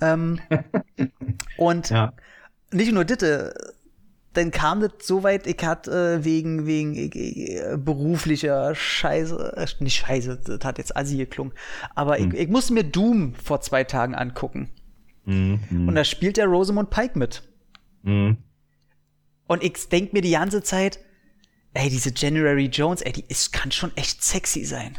[0.00, 0.40] Ähm,
[1.58, 2.12] und ja.
[2.72, 3.54] nicht nur Ditte,
[4.36, 9.96] dann kam das so weit, ich hatte äh, wegen, wegen äh, beruflicher Scheiße, äh, nicht
[9.96, 11.54] Scheiße, das hat jetzt assi geklungen,
[11.94, 12.32] aber mhm.
[12.32, 14.68] ich, ich musste mir Doom vor zwei Tagen angucken.
[15.24, 15.88] Mhm.
[15.88, 17.42] Und da spielt der Rosamund Pike mit.
[18.02, 18.36] Mhm.
[19.46, 20.98] Und ich denk mir die ganze Zeit,
[21.74, 24.98] ey, diese January Jones, ey, die ist, kann schon echt sexy sein.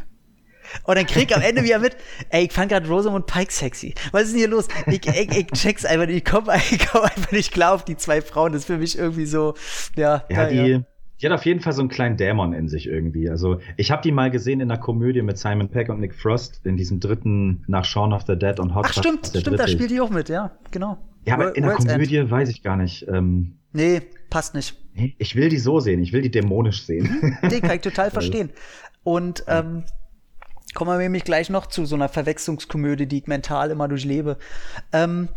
[0.84, 1.96] Und dann krieg ich am Ende wieder mit,
[2.30, 3.94] ey, ich fand gerade Rosamund Pike sexy.
[4.12, 4.68] Was ist denn hier los?
[4.86, 6.46] Ich, ich, ich check's einfach nicht, ich komme
[6.92, 8.52] komm einfach nicht klar auf die zwei Frauen.
[8.52, 9.54] Das ist für mich irgendwie so,
[9.96, 10.24] ja.
[10.28, 10.82] Ja, die, ja.
[11.20, 13.30] die hat auf jeden Fall so einen kleinen Dämon in sich irgendwie.
[13.30, 16.60] Also, ich habe die mal gesehen in einer Komödie mit Simon Peck und Nick Frost,
[16.64, 19.90] in diesem dritten nach Shaun of the Dead und Hot Ach, stimmt, stimmt, da spielt
[19.90, 20.98] die auch mit, ja, genau.
[21.24, 22.30] Ja, aber in der Komödie End.
[22.30, 23.06] weiß ich gar nicht.
[23.08, 24.76] Ähm, nee, passt nicht.
[25.18, 27.38] Ich will die so sehen, ich will die dämonisch sehen.
[27.42, 28.50] Den kann ich total verstehen.
[29.04, 29.84] Und ähm,
[30.74, 34.38] kommen wir nämlich gleich noch zu so einer Verwechslungskomödie, die ich mental immer durchlebe.
[34.92, 35.28] Ähm,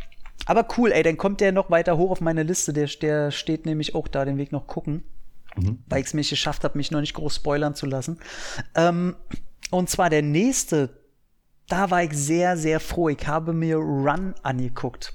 [0.45, 2.73] aber cool, ey, dann kommt der noch weiter hoch auf meine Liste.
[2.73, 5.03] Der, der steht nämlich auch da, den Weg noch gucken.
[5.55, 5.79] Mhm.
[5.87, 8.19] Weil ich es mich geschafft habe, mich noch nicht groß spoilern zu lassen.
[8.75, 9.15] Ähm,
[9.69, 10.89] und zwar der nächste,
[11.67, 13.09] da war ich sehr, sehr froh.
[13.09, 15.13] Ich habe mir Run angeguckt.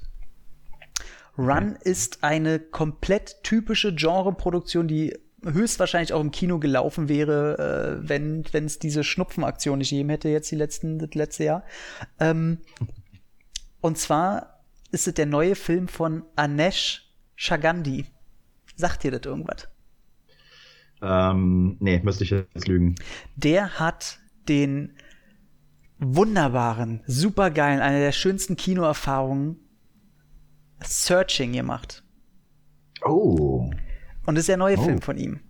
[1.39, 5.15] Run ist eine komplett typische Genreproduktion, die
[5.45, 10.51] höchstwahrscheinlich auch im Kino gelaufen wäre, äh, wenn es diese Schnupfenaktion nicht gegeben hätte jetzt
[10.51, 11.65] die letzten das letzte Jahr.
[12.19, 12.59] Ähm,
[13.81, 18.07] und zwar ist es der neue Film von Anesh Chagandi.
[18.77, 19.69] Sagt dir das irgendwas?
[21.03, 22.95] Ähm, nee, müsste ich jetzt lügen.
[23.37, 24.19] Der hat
[24.49, 24.95] den
[25.99, 29.66] wunderbaren, supergeilen, eine der schönsten Kinoerfahrungen
[30.83, 32.03] Searching gemacht.
[33.05, 33.71] Oh.
[34.27, 34.83] Und das ist der neue oh.
[34.83, 35.41] Film von ihm.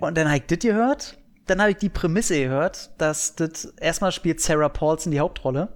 [0.00, 1.18] Und dann habe ich das gehört.
[1.46, 5.68] Dann habe ich die Prämisse gehört, dass das erstmal spielt Sarah Paulson die Hauptrolle.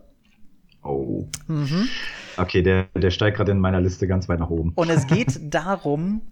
[0.84, 1.26] Oh.
[1.46, 1.88] Mhm.
[2.36, 4.72] Okay, der, der steigt gerade in meiner Liste ganz weit nach oben.
[4.74, 6.22] Und es geht darum,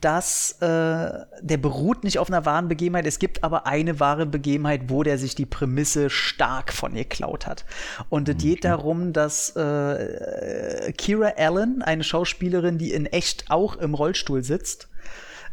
[0.00, 1.10] dass äh,
[1.40, 3.06] der beruht nicht auf einer wahren Begebenheit.
[3.06, 7.46] Es gibt aber eine wahre Begebenheit, wo der sich die Prämisse stark von ihr klaut
[7.46, 7.64] hat.
[8.08, 13.94] Und es geht darum, dass äh, Kira Allen, eine Schauspielerin, die in echt auch im
[13.94, 14.88] Rollstuhl sitzt,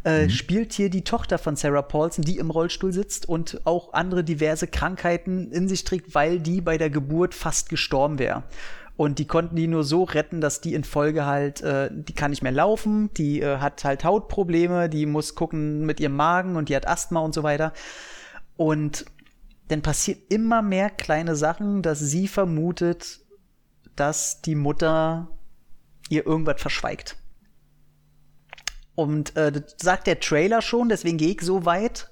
[0.06, 0.30] äh, mhm.
[0.30, 4.68] spielt hier die Tochter von Sarah Paulson, die im Rollstuhl sitzt und auch andere diverse
[4.68, 8.44] Krankheiten in sich trägt, weil die bei der Geburt fast gestorben wäre.
[8.95, 12.30] Und die konnten die nur so retten, dass die in Folge halt, äh, die kann
[12.30, 16.70] nicht mehr laufen, die äh, hat halt Hautprobleme, die muss gucken mit ihrem Magen und
[16.70, 17.74] die hat Asthma und so weiter.
[18.56, 19.06] Und
[19.70, 23.22] dann passiert immer mehr kleine Sachen, dass sie vermutet,
[23.95, 25.30] dass die Mutter
[26.10, 27.18] ihr irgendwas verschweigt.
[28.95, 32.11] Und äh, das sagt der Trailer schon, deswegen gehe ich so weit,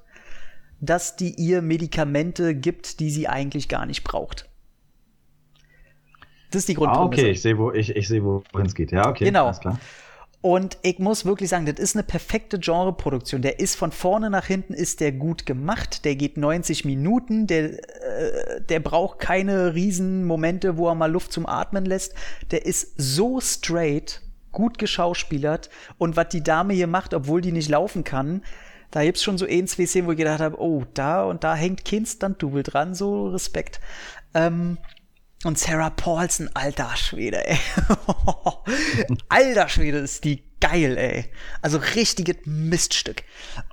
[0.79, 4.49] dass die ihr Medikamente gibt, die sie eigentlich gar nicht braucht.
[6.51, 7.21] Das ist die Grundprämisse.
[7.21, 8.91] Ah, okay, ich sehe, wo ich, ich sehe, wohin es geht.
[8.91, 9.25] Ja, okay.
[9.25, 9.45] Genau.
[9.45, 9.79] Alles klar.
[10.41, 13.43] Und ich muss wirklich sagen, das ist eine perfekte Genreproduktion.
[13.43, 16.03] Der ist von vorne nach hinten ist der gut gemacht.
[16.03, 17.45] Der geht 90 Minuten.
[17.45, 22.15] Der, äh, der braucht keine riesen Momente, wo er mal Luft zum Atmen lässt.
[22.49, 24.21] Der ist so straight,
[24.51, 25.69] gut geschauspielert.
[25.99, 28.41] Und was die Dame hier macht, obwohl die nicht laufen kann,
[28.89, 31.53] da gibt's schon so ein, zwei Szenen, wo ich gedacht habe, oh, da und da
[31.53, 32.95] hängt kein Stunt-Double dran.
[32.95, 33.79] So Respekt.
[34.33, 34.79] Ähm,
[35.43, 37.57] und Sarah Paulson, alter Schwede, ey.
[39.29, 41.25] alter Schwede, ist die geil, ey.
[41.61, 43.23] Also richtiges Miststück.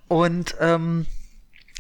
[0.09, 1.07] Und ähm,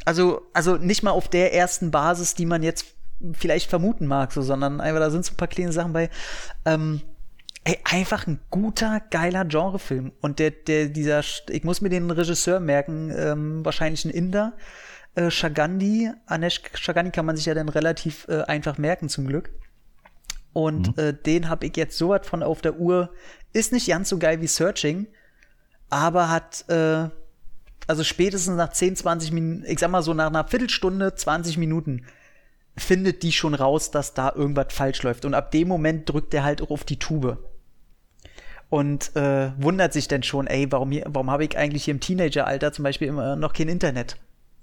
[0.04, 2.86] also, also nicht mal auf der ersten Basis, die man jetzt
[3.32, 6.10] vielleicht vermuten mag, so, sondern einfach, da sind so ein paar kleine Sachen bei.
[6.64, 7.00] Ähm,
[7.64, 10.12] ey, einfach ein guter, geiler Genrefilm.
[10.20, 14.54] Und der, der, dieser, ich muss mir den Regisseur merken, ähm, wahrscheinlich ein Inder.
[15.14, 19.50] Äh, Shagandi, Anesh Shagandi kann man sich ja dann relativ äh, einfach merken, zum Glück.
[20.58, 21.04] Und mhm.
[21.04, 23.10] äh, den habe ich jetzt so was von auf der Uhr.
[23.52, 25.06] Ist nicht ganz so geil wie Searching,
[25.88, 27.08] aber hat, äh,
[27.86, 32.06] also spätestens nach 10, 20 Minuten, ich sag mal so nach einer Viertelstunde, 20 Minuten,
[32.76, 35.24] findet die schon raus, dass da irgendwas falsch läuft.
[35.24, 37.38] Und ab dem Moment drückt er halt auch auf die Tube.
[38.68, 42.72] Und äh, wundert sich dann schon, ey, warum, warum habe ich eigentlich hier im Teenageralter
[42.72, 44.16] zum Beispiel immer noch kein Internet?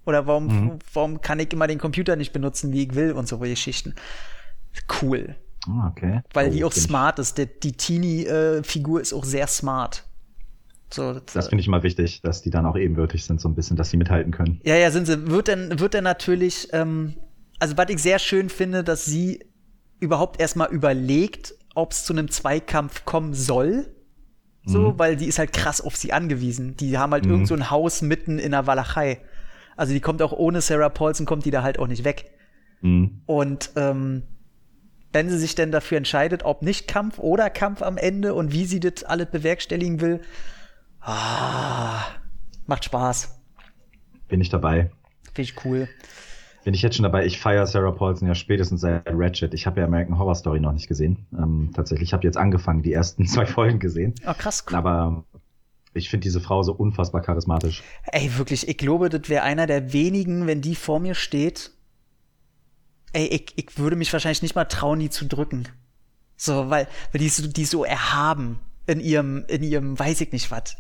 [0.06, 0.80] Oder warum, mhm.
[0.92, 3.96] warum kann ich immer den Computer nicht benutzen, wie ich will und so Geschichten.
[5.02, 5.38] Cool.
[5.68, 6.22] Ah, okay.
[6.34, 7.38] Weil oh, die auch smart ist.
[7.38, 10.06] Der, die Teenie-Figur ist auch sehr smart.
[10.92, 13.56] So, das, das finde ich immer wichtig, dass die dann auch ebenbürtig sind, so ein
[13.56, 14.62] bisschen, dass sie mithalten können.
[14.64, 15.30] Ja, ja, sind sie.
[15.30, 17.16] Wird dann, wird dann natürlich, ähm,
[17.60, 19.44] also was ich sehr schön finde, dass sie
[20.00, 23.88] überhaupt erstmal überlegt, ob es zu einem Zweikampf kommen soll.
[24.68, 25.00] So, mhm.
[25.00, 26.76] weil die ist halt krass auf sie angewiesen.
[26.76, 27.32] Die haben halt mhm.
[27.32, 29.22] irgend so ein Haus mitten in der Walachei.
[29.76, 32.32] Also die kommt auch ohne Sarah Paulson, kommt die da halt auch nicht weg.
[32.82, 33.22] Mhm.
[33.26, 34.24] Und ähm,
[35.16, 38.66] wenn sie sich denn dafür entscheidet, ob nicht Kampf oder Kampf am Ende und wie
[38.66, 40.20] sie das alles bewerkstelligen will,
[41.00, 42.04] ah,
[42.68, 43.40] macht Spaß.
[44.28, 44.92] Bin ich dabei.
[45.34, 45.88] Finde ich cool.
[46.66, 47.26] Bin ich jetzt schon dabei.
[47.26, 49.54] Ich feiere Sarah Paulson ja spätestens seit Ratchet.
[49.54, 51.26] Ich habe ja American Horror Story noch nicht gesehen.
[51.32, 54.16] Ähm, tatsächlich, ich habe jetzt angefangen, die ersten zwei Folgen gesehen.
[54.28, 54.66] Oh, krass.
[54.68, 54.76] Cool.
[54.76, 55.24] Aber
[55.94, 57.84] ich finde diese Frau so unfassbar charismatisch.
[58.12, 61.72] Ey, wirklich, ich glaube, das wäre einer der wenigen, wenn die vor mir steht
[63.16, 65.68] ey, ich, ich würde mich wahrscheinlich nicht mal trauen, die zu drücken.
[66.38, 70.52] So, weil, weil die, so, die so erhaben in ihrem, in ihrem, weiß ich nicht
[70.52, 70.76] was.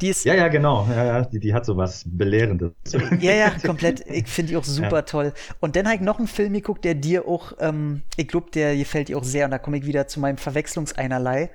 [0.00, 0.24] Die ist.
[0.24, 0.86] Ja, ja, genau.
[0.90, 2.72] Ja, ja, die, die hat so was Belehrendes.
[3.20, 4.00] Ja, ja, komplett.
[4.10, 5.02] Ich finde die auch super ja.
[5.02, 5.32] toll.
[5.60, 8.76] Und dann habe ich noch einen Film geguckt, der dir auch, ähm, ich glaube, der
[8.76, 9.46] gefällt dir auch sehr.
[9.46, 11.50] Und da komme ich wieder zu meinem Verwechslungseinerlei.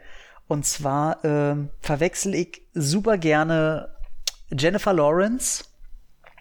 [0.47, 3.89] Und zwar ähm, verwechsel ich super gerne
[4.49, 5.65] Jennifer Lawrence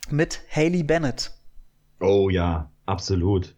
[0.08, 1.32] mit Haley Bennett.
[2.00, 3.54] Oh ja, absolut.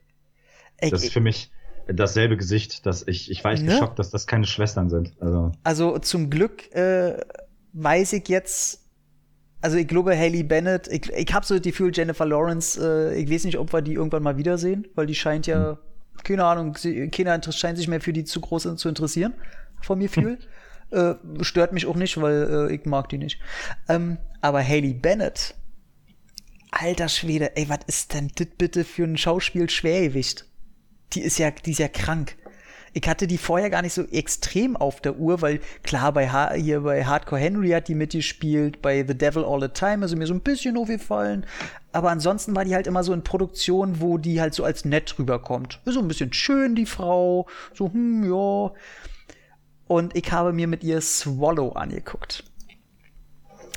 [0.90, 1.50] Das ist für mich
[1.86, 3.72] dasselbe Gesicht, dass ich, ich war echt Ne?
[3.72, 5.12] geschockt, dass das keine Schwestern sind.
[5.20, 7.20] Also, Also zum Glück äh,
[7.72, 8.80] weiß ich jetzt,
[9.60, 13.30] also ich glaube Haley Bennett, ich, ich habe so das Gefühl, Jennifer Lawrence, äh, ich
[13.30, 15.78] weiß nicht, ob wir die irgendwann mal wiedersehen, weil die scheint ja,
[16.24, 19.34] keine Ahnung, sie, keiner scheint sich mehr für die zu groß zu interessieren,
[19.80, 20.38] vom Gefühl.
[20.90, 23.40] äh, stört mich auch nicht, weil äh, ich mag die nicht.
[23.88, 25.54] Ähm, aber Haley Bennett,
[26.70, 30.46] alter Schwede, ey, was ist denn das bitte für ein Schauspiel-Schwergewicht?
[31.12, 32.36] Die ist ja, die ist ja krank.
[32.94, 36.52] Ich hatte die vorher gar nicht so extrem auf der Uhr, weil klar, bei, ha
[36.52, 40.16] hier bei Hardcore Henry hat die mitgespielt, bei The Devil All the Time ist sie
[40.16, 41.46] mir so ein bisschen aufgefallen.
[41.92, 45.18] Aber ansonsten war die halt immer so in Produktionen, wo die halt so als nett
[45.18, 45.80] rüberkommt.
[45.86, 47.46] So ein bisschen schön, die Frau.
[47.74, 48.72] So, hm, ja.
[49.86, 52.44] Und ich habe mir mit ihr Swallow angeguckt.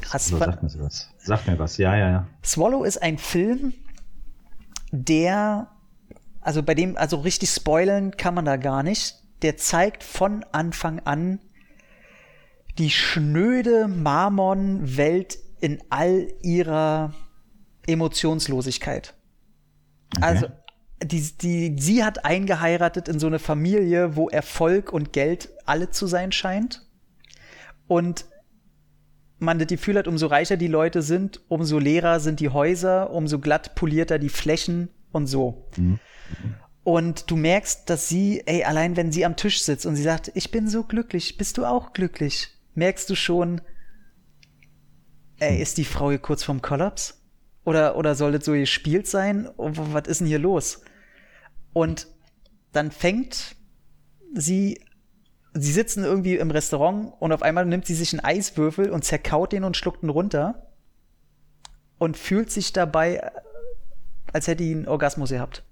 [0.09, 1.09] Hast so sagt mir was.
[1.17, 2.27] Sagt mir was, ja, ja, ja.
[2.43, 3.73] Swallow ist ein Film,
[4.91, 5.67] der,
[6.45, 9.15] also bei dem, also richtig spoilern kann man da gar nicht.
[9.41, 11.39] Der zeigt von Anfang an
[12.77, 17.13] die schnöde Marmon-Welt in all ihrer
[17.87, 19.15] Emotionslosigkeit.
[20.21, 20.47] Also,
[21.03, 26.05] die, die, sie hat eingeheiratet in so eine Familie, wo Erfolg und Geld alle zu
[26.05, 26.85] sein scheint.
[27.87, 28.25] Und
[29.39, 33.39] man das Gefühl hat, umso reicher die Leute sind, umso leerer sind die Häuser, umso
[33.39, 35.69] glatt polierter die Flächen und so.
[36.83, 40.31] Und du merkst, dass sie, ey, allein wenn sie am Tisch sitzt und sie sagt,
[40.35, 42.49] ich bin so glücklich, bist du auch glücklich?
[42.75, 43.61] Merkst du schon,
[45.39, 47.21] ey, ist die Frau hier kurz vorm Kollaps?
[47.63, 49.49] Oder, oder soll das so gespielt sein?
[49.57, 50.81] Oh, was ist denn hier los?
[51.73, 52.07] Und
[52.71, 53.55] dann fängt
[54.35, 54.79] sie
[55.55, 59.53] sie sitzen irgendwie im Restaurant und auf einmal nimmt sie sich einen Eiswürfel und zerkaut
[59.53, 60.67] den und schluckt ihn runter
[61.97, 63.31] und fühlt sich dabei,
[64.33, 65.63] als hätte sie einen Orgasmus gehabt.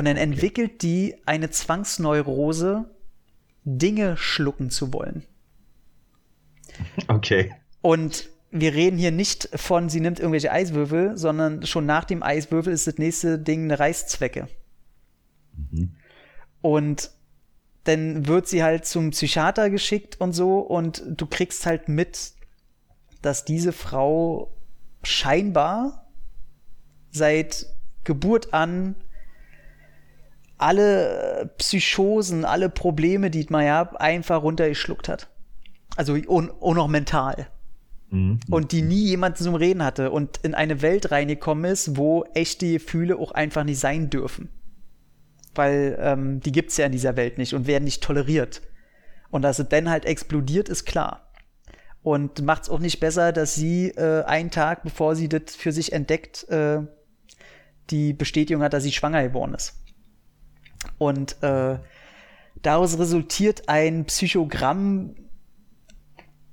[0.00, 2.90] Und dann entwickelt die eine Zwangsneurose,
[3.64, 5.26] Dinge schlucken zu wollen.
[7.06, 7.54] Okay.
[7.82, 12.72] Und wir reden hier nicht von, sie nimmt irgendwelche Eiswürfel, sondern schon nach dem Eiswürfel
[12.72, 14.48] ist das nächste Ding eine Reißzwecke.
[16.62, 17.10] Und
[17.84, 22.32] dann wird sie halt zum Psychiater geschickt und so und du kriegst halt mit,
[23.20, 24.56] dass diese Frau
[25.02, 26.06] scheinbar
[27.10, 27.66] seit
[28.04, 28.94] Geburt an
[30.60, 35.28] alle Psychosen, alle Probleme, die man ja einfach runtergeschluckt hat.
[35.96, 37.48] Also und, und auch mental.
[38.10, 38.40] Mhm.
[38.50, 42.72] Und die nie jemanden zum Reden hatte und in eine Welt reingekommen ist, wo echte
[42.72, 44.50] Gefühle auch einfach nicht sein dürfen
[45.54, 48.62] weil ähm, die gibt's ja in dieser Welt nicht und werden nicht toleriert.
[49.30, 51.32] Und dass es dann halt explodiert, ist klar.
[52.02, 55.92] Und macht's auch nicht besser, dass sie äh, einen Tag, bevor sie das für sich
[55.92, 56.80] entdeckt, äh,
[57.90, 59.74] die Bestätigung hat, dass sie schwanger geworden ist.
[60.98, 61.78] Und äh,
[62.62, 65.14] daraus resultiert ein Psychogramm,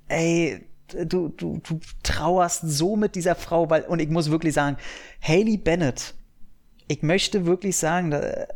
[0.08, 4.76] ey, du, du, du trauerst so mit dieser Frau, weil, und ich muss wirklich sagen,
[5.22, 6.14] Haley Bennett,
[6.88, 8.46] ich möchte wirklich sagen, da,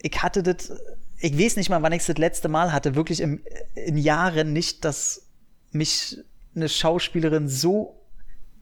[0.00, 0.72] ich hatte das,
[1.20, 3.42] ich weiß nicht mal, wann ich es das letzte Mal hatte, wirklich im,
[3.74, 5.28] in Jahren nicht, dass
[5.70, 6.18] mich
[6.54, 8.00] eine Schauspielerin so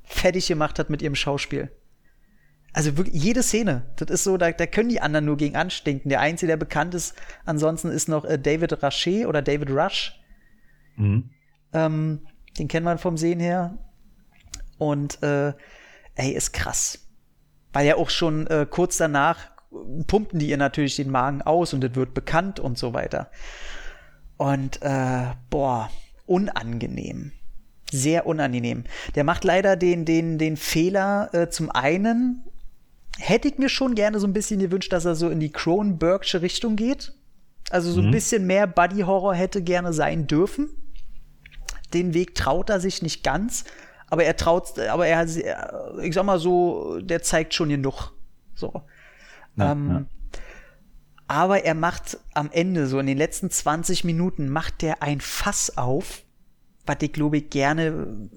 [0.02, 1.70] fertig gemacht hat mit ihrem Schauspiel.
[2.72, 6.08] Also wirklich jede Szene, das ist so, da, da können die anderen nur gegen anstinken.
[6.08, 7.14] Der Einzige, der bekannt ist,
[7.44, 10.20] ansonsten ist noch äh, David Rasche oder David Rush.
[10.96, 11.30] Mhm.
[11.72, 12.26] Ähm,
[12.58, 13.78] den kennt man vom Sehen her.
[14.78, 15.52] Und äh,
[16.14, 17.08] ey, ist krass.
[17.72, 19.50] Weil ja auch schon äh, kurz danach
[20.06, 23.30] pumpen die ihr natürlich den Magen aus und es wird bekannt und so weiter.
[24.36, 25.90] Und äh, boah,
[26.26, 27.32] unangenehm.
[27.92, 28.84] Sehr unangenehm.
[29.14, 32.44] Der macht leider den, den, den Fehler äh, zum einen,
[33.20, 36.42] hätte ich mir schon gerne so ein bisschen gewünscht, dass er so in die Cronenbergsche
[36.42, 37.12] Richtung geht.
[37.70, 38.12] Also so ein Mhm.
[38.12, 40.70] bisschen mehr Buddy Horror hätte gerne sein dürfen.
[41.94, 43.64] Den Weg traut er sich nicht ganz,
[44.08, 45.24] aber er traut, aber er,
[46.02, 48.12] ich sag mal so, der zeigt schon genug.
[48.54, 48.82] So.
[49.56, 50.04] Ja, ähm, ja.
[51.28, 55.76] Aber er macht am Ende, so in den letzten 20 Minuten, macht der ein Fass
[55.76, 56.22] auf,
[56.86, 58.28] was ich glaube ich gerne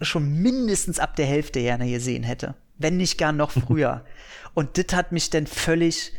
[0.00, 2.54] schon mindestens ab der Hälfte gerne gesehen hätte.
[2.82, 4.04] Wenn nicht gar noch früher.
[4.54, 6.12] Und das hat mich dann völlig,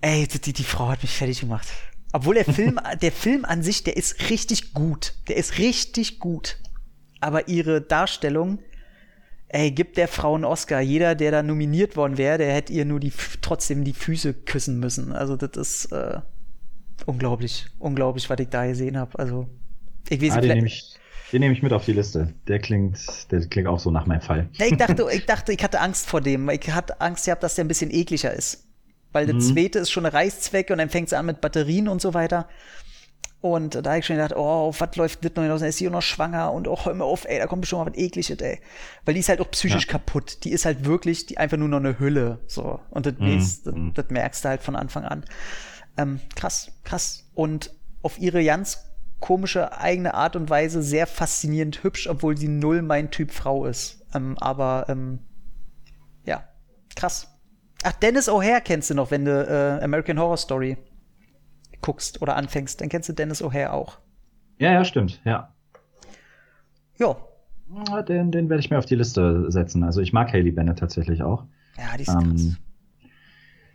[0.00, 1.68] ey, die, die Frau hat mich fertig gemacht.
[2.12, 5.14] Obwohl der Film, der Film an sich, der ist richtig gut.
[5.28, 6.58] Der ist richtig gut.
[7.20, 8.58] Aber ihre Darstellung,
[9.48, 10.80] ey, gibt der Frau einen Oscar.
[10.80, 14.78] Jeder, der da nominiert worden wäre, der hätte ihr nur die, trotzdem die Füße küssen
[14.80, 15.12] müssen.
[15.12, 16.20] Also das ist äh,
[17.06, 19.18] unglaublich, unglaublich, was ich da gesehen habe.
[19.18, 19.48] Also
[20.08, 20.98] ich weiß Ah, nicht, vielleicht-
[21.32, 22.34] Den nehme ich mit auf die Liste.
[22.46, 22.98] Der klingt,
[23.30, 24.48] der klingt auch so nach meinem Fall.
[24.52, 26.48] Ja, ich dachte, ich dachte, ich hatte Angst vor dem.
[26.50, 28.66] Ich hatte Angst gehabt, dass der ein bisschen ekliger ist.
[29.12, 29.40] Weil der mhm.
[29.40, 32.48] zweite ist schon eine Reißzwecke und dann fängt es an mit Batterien und so weiter.
[33.40, 35.62] Und da habe ich schon gedacht, oh, was läuft nicht noch hinaus?
[35.62, 37.90] Ist sie auch noch schwanger und oh, hör mir auf, ey, da kommt bestimmt mal
[37.90, 38.60] was ekliges, ey.
[39.04, 39.90] Weil die ist halt auch psychisch ja.
[39.90, 40.44] kaputt.
[40.44, 42.78] Die ist halt wirklich die einfach nur noch eine Hülle, so.
[42.90, 43.36] Und das, mhm.
[43.36, 43.94] das, mhm.
[43.94, 45.24] das merkst du halt von Anfang an.
[45.96, 47.28] Ähm, krass, krass.
[47.34, 48.91] Und auf ihre ganz
[49.22, 54.04] komische eigene Art und Weise sehr faszinierend hübsch, obwohl sie null mein Typ Frau ist.
[54.14, 55.20] Ähm, aber ähm,
[56.26, 56.44] ja,
[56.94, 57.28] krass.
[57.84, 60.76] Ach, Dennis O'Hare kennst du noch, wenn du äh, American Horror Story
[61.80, 63.98] guckst oder anfängst, dann kennst du Dennis O'Hare auch.
[64.58, 65.54] Ja, ja, stimmt, ja.
[66.98, 67.16] Ja.
[68.02, 69.82] Den, den werde ich mir auf die Liste setzen.
[69.82, 71.46] Also ich mag Haley Bennett tatsächlich auch.
[71.78, 72.56] Ja, die ist ähm, krass.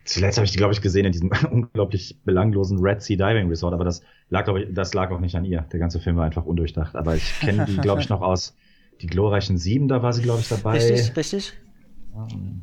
[0.07, 3.73] Zuletzt habe ich die, glaube ich, gesehen in diesem unglaublich belanglosen Red Sea Diving Resort,
[3.73, 5.65] aber das lag, glaube ich, das lag auch nicht an ihr.
[5.71, 6.95] Der ganze Film war einfach undurchdacht.
[6.95, 8.55] Aber ich kenne die, glaube ich, noch aus
[9.01, 10.77] die glorreichen Sieben, da war sie, glaube ich, dabei.
[10.77, 11.53] Richtig, richtig.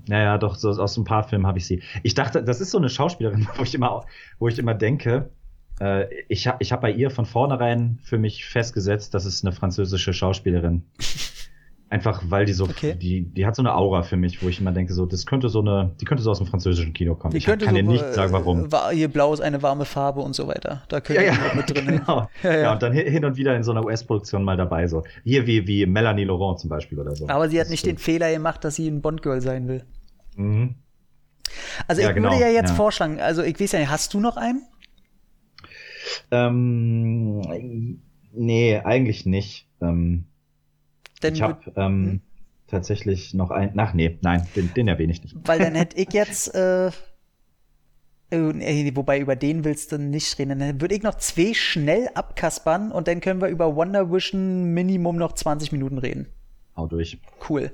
[0.09, 1.83] Naja, doch, so aus ein paar Filmen habe ich sie.
[2.03, 4.05] Ich dachte, das ist so eine Schauspielerin, wo ich immer,
[4.39, 5.31] wo ich immer denke,
[5.81, 9.53] äh, ich habe ich hab bei ihr von vornherein für mich festgesetzt, das ist eine
[9.53, 10.85] französische Schauspielerin.
[11.91, 12.95] Einfach weil die so, okay.
[12.95, 15.49] die, die hat so eine Aura für mich, wo ich immer denke, so, das könnte
[15.49, 17.33] so eine, die könnte so aus dem französischen Kino kommen.
[17.33, 18.65] Die ich könnte kann so, dir nicht sagen, warum.
[18.65, 20.83] Äh, hier blau ist eine warme Farbe und so weiter.
[20.89, 21.85] Da könnte ja, ja, mit drin.
[22.05, 22.29] Genau.
[22.43, 22.61] Ja, ja.
[22.61, 25.05] ja, und dann hin und wieder in so einer US-Produktion mal dabei, so.
[25.23, 27.29] Hier wie, wie Melanie Laurent zum Beispiel oder so.
[27.29, 29.85] Aber sie hat das nicht den Fehler gemacht, dass sie ein Bond-Girl sein will.
[30.37, 30.75] Mhm.
[31.87, 32.31] Also ich genau.
[32.31, 34.63] würde ja jetzt vorschlagen, also ich weiß ja nicht, hast du noch einen?
[36.31, 38.01] Ähm,
[38.33, 39.69] nee, eigentlich nicht.
[39.81, 40.25] Ähm,
[41.25, 42.21] Denn ich habe ähm, hm?
[42.67, 43.79] tatsächlich noch ein.
[43.79, 45.37] Ach nee, nein, den, den erwähne ich nicht.
[45.45, 46.55] Weil dann hätte ich jetzt.
[46.55, 46.91] Äh,
[48.31, 50.59] äh, wobei über den willst du nicht reden.
[50.59, 55.17] Dann würde ich noch zwei schnell abkaspern und dann können wir über Wonder Vision Minimum
[55.17, 56.27] noch 20 Minuten reden.
[56.77, 57.19] Hau durch.
[57.49, 57.71] Cool.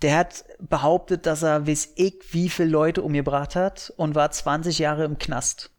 [0.02, 4.78] der hat behauptet, dass er weiß ich wie viele Leute umgebracht hat und war 20
[4.78, 5.70] Jahre im Knast.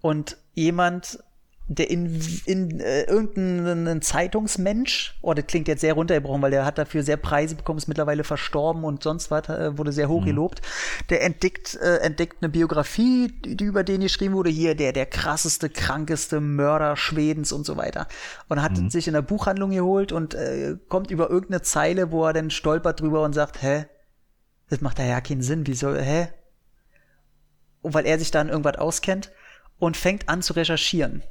[0.00, 1.22] Und jemand
[1.72, 6.78] der in, in äh, irgendein Zeitungsmensch, oh, das klingt jetzt sehr runtergebrochen, weil der hat
[6.78, 10.26] dafür sehr Preise bekommen, ist mittlerweile verstorben und sonst was, äh, wurde sehr hoch mhm.
[10.26, 10.62] gelobt.
[11.10, 15.06] Der entdeckt, äh, entdeckt eine Biografie, die, die, über den geschrieben wurde, hier der, der
[15.06, 18.08] krasseste, krankeste Mörder Schwedens und so weiter.
[18.48, 18.90] Und hat mhm.
[18.90, 23.00] sich in der Buchhandlung geholt und äh, kommt über irgendeine Zeile, wo er dann stolpert
[23.00, 23.86] drüber und sagt, hä?
[24.70, 26.30] Das macht da ja keinen Sinn, wieso, hä?
[27.80, 29.30] Und weil er sich dann irgendwas auskennt
[29.78, 31.22] und fängt an zu recherchieren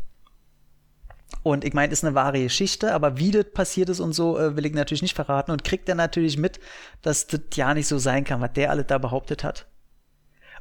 [1.43, 4.55] und ich meine, ist eine wahre Geschichte, aber wie das passiert ist und so, äh,
[4.55, 5.51] will ich natürlich nicht verraten.
[5.51, 6.59] Und kriegt er natürlich mit,
[7.01, 9.67] dass das ja nicht so sein kann, was der alles da behauptet hat.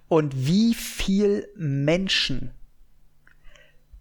[0.09, 2.53] Und wie viel Menschen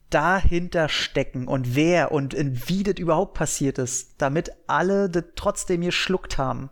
[0.09, 6.37] dahinter stecken und wer und wie das überhaupt passiert ist, damit alle das trotzdem geschluckt
[6.37, 6.69] haben.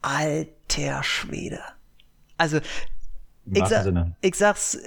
[0.00, 1.60] Alter Schwede.
[2.36, 2.60] Also,
[3.46, 4.78] ich, sa ich sag's,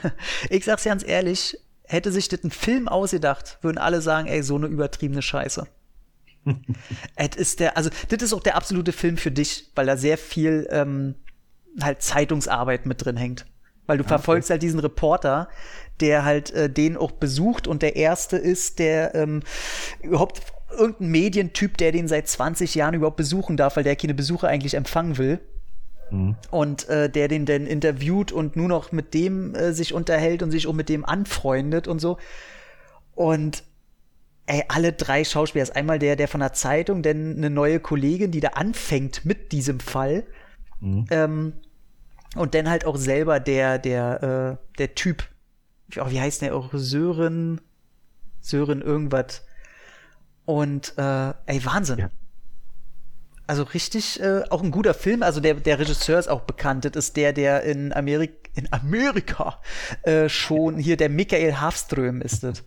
[0.50, 1.58] ich sag's ganz ehrlich,
[1.90, 5.66] hätte sich das ein Film ausgedacht, würden alle sagen, ey, so eine übertriebene Scheiße.
[7.16, 10.16] es ist der, also das ist auch der absolute Film für dich, weil da sehr
[10.16, 11.16] viel ähm,
[11.80, 13.46] halt Zeitungsarbeit mit drin hängt.
[13.86, 14.14] Weil du ah, okay.
[14.14, 15.48] verfolgst halt diesen Reporter,
[16.00, 19.42] der halt äh, den auch besucht und der erste ist, der ähm,
[20.02, 20.40] überhaupt
[20.70, 24.74] irgendein Medientyp, der den seit 20 Jahren überhaupt besuchen darf, weil der keine Besucher eigentlich
[24.74, 25.40] empfangen will.
[26.10, 26.36] Mhm.
[26.50, 30.50] Und äh, der den dann interviewt und nur noch mit dem äh, sich unterhält und
[30.50, 32.18] sich auch mit dem anfreundet und so.
[33.14, 33.62] Und
[34.46, 38.30] ey, alle drei Schauspieler, ist einmal der, der von der Zeitung, denn eine neue Kollegin,
[38.30, 40.24] die da anfängt mit diesem Fall.
[40.80, 41.06] Mhm.
[41.10, 41.52] Ähm,
[42.36, 45.24] und dann halt auch selber der, der, äh, der Typ.
[45.96, 46.70] Oh, wie heißt der auch?
[46.72, 47.60] Sören,
[48.40, 49.44] Sören irgendwas.
[50.44, 51.98] Und äh, ey, Wahnsinn.
[51.98, 52.10] Ja.
[53.50, 55.24] Also richtig, äh, auch ein guter Film.
[55.24, 56.84] Also der, der Regisseur ist auch bekannt.
[56.84, 59.58] Das ist der, der in, Amerik in Amerika
[60.04, 62.62] äh, schon hier, der Michael Hafström ist das.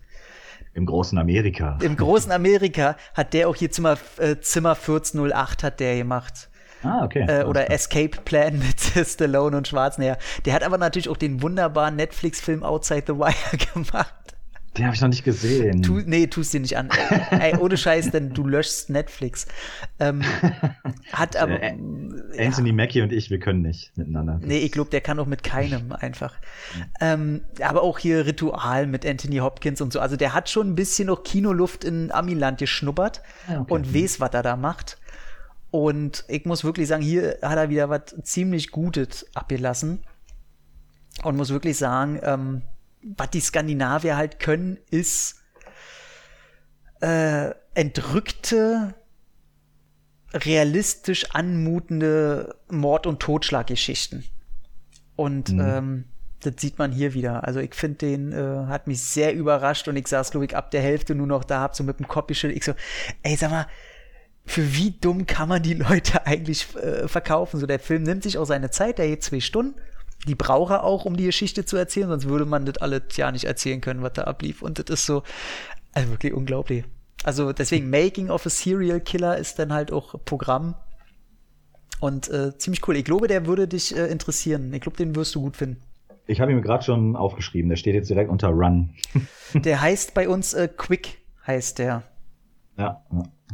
[0.74, 1.78] Im großen Amerika.
[1.80, 6.50] Im großen Amerika hat der auch hier Zimmer, äh, Zimmer 1408 hat der gemacht.
[6.82, 7.24] Ah, okay.
[7.28, 8.58] Äh, oder Escape Plan
[8.94, 10.18] mit Stallone und Schwarzenegger.
[10.44, 14.33] Der hat aber natürlich auch den wunderbaren Netflix-Film Outside the Wire gemacht.
[14.76, 15.82] Den habe ich noch nicht gesehen.
[15.82, 16.88] Tu, nee, tust dir nicht an.
[17.30, 19.46] Ey, ohne Scheiß, denn du löschst Netflix.
[20.00, 20.22] Ähm,
[21.12, 21.62] hat aber.
[21.62, 21.76] Äh,
[22.38, 22.74] Anthony ja.
[22.74, 24.40] Mackie und ich, wir können nicht miteinander.
[24.42, 26.34] Nee, ich glaube, der kann auch mit keinem einfach.
[27.00, 30.00] Ähm, aber auch hier Ritual mit Anthony Hopkins und so.
[30.00, 33.72] Also der hat schon ein bisschen noch Kinoluft in Amiland geschnuppert ah, okay.
[33.72, 34.98] und weiß, was er da macht.
[35.70, 40.00] Und ich muss wirklich sagen, hier hat er wieder was ziemlich Gutes abgelassen.
[41.22, 42.62] Und muss wirklich sagen, ähm,
[43.16, 45.36] was die Skandinavier halt können, ist
[47.00, 48.94] äh, entrückte,
[50.32, 54.24] realistisch anmutende Mord- und Totschlaggeschichten.
[55.16, 55.60] Und mhm.
[55.60, 56.04] ähm,
[56.40, 57.44] das sieht man hier wieder.
[57.44, 60.70] Also ich finde den, äh, hat mich sehr überrascht und ich saß, glaube ich, ab
[60.70, 62.58] der Hälfte nur noch da, hab so mit dem Kopf geschüttelt.
[62.58, 62.74] Ich so,
[63.22, 63.66] ey, sag mal,
[64.46, 67.60] für wie dumm kann man die Leute eigentlich äh, verkaufen?
[67.60, 69.80] So, der Film nimmt sich auch seine Zeit, der geht zwei Stunden
[70.26, 73.30] die braucht er auch, um die Geschichte zu erzählen, sonst würde man das alles ja
[73.30, 74.62] nicht erzählen können, was da ablief.
[74.62, 75.22] Und das ist so,
[75.92, 76.84] also wirklich unglaublich.
[77.24, 80.74] Also deswegen Making of a Serial Killer ist dann halt auch Programm.
[82.00, 82.96] Und äh, ziemlich cool.
[82.96, 84.72] Ich glaube, der würde dich äh, interessieren.
[84.74, 85.80] Ich glaube, den wirst du gut finden.
[86.26, 87.68] Ich habe ihn mir gerade schon aufgeschrieben.
[87.68, 88.90] Der steht jetzt direkt unter Run.
[89.54, 92.02] der heißt bei uns äh, Quick, heißt der.
[92.76, 93.02] Ja,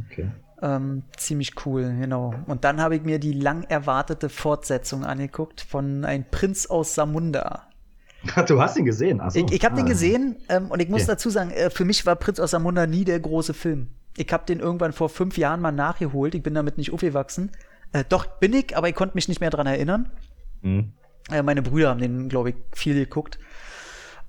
[0.07, 0.31] okay.
[0.63, 2.35] Ähm, ziemlich cool, genau.
[2.47, 7.67] Und dann habe ich mir die lang erwartete Fortsetzung angeguckt von Ein Prinz aus Samunda.
[8.47, 9.39] Du hast ihn gesehen, also.
[9.39, 9.77] Ich, ich habe ah.
[9.79, 11.13] den gesehen ähm, und ich muss okay.
[11.13, 13.89] dazu sagen, äh, für mich war Prinz aus Samunda nie der große Film.
[14.17, 16.35] Ich habe den irgendwann vor fünf Jahren mal nachgeholt.
[16.35, 17.51] Ich bin damit nicht aufgewachsen.
[17.93, 20.11] Äh, doch bin ich, aber ich konnte mich nicht mehr dran erinnern.
[20.61, 20.93] Mhm.
[21.31, 23.39] Äh, meine Brüder haben den, glaube ich, viel geguckt.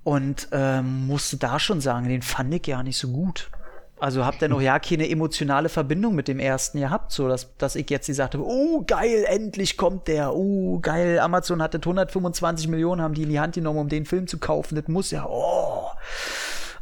[0.03, 3.51] Und ähm, musste da schon sagen, den fand ich ja nicht so gut.
[4.01, 7.75] Also habt ihr noch ja keine emotionale Verbindung mit dem ersten gehabt, so dass, dass
[7.75, 12.99] ich jetzt die sagte, oh geil, endlich kommt der, oh geil, Amazon hatte 125 Millionen,
[12.99, 15.85] haben die in die Hand genommen, um den Film zu kaufen, das muss ja, oh.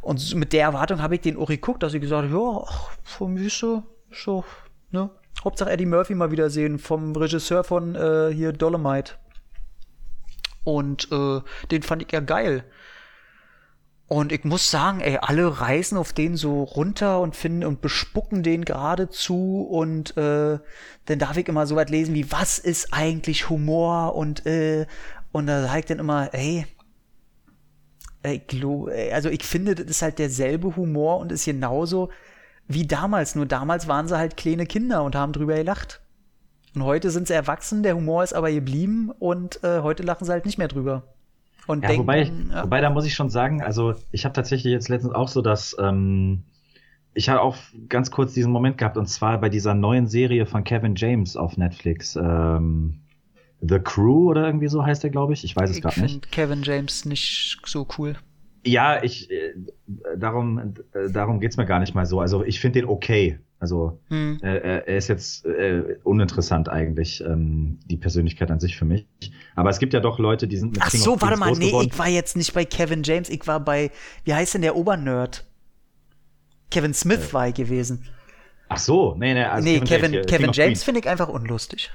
[0.00, 2.90] Und mit der Erwartung habe ich den auch geguckt, dass ich gesagt habe, ja, ach,
[3.04, 4.42] von mir so, so,
[4.90, 5.10] ne.
[5.44, 9.12] Hauptsache Eddie Murphy mal wiedersehen, vom Regisseur von äh, hier Dolomite.
[10.64, 11.40] Und äh,
[11.70, 12.64] den fand ich ja geil.
[14.12, 18.42] Und ich muss sagen, ey, alle reisen auf den so runter und finden und bespucken
[18.42, 20.58] den geradezu und äh,
[21.04, 24.86] dann darf ich immer so weit lesen wie, was ist eigentlich Humor und äh,
[25.30, 26.66] und da sage ich dann immer, ey,
[28.24, 32.10] ich glaub, also ich finde, das ist halt derselbe Humor und ist genauso
[32.66, 36.00] wie damals, nur damals waren sie halt kleine Kinder und haben drüber gelacht.
[36.74, 40.32] Und heute sind sie erwachsen, der Humor ist aber geblieben und äh, heute lachen sie
[40.32, 41.04] halt nicht mehr drüber.
[41.66, 42.64] Und ja, denken, wobei, ja.
[42.64, 45.76] wobei, da muss ich schon sagen, also ich habe tatsächlich jetzt letztens auch so, dass
[45.78, 46.44] ähm,
[47.14, 47.56] ich habe auch
[47.88, 51.56] ganz kurz diesen Moment gehabt, und zwar bei dieser neuen Serie von Kevin James auf
[51.56, 52.16] Netflix.
[52.16, 53.00] Ähm,
[53.60, 55.44] The Crew oder irgendwie so heißt der, glaube ich.
[55.44, 56.06] Ich weiß es gerade nicht.
[56.06, 58.16] Ich finde Kevin James nicht so cool.
[58.64, 59.54] Ja, ich äh,
[60.16, 62.20] darum äh, darum geht's mir gar nicht mal so.
[62.20, 63.38] Also ich finde den okay.
[63.60, 64.40] Also hm.
[64.42, 69.06] äh, er ist jetzt äh, uninteressant eigentlich ähm, die Persönlichkeit an sich für mich.
[69.54, 71.66] Aber es gibt ja doch Leute, die sind mit Ach King so, warte mal, nee,
[71.66, 71.88] geworden.
[71.92, 73.90] ich war jetzt nicht bei Kevin James, ich war bei
[74.24, 75.44] wie heißt denn der Obernerd?
[76.70, 77.32] Kevin Smith äh.
[77.34, 78.08] war ich gewesen.
[78.70, 81.90] Ach so, nee, nee, also nee Kevin, Kevin, Kevin James finde ich einfach unlustig.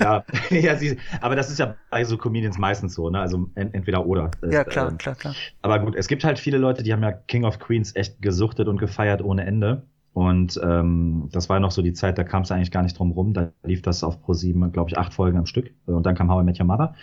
[0.00, 3.20] ja, ja sie, aber das ist ja bei so Comedians meistens so, ne?
[3.20, 4.30] Also ent, entweder oder.
[4.50, 5.34] Ja, klar, äh, klar, klar.
[5.60, 8.68] Aber gut, es gibt halt viele Leute, die haben ja King of Queens echt gesuchtet
[8.68, 9.82] und gefeiert ohne Ende.
[10.14, 13.10] Und ähm, das war noch so die Zeit, da kam es eigentlich gar nicht drum
[13.10, 13.34] rum.
[13.34, 15.72] Da lief das auf Pro 7, glaube ich, acht Folgen am Stück.
[15.86, 16.94] Und dann kam How I Met Your Mother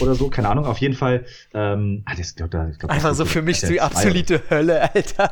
[0.00, 0.66] oder so, keine Ahnung.
[0.66, 1.24] Auf jeden Fall.
[1.54, 5.30] Ähm, ah, das, glaub, da, glaub, Einfach so für mich die absolute Hölle, Alter.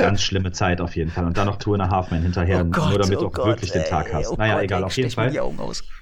[0.00, 1.26] Ganz schlimme Zeit auf jeden Fall.
[1.26, 3.40] Und dann noch Tour in a Half Man hinterher, oh Gott, nur damit oh du
[3.40, 4.32] auch wirklich ey, den Tag hast.
[4.32, 5.32] Oh naja, Gott, egal, ey, auf jeden Fall.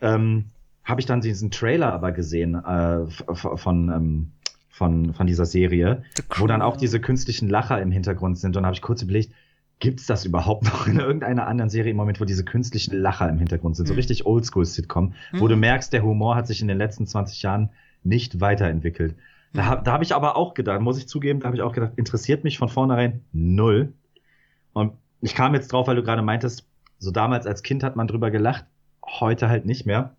[0.00, 0.46] Ähm,
[0.84, 4.32] Habe ich dann diesen Trailer aber gesehen äh, von, ähm,
[4.70, 6.02] von, von dieser Serie,
[6.36, 8.56] wo dann auch diese künstlichen Lacher im Hintergrund sind.
[8.56, 9.32] Und habe ich kurz überlegt,
[9.78, 13.38] gibt's das überhaupt noch in irgendeiner anderen Serie im Moment, wo diese künstlichen Lacher im
[13.38, 13.86] Hintergrund sind?
[13.86, 13.98] So mhm.
[13.98, 15.40] richtig Oldschool-Sitcom, mhm.
[15.40, 17.70] wo du merkst, der Humor hat sich in den letzten 20 Jahren
[18.02, 19.16] nicht weiterentwickelt.
[19.52, 21.92] Da, da habe ich aber auch gedacht, muss ich zugeben, da habe ich auch gedacht,
[21.96, 23.92] interessiert mich von vornherein null.
[24.72, 26.66] Und ich kam jetzt drauf, weil du gerade meintest,
[26.98, 28.66] so damals als Kind hat man drüber gelacht,
[29.04, 30.14] heute halt nicht mehr.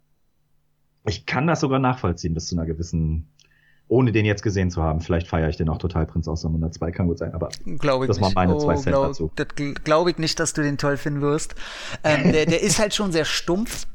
[1.06, 3.30] Ich kann das sogar nachvollziehen bis zu einer gewissen
[3.90, 5.02] ohne den jetzt gesehen zu haben.
[5.02, 7.50] Vielleicht feiere ich den auch total, Prinz aus der 102, kann gut sein, aber
[7.80, 9.32] glaube ich das waren meine oh, zwei Cent glaub, dazu.
[9.36, 9.48] Das
[9.84, 11.56] glaube ich nicht, dass du den toll finden wirst.
[12.04, 13.88] Ähm, der, der ist halt schon sehr stumpf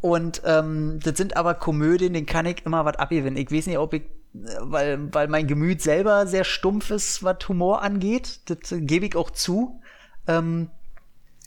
[0.00, 3.36] und ähm, das sind aber Komödien, den kann ich immer was abgewinnen.
[3.36, 4.02] Ich weiß nicht, ob ich,
[4.32, 8.40] weil, weil mein Gemüt selber sehr stumpf ist, was Humor angeht.
[8.46, 9.80] Das gebe ich auch zu.
[10.26, 10.70] Ähm,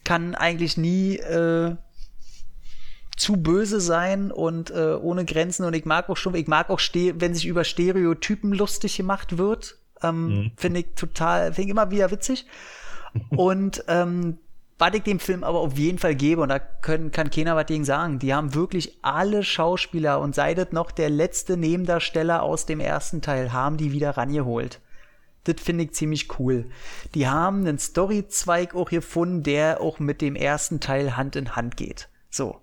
[0.05, 1.75] kann eigentlich nie äh,
[3.15, 5.65] zu böse sein und äh, ohne Grenzen.
[5.65, 9.77] Und ich mag auch schon, ich mag auch, wenn sich über Stereotypen lustig gemacht wird.
[10.03, 10.51] Ähm, mhm.
[10.57, 12.45] Finde ich total, finde ich immer wieder witzig.
[13.29, 14.37] und ähm,
[14.77, 17.67] was ich dem Film aber auf jeden Fall gebe, und da können, kann keiner was
[17.67, 22.65] gegen sagen, die haben wirklich alle Schauspieler und sei das noch der letzte Nebendarsteller aus
[22.65, 24.81] dem ersten Teil, haben die wieder rangeholt.
[25.45, 26.69] Das finde ich ziemlich cool.
[27.13, 31.77] Die haben einen Storyzweig auch gefunden, der auch mit dem ersten Teil Hand in Hand
[31.77, 32.09] geht.
[32.29, 32.59] So.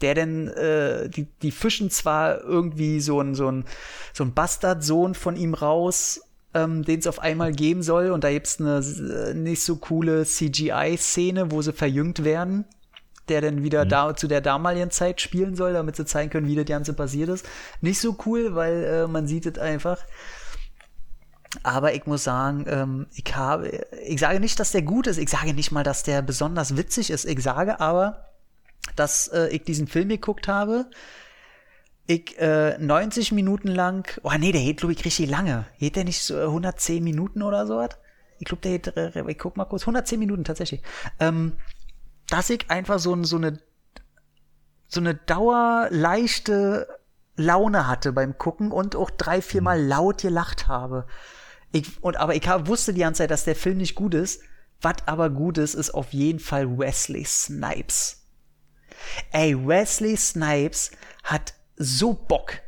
[0.00, 3.64] Der denn, äh, die, die fischen zwar irgendwie so ein, so ein,
[4.12, 6.20] so ein Bastardsohn von ihm raus,
[6.54, 8.10] ähm, den es auf einmal geben soll.
[8.10, 12.64] Und da gibt's eine äh, nicht so coole CGI-Szene, wo sie verjüngt werden,
[13.28, 13.88] der dann wieder mhm.
[13.88, 17.28] da zu der damaligen Zeit spielen soll, damit sie zeigen können, wie das Ganze passiert
[17.28, 17.46] ist.
[17.80, 19.98] Nicht so cool, weil äh, man sieht es einfach.
[21.62, 25.18] Aber ich muss sagen, ähm, ich habe, ich sage nicht, dass der gut ist.
[25.18, 27.24] Ich sage nicht mal, dass der besonders witzig ist.
[27.24, 28.27] Ich sage aber,
[28.96, 30.90] dass äh, ich diesen Film geguckt habe,
[32.06, 35.66] ich äh, 90 Minuten lang, oh nee, der geht, glaube ich, richtig lange.
[35.78, 37.90] Geht der nicht so 110 Minuten oder so was?
[38.38, 40.80] Ich glaube, der geht, äh, ich guck mal kurz, 110 Minuten tatsächlich.
[41.20, 41.54] Ähm,
[42.28, 43.58] dass ich einfach so, so eine
[44.88, 46.88] so eine dauerleichte
[47.36, 49.88] Laune hatte beim Gucken und auch drei, viermal mhm.
[49.88, 51.06] laut gelacht habe.
[51.70, 54.42] Ich, und, aber ich hab, wusste die ganze Zeit, dass der Film nicht gut ist.
[54.80, 58.17] Was aber gut ist, ist auf jeden Fall Wesley Snipes.
[59.32, 60.92] Ey, Wesley Snipes
[61.24, 62.60] hat so Bock.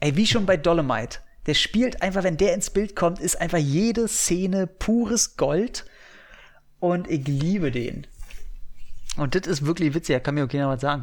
[0.00, 1.18] Ey, wie schon bei Dolomite.
[1.46, 5.84] Der spielt einfach, wenn der ins Bild kommt, ist einfach jede Szene pures Gold.
[6.78, 8.06] Und ich liebe den.
[9.16, 11.02] Und das ist wirklich witzig, da kann mir okay noch was sagen.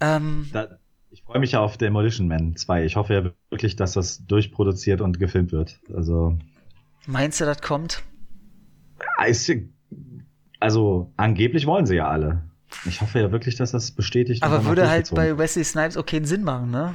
[0.00, 0.78] Ähm, da,
[1.10, 2.84] ich freue mich ja auf Demolition Man 2.
[2.84, 5.80] Ich hoffe ja wirklich, dass das durchproduziert und gefilmt wird.
[5.94, 6.38] Also.
[7.06, 8.02] Meinst du, das kommt?
[10.60, 12.42] Also angeblich wollen sie ja alle.
[12.86, 16.24] Ich hoffe ja wirklich, dass das bestätigt Aber würde halt bei Wesley Snipes auch keinen
[16.24, 16.94] Sinn machen, ne?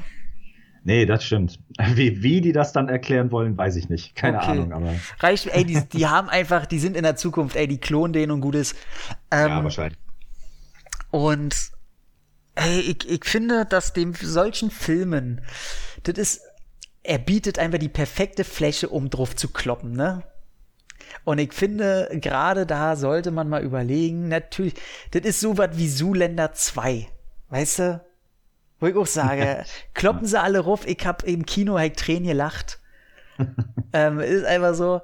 [0.83, 1.59] Nee, das stimmt.
[1.95, 4.15] Wie, wie die das dann erklären wollen, weiß ich nicht.
[4.15, 4.51] Keine okay.
[4.51, 4.95] Ahnung, aber.
[5.19, 8.31] Reicht, ey, die, die haben einfach, die sind in der Zukunft, ey, die klonen den
[8.31, 8.73] und gutes.
[9.29, 9.99] Ähm, ja, wahrscheinlich.
[11.11, 11.55] Und
[12.55, 15.41] ey, ich, ich finde, dass dem solchen Filmen,
[16.03, 16.41] das ist,
[17.03, 20.23] er bietet einfach die perfekte Fläche, um drauf zu kloppen, ne?
[21.23, 24.75] Und ich finde, gerade da sollte man mal überlegen, natürlich,
[25.11, 27.07] das ist so was wie Zuländer 2.
[27.49, 28.01] Weißt du?
[28.79, 32.79] Wo ich auch sage, kloppen sie alle ruf, ich hab im Kino halt Tränen gelacht.
[33.93, 35.01] ähm, ist einfach so,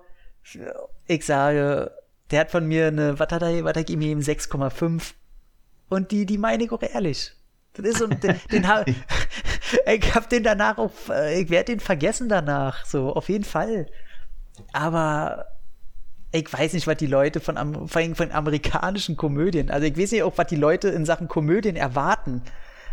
[1.07, 1.91] ich sage,
[2.29, 5.13] der hat von mir eine, was hat er, was hat er ihm 6,5.
[5.89, 7.33] Und die, die meine ich auch ehrlich.
[7.73, 8.87] Das ist so, den, den hab,
[9.85, 10.91] ich hab den danach auch,
[11.33, 13.87] ich werde den vergessen danach, so, auf jeden Fall.
[14.71, 15.47] Aber
[16.33, 17.55] ich weiß nicht, was die Leute von,
[17.87, 21.27] vor allem von amerikanischen Komödien, also ich weiß nicht auch, was die Leute in Sachen
[21.27, 22.41] Komödien erwarten.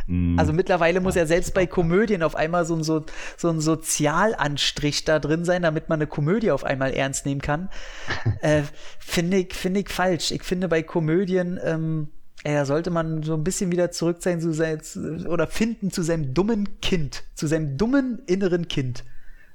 [0.06, 0.38] Mm.
[0.38, 3.04] Also mittlerweile muss ja selbst bei Komödien auf einmal so ein, so,
[3.38, 7.70] so ein Sozialanstrich da drin sein, damit man eine Komödie auf einmal ernst nehmen kann.
[8.42, 8.62] äh,
[8.98, 10.32] finde ich, finde ich falsch.
[10.32, 12.08] Ich finde bei Komödien, ähm,
[12.44, 14.82] ey, da sollte man so ein bisschen wieder zurück sein zu sein,
[15.26, 19.04] oder finden zu seinem dummen Kind, zu seinem dummen inneren Kind.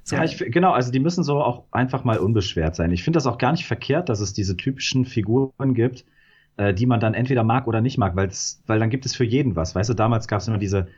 [0.08, 0.16] So.
[0.16, 2.92] Ja, ich, genau, also die müssen so auch einfach mal unbeschwert sein.
[2.92, 6.06] Ich finde das auch gar nicht verkehrt, dass es diese typischen Figuren gibt,
[6.58, 8.30] äh, die man dann entweder mag oder nicht mag, weil
[8.68, 9.74] weil dann gibt es für jeden was.
[9.74, 10.90] Weißt du, damals gab es immer diese,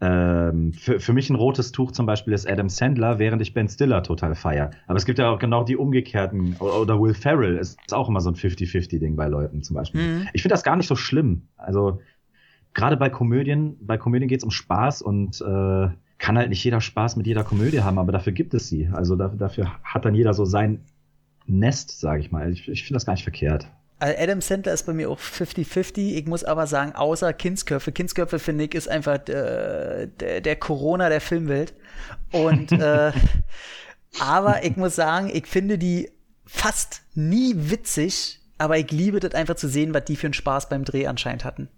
[0.00, 3.68] ähm, für, für mich ein rotes Tuch zum Beispiel ist Adam Sandler, während ich Ben
[3.68, 4.70] Stiller total feier.
[4.86, 8.22] Aber es gibt ja auch genau die umgekehrten, oder Will Ferrell ist, ist auch immer
[8.22, 10.00] so ein 50-50-Ding bei Leuten zum Beispiel.
[10.00, 10.28] Mhm.
[10.32, 11.48] Ich finde das gar nicht so schlimm.
[11.58, 12.00] Also
[12.72, 15.88] gerade bei Komödien, bei Komödien geht's um Spaß und äh,
[16.18, 18.88] kann halt nicht jeder Spaß mit jeder Komödie haben, aber dafür gibt es sie.
[18.92, 20.84] Also da, dafür hat dann jeder so sein
[21.46, 22.52] Nest, sage ich mal.
[22.52, 23.66] Ich, ich finde das gar nicht verkehrt.
[23.98, 26.14] Also Adam Sandler ist bei mir auch 50-50.
[26.14, 27.92] Ich muss aber sagen, außer Kindsköpfe.
[27.92, 31.74] Kindsköpfe, finde ich, ist einfach äh, der, der, Corona der Filmwelt.
[32.32, 33.12] Und äh,
[34.20, 36.10] aber ich muss sagen, ich finde die
[36.44, 40.68] fast nie witzig, aber ich liebe das einfach zu sehen, was die für einen Spaß
[40.68, 41.68] beim Dreh anscheinend hatten.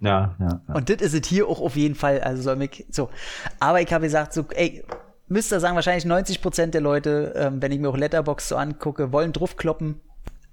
[0.00, 0.60] Ja, ja.
[0.68, 0.74] ja.
[0.74, 2.20] Und das ist es hier auch auf jeden Fall.
[2.20, 3.10] Also soll mich, so.
[3.60, 4.84] Aber ich habe gesagt, so, ey,
[5.28, 9.12] müsste sagen, wahrscheinlich 90 Prozent der Leute, ähm, wenn ich mir auch Letterbox so angucke,
[9.12, 10.00] wollen draufkloppen.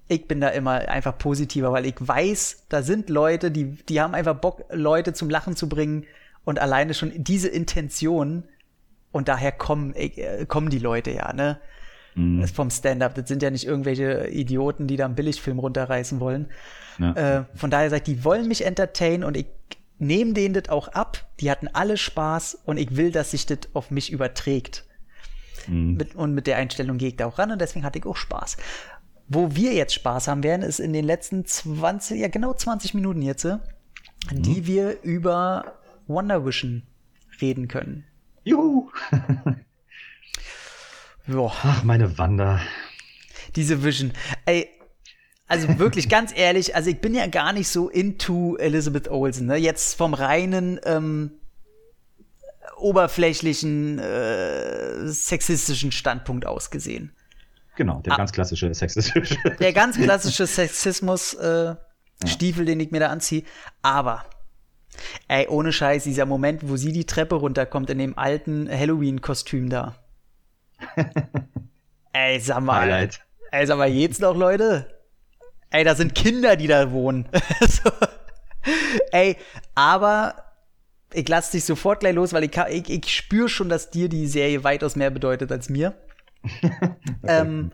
[0.07, 4.13] Ich bin da immer einfach positiver, weil ich weiß, da sind Leute, die, die haben
[4.13, 6.05] einfach Bock, Leute zum Lachen zu bringen.
[6.43, 8.43] Und alleine schon diese Intention
[9.11, 11.59] Und daher kommen, äh, kommen die Leute ja, ne?
[12.15, 12.47] Mhm.
[12.47, 13.15] Vom Stand-up.
[13.15, 16.47] Das sind ja nicht irgendwelche Idioten, die da einen Billigfilm runterreißen wollen.
[16.99, 17.13] Ja.
[17.13, 19.47] Äh, von daher sagt, die wollen mich entertainen und ich
[19.97, 21.25] nehme denen das auch ab.
[21.39, 24.85] Die hatten alle Spaß und ich will, dass sich das auf mich überträgt.
[25.67, 25.93] Mhm.
[25.93, 28.17] Mit, und mit der Einstellung gehe ich da auch ran und deswegen hatte ich auch
[28.17, 28.57] Spaß.
[29.27, 33.21] Wo wir jetzt Spaß haben werden, ist in den letzten 20, ja genau 20 Minuten
[33.21, 33.61] jetzt, mhm.
[34.29, 35.75] die wir über
[36.07, 36.83] Wonder Vision
[37.39, 38.03] reden können.
[38.43, 38.89] Juhu!
[41.31, 41.53] Boah.
[41.63, 42.61] Ach, meine Wander.
[43.55, 44.11] Diese Vision.
[44.45, 44.69] Ey,
[45.47, 49.57] also wirklich ganz ehrlich, also ich bin ja gar nicht so into Elizabeth Olsen, ne?
[49.57, 51.31] Jetzt vom reinen ähm,
[52.77, 57.13] oberflächlichen äh, sexistischen Standpunkt aus gesehen.
[57.75, 59.37] Genau, der ah, ganz klassische sexistische.
[59.59, 61.75] Der ganz klassische Sexismus äh,
[62.25, 63.43] Stiefel, den ich mir da anziehe.
[63.81, 64.25] Aber
[65.27, 69.95] ey, ohne Scheiß, dieser Moment, wo sie die Treppe runterkommt in dem alten Halloween-Kostüm da.
[72.13, 72.81] Ey, sag mal.
[72.81, 73.21] Highlight.
[73.51, 74.87] Ey, sag mal, jetzt noch, Leute?
[75.69, 77.27] Ey, da sind Kinder, die da wohnen.
[77.61, 77.91] so.
[79.11, 79.37] Ey,
[79.75, 80.35] aber
[81.13, 84.27] ich lasse dich sofort gleich los, weil ich, ich, ich spüre schon, dass dir die
[84.27, 85.93] Serie weitaus mehr bedeutet als mir.
[87.27, 87.71] ähm,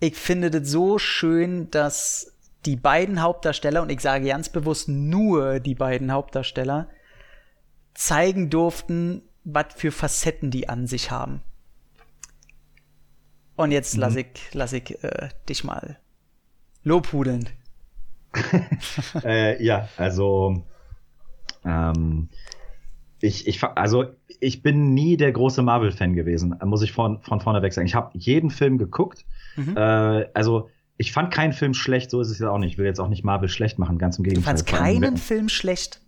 [0.00, 2.32] ich finde das so schön, dass
[2.64, 6.88] die beiden Hauptdarsteller, und ich sage ganz bewusst nur die beiden Hauptdarsteller,
[7.94, 11.42] zeigen durften, was für Facetten die an sich haben.
[13.56, 14.00] Und jetzt mhm.
[14.00, 15.98] lass ich, lass ich äh, dich mal
[16.84, 17.48] lobhudeln.
[19.24, 20.64] äh, ja, also
[21.64, 22.28] ähm,
[23.20, 24.06] ich, ich, also
[24.40, 27.86] ich bin nie der große Marvel-Fan gewesen, muss ich von, von vorne weg sagen.
[27.86, 29.24] Ich habe jeden Film geguckt.
[29.56, 29.76] Mhm.
[29.76, 32.72] Äh, also ich fand keinen Film schlecht, so ist es ja auch nicht.
[32.72, 34.42] Ich will jetzt auch nicht Marvel schlecht machen, ganz im Gegenteil.
[34.42, 36.00] Du fandst keinen Film schlecht?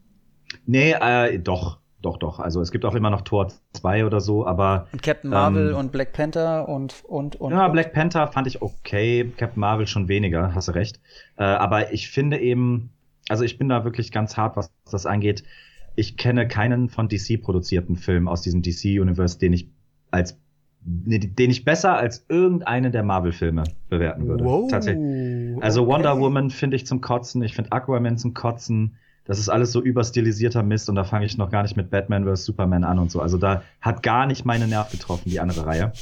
[0.67, 1.79] Nee, äh, doch.
[2.05, 2.39] Doch, doch.
[2.39, 4.89] Also es gibt auch immer noch Tor 2 oder so, aber.
[4.93, 7.53] Und Captain Marvel ähm, und Black Panther und, und, und.
[7.53, 7.73] Ja, und.
[7.73, 11.01] Black Panther fand ich okay, Captain Marvel schon weniger, hast du recht.
[11.39, 12.91] Äh, aber ich finde eben,
[13.31, 15.45] also ich bin da wirklich ganz hart, was das angeht.
[15.97, 19.71] Ich kenne keinen von DC produzierten Film aus diesem DC-Universe, den ich
[20.11, 20.39] als
[20.87, 24.45] den ich besser als irgendeinen der Marvel-Filme bewerten würde.
[24.45, 25.57] Wow, Tatsächlich.
[25.63, 25.93] Also okay.
[25.95, 29.83] Wonder Woman finde ich zum Kotzen, ich finde Aquaman zum Kotzen das ist alles so
[29.83, 32.45] überstilisierter Mist und da fange ich noch gar nicht mit Batman vs.
[32.45, 33.21] Superman an und so.
[33.21, 35.93] Also da hat gar nicht meine Nerv getroffen, die andere Reihe.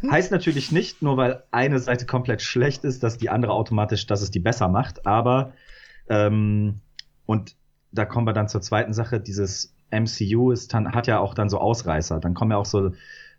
[0.00, 0.10] Hm.
[0.10, 4.22] Heißt natürlich nicht, nur weil eine Seite komplett schlecht ist, dass die andere automatisch, dass
[4.22, 5.52] es die besser macht, aber
[6.08, 6.80] ähm,
[7.26, 7.56] und
[7.92, 11.48] da kommen wir dann zur zweiten Sache, dieses MCU ist dann, hat ja auch dann
[11.48, 12.20] so Ausreißer.
[12.20, 12.92] Dann kommen ja auch so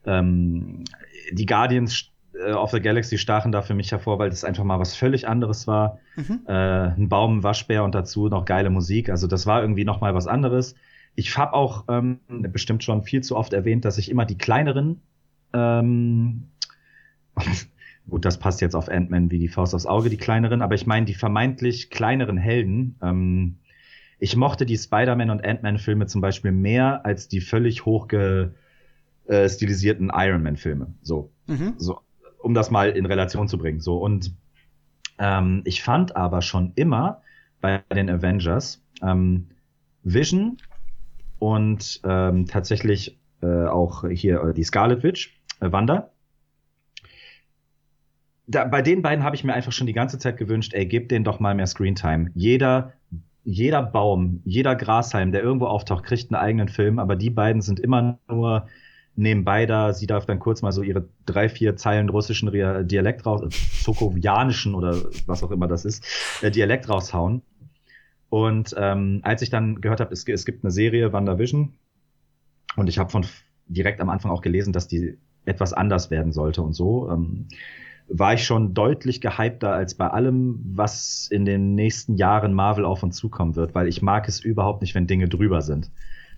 [0.06, 0.86] ähm,
[1.32, 1.94] die Guardians
[2.44, 5.28] äh, of the Galaxy stachen da für mich hervor, weil das einfach mal was völlig
[5.28, 6.00] anderes war.
[6.16, 6.42] Mhm.
[6.48, 9.10] Äh, ein Baum, ein Waschbär und dazu noch geile Musik.
[9.10, 10.76] Also das war irgendwie noch mal was anderes.
[11.16, 15.02] Ich habe auch ähm, bestimmt schon viel zu oft erwähnt, dass ich immer die kleineren
[15.54, 16.50] ähm,
[18.10, 20.86] Gut, das passt jetzt auf Ant-Man wie die Faust aufs Auge, die kleineren, aber ich
[20.86, 22.96] meine die vermeintlich kleineren Helden.
[23.02, 23.58] Ähm,
[24.20, 28.54] ich mochte die Spider-Man und Ant-Man-Filme zum Beispiel mehr als die völlig hochge
[29.28, 30.94] äh, Iron Man-Filme.
[31.02, 31.32] So.
[31.48, 31.74] Mhm.
[31.78, 32.00] so
[32.46, 33.82] um das mal in Relation zu bringen.
[33.82, 34.32] So und
[35.18, 37.22] ähm, ich fand aber schon immer
[37.60, 39.48] bei den Avengers ähm,
[40.04, 40.58] Vision
[41.40, 46.12] und ähm, tatsächlich äh, auch hier äh, die Scarlet Witch, äh, Wanda.
[48.46, 51.10] Da, bei den beiden habe ich mir einfach schon die ganze Zeit gewünscht, ey, gebt
[51.10, 52.30] denen doch mal mehr Screentime.
[52.36, 52.94] Jeder,
[53.44, 57.80] jeder Baum, jeder Grashalm, der irgendwo auftaucht, kriegt einen eigenen Film, aber die beiden sind
[57.80, 58.68] immer nur
[59.16, 62.52] nebenbei da, sie darf dann kurz mal so ihre drei, vier Zeilen russischen
[62.88, 63.42] Dialekt raus,
[63.82, 66.06] sokovianischen oder was auch immer das ist,
[66.42, 67.42] äh, Dialekt raushauen.
[68.30, 71.74] Und ähm, als ich dann gehört habe, es, es gibt eine Serie WandaVision
[72.76, 73.26] und ich habe von
[73.68, 77.48] direkt am Anfang auch gelesen, dass die etwas anders werden sollte und so, ähm,
[78.08, 83.02] war ich schon deutlich gehypter als bei allem, was in den nächsten Jahren Marvel auf
[83.02, 85.90] uns zukommen wird, weil ich mag es überhaupt nicht, wenn Dinge drüber sind.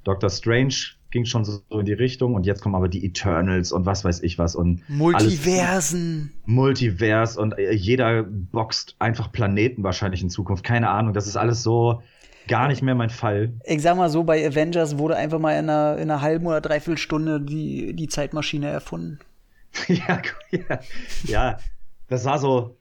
[0.07, 0.73] Doctor Strange
[1.11, 4.23] ging schon so in die Richtung und jetzt kommen aber die Eternals und was weiß
[4.23, 6.31] ich was und Multiversen.
[6.33, 10.63] Alles, Multivers und äh, jeder boxt einfach Planeten wahrscheinlich in Zukunft.
[10.63, 12.01] Keine Ahnung, das ist alles so
[12.47, 13.53] gar nicht mehr mein Fall.
[13.65, 16.61] Ich sag mal so, bei Avengers wurde einfach mal in einer, in einer halben oder
[16.61, 19.19] dreiviertel Stunde die, die Zeitmaschine erfunden.
[19.89, 20.21] ja,
[20.51, 20.79] ja,
[21.25, 21.57] ja,
[22.07, 22.76] das war so,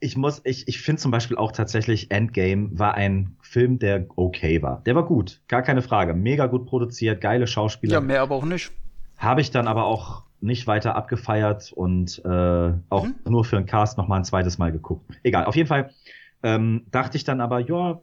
[0.00, 4.62] ich muss, ich, ich finde zum Beispiel auch tatsächlich Endgame war ein Film, der okay
[4.62, 4.82] war.
[4.86, 6.14] Der war gut, gar keine Frage.
[6.14, 7.94] Mega gut produziert, geile Schauspieler.
[7.94, 8.72] Ja, mehr aber auch nicht.
[9.18, 13.14] Habe ich dann aber auch nicht weiter abgefeiert und äh, auch mhm.
[13.28, 15.04] nur für einen Cast noch mal ein zweites Mal geguckt.
[15.22, 15.90] Egal, auf jeden Fall
[16.42, 18.00] ähm, dachte ich dann aber, ja,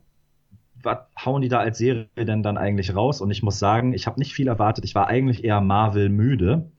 [0.84, 3.22] was hauen die da als Serie denn dann eigentlich raus?
[3.22, 4.86] Und ich muss sagen, ich habe nicht viel erwartet.
[4.86, 6.70] Ich war eigentlich eher Marvel müde.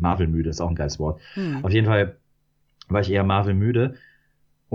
[0.00, 1.20] Marvel müde ist auch ein geiles Wort.
[1.34, 1.64] Hm.
[1.64, 2.16] Auf jeden Fall
[2.88, 3.94] war ich eher Marvel müde.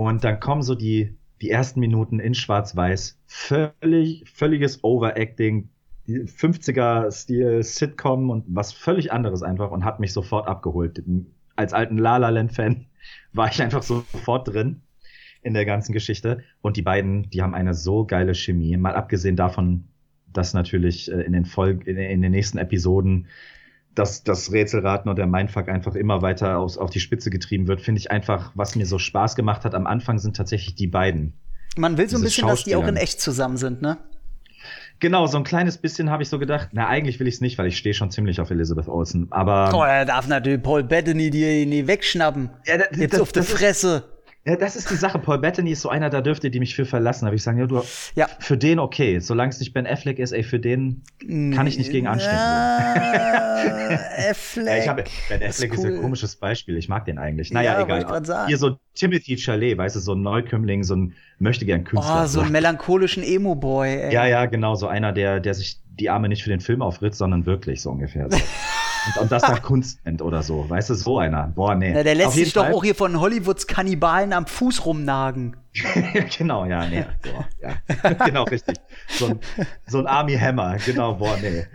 [0.00, 3.20] Und dann kommen so die, die ersten Minuten in Schwarz-Weiß.
[3.26, 5.68] Völlig, völliges Overacting.
[6.08, 11.02] 50er-Stil, Sitcom und was völlig anderes einfach und hat mich sofort abgeholt.
[11.54, 12.86] Als alten La La Land-Fan
[13.34, 14.80] war ich einfach sofort drin
[15.42, 16.44] in der ganzen Geschichte.
[16.62, 18.78] Und die beiden, die haben eine so geile Chemie.
[18.78, 19.84] Mal abgesehen davon,
[20.32, 23.26] dass natürlich äh, in den Folgen, in, in den nächsten Episoden
[23.94, 27.80] dass das Rätselraten und der Mindfuck einfach immer weiter aus, auf die Spitze getrieben wird,
[27.80, 31.34] finde ich einfach, was mir so Spaß gemacht hat am Anfang, sind tatsächlich die beiden.
[31.76, 33.98] Man will so ein bisschen, dass die auch in echt zusammen sind, ne?
[35.00, 36.68] Genau, so ein kleines bisschen habe ich so gedacht.
[36.72, 39.28] Na, eigentlich will ich es nicht, weil ich stehe schon ziemlich auf Elizabeth Olsen.
[39.30, 39.70] Aber.
[39.74, 42.50] Oh, er darf natürlich Paul Bettany die nie wegschnappen.
[42.66, 44.04] Ja, da, Jetzt das, auf der Fresse.
[44.46, 45.18] Ja, das ist die Sache.
[45.18, 47.26] Paul Bettany ist so einer, da dürfte die mich für verlassen.
[47.26, 47.82] Würde ich sagen, ja, du,
[48.14, 48.26] ja.
[48.38, 49.18] für den okay.
[49.18, 52.36] Solange es nicht Ben Affleck ist, ey, für den kann ich nicht gegen anstecken.
[52.36, 52.94] Ja,
[54.30, 54.66] Affleck.
[54.66, 55.90] ja, ich habe, ben Affleck ist, cool.
[55.90, 56.78] ist, ein komisches Beispiel.
[56.78, 57.52] Ich mag den eigentlich.
[57.52, 58.46] Naja, ja, egal.
[58.46, 62.22] Hier so Timothy Chalet, weißt du, so ein Neukömmling, so ein möchte gern Künstler.
[62.24, 64.74] Oh, so einen melancholischen Emo-Boy, Ja, ja, genau.
[64.74, 67.90] So einer, der, der sich die Arme nicht für den Film aufritt, sondern wirklich so
[67.90, 68.30] ungefähr.
[68.30, 68.38] So.
[69.06, 70.68] und, und das dann Kunst nennt oder so.
[70.68, 71.48] Weißt du, so einer.
[71.48, 71.92] Boah, nee.
[71.92, 75.56] Na, der lässt sich doch auch hier von Hollywoods Kannibalen am Fuß rumnagen.
[76.38, 77.04] genau, ja, nee.
[77.22, 78.26] Boah, ja.
[78.26, 78.76] genau, richtig.
[79.08, 79.40] So ein,
[79.86, 81.66] so ein Army Hammer, genau, boah, nee.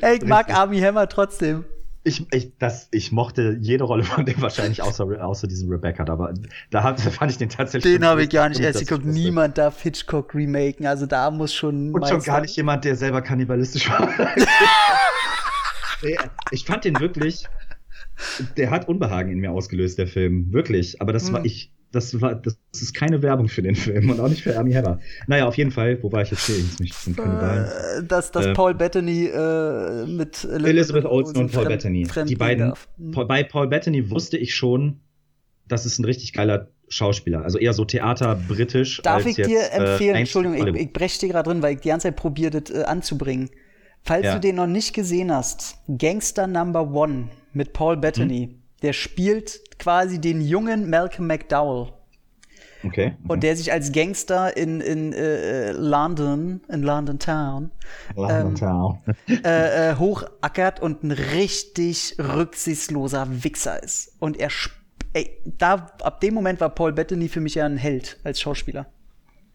[0.00, 1.64] Ey, ich mag Army Hammer trotzdem
[2.08, 6.34] ich, ich, das, ich mochte jede Rolle von dem wahrscheinlich außer, außer diesem Rebecca, aber
[6.70, 7.94] da hat, fand ich den tatsächlich.
[7.94, 9.06] Den habe ich gar nicht erst geguckt.
[9.06, 11.92] Niemand darf Hitchcock remaken, also da muss schon.
[11.94, 14.08] Und schon gar nicht jemand, der selber kannibalistisch war.
[16.50, 17.44] ich fand den wirklich,
[18.56, 20.52] der hat Unbehagen in mir ausgelöst, der Film.
[20.52, 21.00] Wirklich.
[21.00, 21.46] Aber das war, hm.
[21.46, 24.72] ich, das war, das ist keine Werbung für den Film und auch nicht für Army
[24.72, 25.00] Hammer.
[25.26, 26.56] Naja, auf jeden Fall, wo war ich jetzt hier?
[26.56, 28.06] Jetzt mich zum Kannibalen.
[28.06, 32.06] Dass, dass äh, Paul Bettany äh, mit Elizabeth, Elizabeth Olsen und Paul Bettany.
[32.26, 32.74] Die beiden.
[32.98, 33.12] Mhm.
[33.26, 35.00] Bei Paul Bettany wusste ich schon,
[35.66, 37.42] das ist ein richtig geiler Schauspieler.
[37.42, 39.00] Also eher so Theater britisch.
[39.02, 41.74] Darf ich dir jetzt, äh, empfehlen, äh, Entschuldigung, ich, ich breche dir gerade drin, weil
[41.74, 43.50] ich die ganze Zeit probiere, das äh, anzubringen.
[44.02, 44.34] Falls ja.
[44.34, 48.46] du den noch nicht gesehen hast, Gangster Number One mit Paul Bettany.
[48.46, 48.62] Hm?
[48.82, 51.92] Der spielt quasi den jungen Malcolm McDowell.
[52.84, 53.16] Okay, okay.
[53.26, 57.70] Und der sich als Gangster in, in äh, London, in London Town,
[58.14, 58.98] London ähm, Town.
[59.44, 64.14] äh, äh, hochackert und ein richtig rücksichtsloser Wichser ist.
[64.20, 64.50] Und er,
[65.12, 68.86] ey, da, ab dem Moment war Paul Bettany für mich ja ein Held als Schauspieler.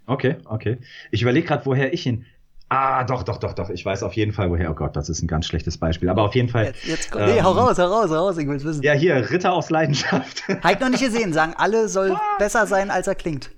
[0.06, 0.80] Okay, okay.
[1.12, 2.26] Ich überlege gerade, woher ich ihn.
[2.70, 3.70] Ah, doch, doch, doch, doch.
[3.70, 4.72] Ich weiß auf jeden Fall, woher.
[4.72, 6.10] Oh Gott, das ist ein ganz schlechtes Beispiel.
[6.10, 6.66] Aber auf jeden Fall.
[6.66, 8.82] Jetzt, jetzt ähm, nee, hau raus, hau raus, hau raus, ich will's wissen.
[8.82, 10.48] Ja, hier, Ritter aus Leidenschaft.
[10.64, 13.52] Halt noch nicht gesehen, sagen alle, soll besser sein, als er klingt.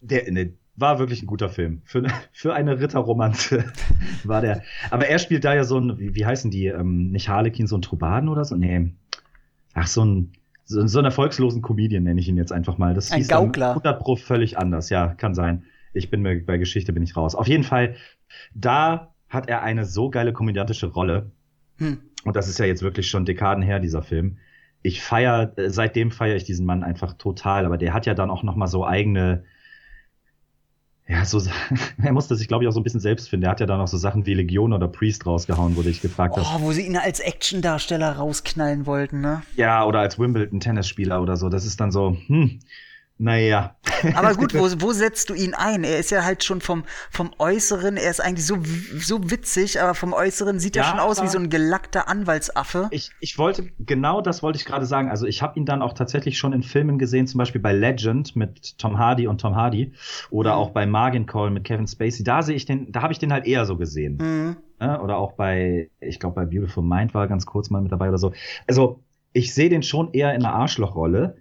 [0.00, 1.82] Der, ne, war wirklich ein guter Film.
[1.84, 3.64] Für, für eine Ritterromanze
[4.24, 4.62] war der.
[4.90, 7.76] Aber er spielt da ja so ein, wie, wie heißen die, ähm, nicht Harlekin, so
[7.76, 8.56] ein Trubaden oder so?
[8.56, 8.92] Nee.
[9.74, 10.32] Ach, so ein,
[10.64, 12.94] so, so einen erfolgslosen Comedian nenne ich ihn jetzt einfach mal.
[12.94, 13.70] Das ein Gaukler.
[13.70, 15.64] 100 Pro völlig anders, ja, kann sein.
[15.94, 17.34] Ich bin mir bei Geschichte bin ich raus.
[17.34, 17.96] Auf jeden Fall
[18.54, 21.30] da hat er eine so geile komödiantische Rolle.
[21.78, 21.98] Hm.
[22.24, 24.38] Und das ist ja jetzt wirklich schon Dekaden her, dieser Film.
[24.82, 28.30] Ich feier, äh, seitdem feiere ich diesen Mann einfach total, aber der hat ja dann
[28.30, 29.44] auch noch mal so eigene,
[31.08, 31.40] ja, so,
[32.02, 33.46] er musste sich, glaube ich, auch so ein bisschen selbst finden.
[33.46, 36.36] Er hat ja dann auch so Sachen wie Legion oder Priest rausgehauen, wo ich gefragt
[36.36, 36.46] habe.
[36.46, 39.42] Oh, wo sie ihn als Actiondarsteller rausknallen wollten, ne?
[39.56, 41.48] Ja, oder als Wimbledon-Tennisspieler oder so.
[41.48, 42.60] Das ist dann so, hm,
[43.22, 43.76] naja.
[44.14, 45.84] Aber gut, wo, wo setzt du ihn ein?
[45.84, 48.58] Er ist ja halt schon vom, vom Äußeren, er ist eigentlich so,
[48.98, 52.88] so witzig, aber vom Äußeren sieht ja, er schon aus wie so ein gelackter Anwaltsaffe.
[52.90, 55.08] Ich, ich wollte, genau das wollte ich gerade sagen.
[55.08, 58.34] Also ich habe ihn dann auch tatsächlich schon in Filmen gesehen, zum Beispiel bei Legend
[58.34, 59.92] mit Tom Hardy und Tom Hardy
[60.30, 60.58] oder mhm.
[60.58, 62.24] auch bei Margin Call mit Kevin Spacey.
[62.24, 64.16] Da sehe ich den, da habe ich den halt eher so gesehen.
[64.16, 64.56] Mhm.
[64.80, 68.08] Oder auch bei, ich glaube bei Beautiful Mind war er ganz kurz mal mit dabei
[68.08, 68.32] oder so.
[68.66, 71.36] Also ich sehe den schon eher in einer Arschlochrolle.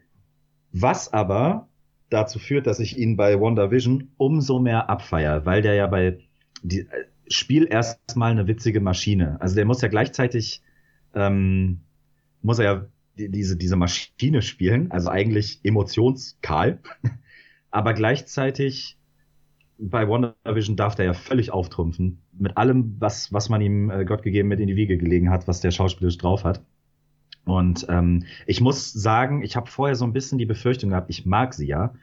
[0.71, 1.67] Was aber
[2.11, 6.19] dazu führt, dass ich ihn bei WandaVision umso mehr abfeier, weil der ja bei
[6.61, 9.39] die, äh, Spiel erstmal eine witzige Maschine.
[9.39, 10.61] Also der muss ja gleichzeitig
[11.15, 11.79] ähm,
[12.41, 12.85] muss er ja
[13.17, 16.79] die, diese diese Maschine spielen, also eigentlich emotionskahl,
[17.71, 18.97] aber gleichzeitig
[19.77, 24.23] bei WandaVision darf der ja völlig auftrumpfen mit allem, was was man ihm äh, Gott
[24.23, 26.61] gegeben mit in die Wiege gelegen hat, was der schauspielerisch drauf hat.
[27.45, 31.26] Und ähm, ich muss sagen, ich habe vorher so ein bisschen die Befürchtung gehabt, ich
[31.26, 31.93] mag sie ja,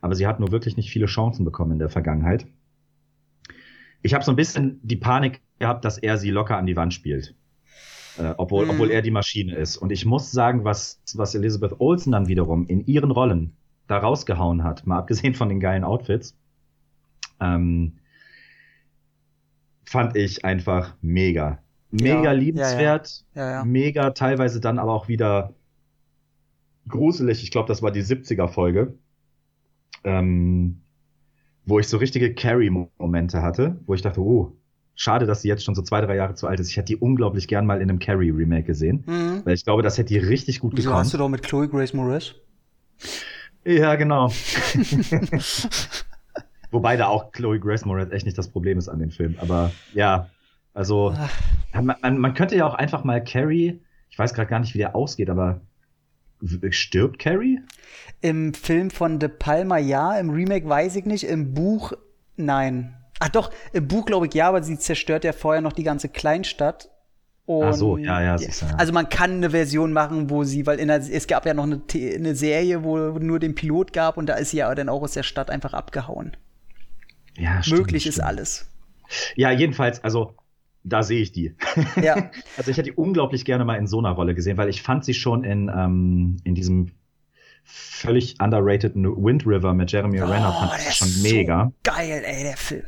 [0.00, 2.46] aber sie hat nur wirklich nicht viele Chancen bekommen in der Vergangenheit.
[4.02, 6.94] Ich habe so ein bisschen die Panik gehabt, dass er sie locker an die Wand
[6.94, 7.34] spielt.
[8.18, 8.70] Äh, obwohl, mhm.
[8.70, 9.76] obwohl er die Maschine ist.
[9.76, 13.56] Und ich muss sagen, was, was Elizabeth Olsen dann wiederum in ihren Rollen
[13.88, 16.36] da rausgehauen hat, mal abgesehen von den geilen Outfits,
[17.40, 17.98] Ähm,
[19.84, 21.63] fand ich einfach mega.
[22.00, 23.64] Mega Ja, liebenswert, Ja, ja.
[23.64, 25.54] mega teilweise dann aber auch wieder
[26.88, 27.42] gruselig.
[27.42, 28.94] Ich glaube, das war die 70er-Folge,
[30.04, 30.80] ähm,
[31.66, 34.56] wo ich so richtige Carrie-Momente hatte, wo ich dachte, oh,
[34.96, 36.68] schade, dass sie jetzt schon so zwei, drei Jahre zu alt ist.
[36.70, 39.42] Ich hätte die unglaublich gern mal in einem Carrie-Remake gesehen, Mhm.
[39.44, 41.04] weil ich glaube, das hätte die richtig gut Wieso gekonnt.
[41.06, 42.34] hast du doch mit Chloe Grace Moretz?
[43.64, 44.30] Ja, genau.
[46.70, 49.36] Wobei da auch Chloe Grace Moretz echt nicht das Problem ist an dem Film.
[49.40, 50.28] Aber ja,
[50.74, 51.28] also ja,
[51.82, 53.80] man, man, man könnte ja auch einfach mal Carrie,
[54.10, 55.60] ich weiß gerade gar nicht, wie der ausgeht, aber
[56.70, 57.60] stirbt Carrie?
[58.20, 61.92] Im Film von De Palma ja, im Remake weiß ich nicht, im Buch
[62.36, 62.94] nein.
[63.20, 66.08] Ach doch, im Buch glaube ich ja, aber sie zerstört ja vorher noch die ganze
[66.08, 66.90] Kleinstadt.
[67.46, 68.48] Und, Ach so, ja, ja, ja.
[68.78, 71.64] Also man kann eine Version machen, wo sie, weil in der, es gab ja noch
[71.64, 75.02] eine, eine Serie, wo nur den Pilot gab und da ist sie ja dann auch
[75.02, 76.36] aus der Stadt einfach abgehauen.
[77.36, 78.28] Ja, stimmt, Möglich ist stimmt.
[78.28, 78.70] alles.
[79.36, 80.34] Ja, jedenfalls, also
[80.84, 81.54] da sehe ich die.
[82.00, 82.30] Ja.
[82.56, 85.04] Also ich hätte die unglaublich gerne mal in so einer Rolle gesehen, weil ich fand
[85.04, 86.90] sie schon in, ähm, in diesem
[87.64, 91.72] völlig underrateden Wind River mit Jeremy Renner fand Oh, ich schon so mega.
[91.82, 92.84] Geil, ey, der Film.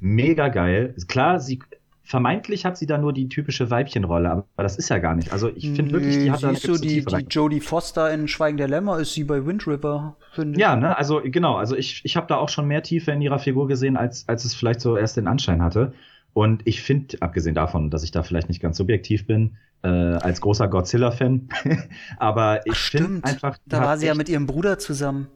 [0.00, 0.94] mega geil.
[1.08, 1.60] Klar, sie
[2.02, 5.32] vermeintlich hat sie da nur die typische Weibchenrolle, aber das ist ja gar nicht.
[5.32, 7.26] Also ich finde wirklich, die hat da eine gewisse die, die.
[7.30, 10.58] Jodie Foster in Schweigen der Lämmer ist sie bei Wind River, finde ich.
[10.60, 13.38] Ja, ne, also genau, also ich, ich habe da auch schon mehr Tiefe in ihrer
[13.38, 15.92] Figur gesehen, als, als es vielleicht so erst den Anschein hatte.
[16.32, 20.40] Und ich finde, abgesehen davon, dass ich da vielleicht nicht ganz subjektiv bin, äh, als
[20.40, 21.48] großer Godzilla-Fan,
[22.18, 25.28] aber ich finde einfach, Da war sie ja echt- mit ihrem Bruder zusammen.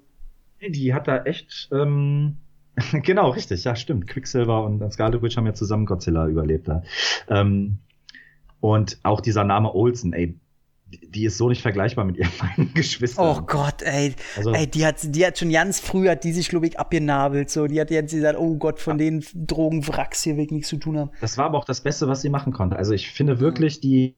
[0.66, 2.36] Die hat da echt, ähm,
[2.92, 4.06] genau, richtig, ja, stimmt.
[4.06, 6.82] Quicksilver und Scarlet Witch haben ja zusammen Godzilla überlebt da.
[7.28, 7.78] Ähm,
[8.60, 10.38] und auch dieser Name Olsen, ey,
[11.02, 13.36] die- ist so nicht vergleichbar mit ihren beiden Geschwistern.
[13.38, 14.14] Oh Gott, ey.
[14.36, 17.50] Also- ey, die hat, die hat schon ganz früh, hat die sich, glaube ich, abgenabelt.
[17.50, 20.76] So, die hat jetzt gesagt, oh Gott, von den Drogenwracks hier will ich nichts zu
[20.76, 21.10] tun haben.
[21.20, 22.76] Das war aber auch das Beste, was sie machen konnte.
[22.76, 24.14] Also ich finde wirklich, die,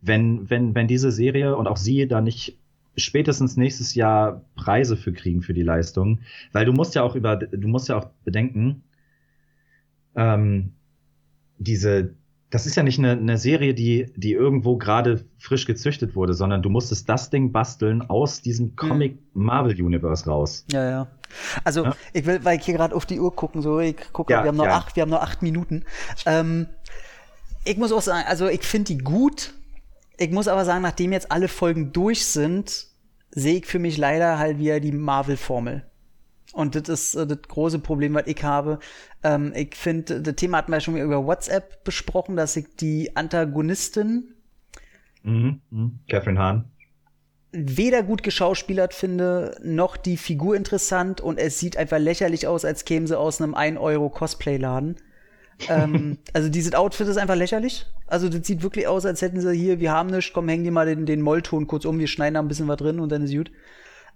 [0.00, 2.58] wenn, wenn, wenn diese Serie und auch sie da nicht
[2.96, 6.20] spätestens nächstes Jahr Preise für kriegen für die Leistung,
[6.52, 8.82] weil du musst ja auch über, du musst ja auch bedenken,
[10.14, 10.72] ähm,
[11.58, 12.14] diese,
[12.52, 16.60] das ist ja nicht eine, eine Serie, die, die irgendwo gerade frisch gezüchtet wurde, sondern
[16.60, 20.66] du musstest das Ding basteln aus diesem Comic Marvel Universe raus.
[20.70, 21.06] Ja, ja.
[21.64, 21.96] Also, Ja.
[22.12, 24.48] ich will, weil ich hier gerade auf die Uhr gucken, so, ich gucke, Ja, wir
[24.48, 24.76] haben noch ja.
[24.76, 25.84] acht, wir haben noch acht Minuten.
[26.26, 26.66] Ähm,
[27.64, 29.54] ich muss auch sagen, also ich finde die gut.
[30.18, 32.86] Ich muss aber sagen, nachdem jetzt alle Folgen durch sind,
[33.30, 35.84] sehe ich für mich leider halt wieder die Marvel-Formel.
[36.52, 38.78] Und das ist äh, das große Problem, was ich habe.
[39.22, 42.66] Ähm, ich finde, das Thema hatten wir ja schon mal über WhatsApp besprochen, dass ich
[42.76, 44.34] die Antagonistin
[45.22, 45.60] Mhm.
[45.70, 45.98] Mhm.
[46.08, 46.64] Catherine Hahn.
[47.52, 52.86] weder gut geschauspielert finde, noch die Figur interessant und es sieht einfach lächerlich aus, als
[52.86, 54.96] käme sie aus einem 1-Euro-Cosplay-Laden.
[55.68, 57.86] ähm, also dieses Outfit ist einfach lächerlich.
[58.06, 60.72] Also das sieht wirklich aus, als hätten sie hier, wir haben nichts, komm, häng dir
[60.72, 63.22] mal den, den Mollton kurz um, wir schneiden da ein bisschen was drin und dann
[63.22, 63.50] ist gut.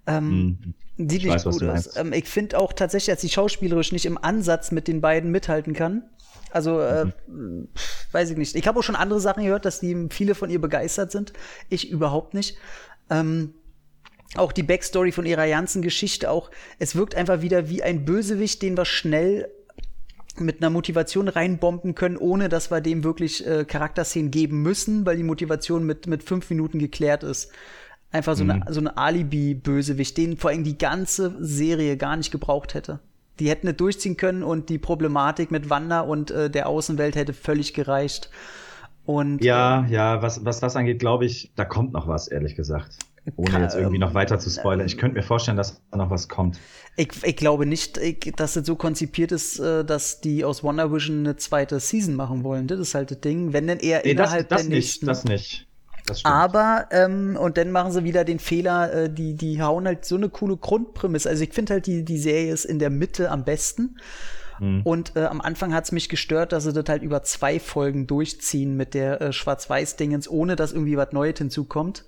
[0.07, 0.59] Ähm,
[0.97, 1.09] Mhm.
[1.11, 1.97] Sieht Ich nicht weiß, gut aus.
[1.97, 5.75] Ähm, ich finde auch tatsächlich, dass sie schauspielerisch nicht im Ansatz mit den beiden mithalten
[5.75, 6.05] kann.
[6.51, 8.57] Also, äh, pff, weiß ich nicht.
[8.57, 11.35] Ich habe auch schon andere Sachen gehört, dass die viele von ihr begeistert sind.
[11.69, 12.57] Ich überhaupt nicht.
[13.11, 13.53] Ähm,
[14.37, 18.61] auch die Backstory von ihrer ganzen Geschichte, auch es wirkt einfach wieder wie ein Bösewicht,
[18.63, 19.49] den wir schnell
[20.39, 25.17] mit einer Motivation reinbomben können, ohne dass wir dem wirklich äh, Charakterszenen geben müssen, weil
[25.17, 27.51] die Motivation mit, mit fünf Minuten geklärt ist.
[28.13, 32.75] Einfach so eine, so eine Alibi-Bösewicht, den vor allem die ganze Serie gar nicht gebraucht
[32.75, 33.01] hätte.
[33.41, 37.35] Die hätten nicht durchziehen können und die Problematik mit Wanda und äh, der Außenwelt hätte
[37.35, 38.31] völlig gereicht.
[39.05, 42.97] Und Ja, ja, was, was das angeht, glaube ich, da kommt noch was, ehrlich gesagt.
[43.35, 44.87] Ohne Kann- jetzt irgendwie noch weiter zu spoilern.
[44.87, 46.59] Ich könnte mir vorstellen, dass da noch was kommt.
[46.97, 50.93] Ich, ich glaube nicht, ich, dass es so konzipiert ist, äh, dass die aus Wonder
[50.93, 52.69] Vision eine zweite Season machen wollen.
[52.69, 53.53] Das ist halt das Ding.
[53.53, 55.07] Wenn denn eher Nee, das, innerhalb das der nicht, nächsten.
[55.07, 55.67] das nicht.
[56.25, 60.17] Aber, ähm, und dann machen sie wieder den Fehler, äh, die, die hauen halt so
[60.17, 61.29] eine coole Grundprämisse.
[61.29, 63.97] Also ich finde halt, die, die Serie ist in der Mitte am besten.
[64.61, 64.83] Mhm.
[64.83, 68.77] Und äh, am Anfang hat's mich gestört, dass sie das halt über zwei Folgen durchziehen
[68.77, 72.05] mit der äh, Schwarz-Weiß-Dingens, ohne dass irgendwie was Neues hinzukommt.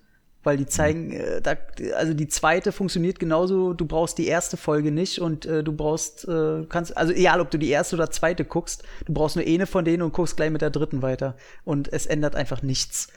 [0.48, 1.56] Weil die zeigen, äh, da,
[1.94, 6.26] also die zweite funktioniert genauso, du brauchst die erste Folge nicht und äh, du brauchst,
[6.26, 9.66] äh, kannst, also egal ob du die erste oder zweite guckst, du brauchst nur eine
[9.66, 11.36] von denen und guckst gleich mit der dritten weiter.
[11.64, 13.08] Und es ändert einfach nichts.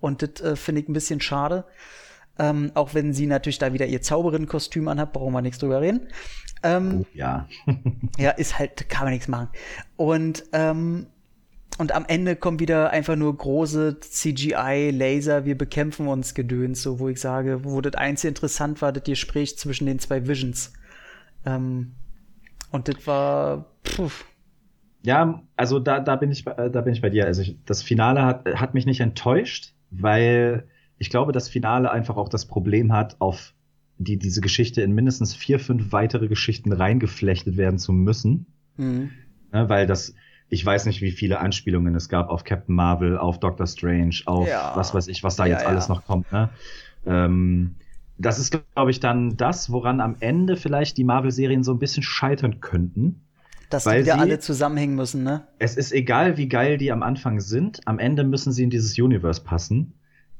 [0.00, 1.66] Und das äh, finde ich ein bisschen schade.
[2.38, 6.08] Ähm, auch wenn sie natürlich da wieder ihr Zauberinnenkostüm anhat, brauchen wir nichts drüber reden.
[6.62, 7.46] Ähm, Oh, ja.
[8.16, 9.50] ja, ist halt, kann man nichts machen.
[9.96, 11.08] Und, ähm,
[11.78, 16.98] und am Ende kommt wieder einfach nur große CGI, Laser, wir bekämpfen uns Gedöns, so
[16.98, 20.72] wo ich sage, wo das einzige interessant war, das Gespräch zwischen den zwei Visions.
[21.46, 21.92] Ähm,
[22.70, 23.66] Und das war.
[23.82, 24.10] Puh.
[25.04, 27.26] Ja, also da, da bin ich da bin ich bei dir.
[27.26, 30.68] Also ich, das Finale hat, hat mich nicht enttäuscht, weil
[30.98, 33.54] ich glaube, das Finale einfach auch das Problem hat, auf
[33.98, 38.46] die diese Geschichte in mindestens vier, fünf weitere Geschichten reingeflechtet werden zu müssen.
[38.76, 39.10] Mhm.
[39.52, 40.14] Ja, weil das,
[40.50, 44.48] ich weiß nicht, wie viele Anspielungen es gab auf Captain Marvel, auf Doctor Strange, auf
[44.48, 44.72] ja.
[44.74, 46.30] was weiß ich, was da ja, jetzt alles noch kommt.
[46.32, 46.48] Ne?
[47.06, 47.74] Ähm,
[48.16, 52.02] das ist, glaube ich, dann das, woran am Ende vielleicht die Marvel-Serien so ein bisschen
[52.02, 53.20] scheitern könnten.
[53.70, 55.46] Dass die wieder sie, alle zusammenhängen müssen, ne?
[55.58, 58.98] Es ist egal, wie geil die am Anfang sind, am Ende müssen sie in dieses
[58.98, 59.92] Universe passen.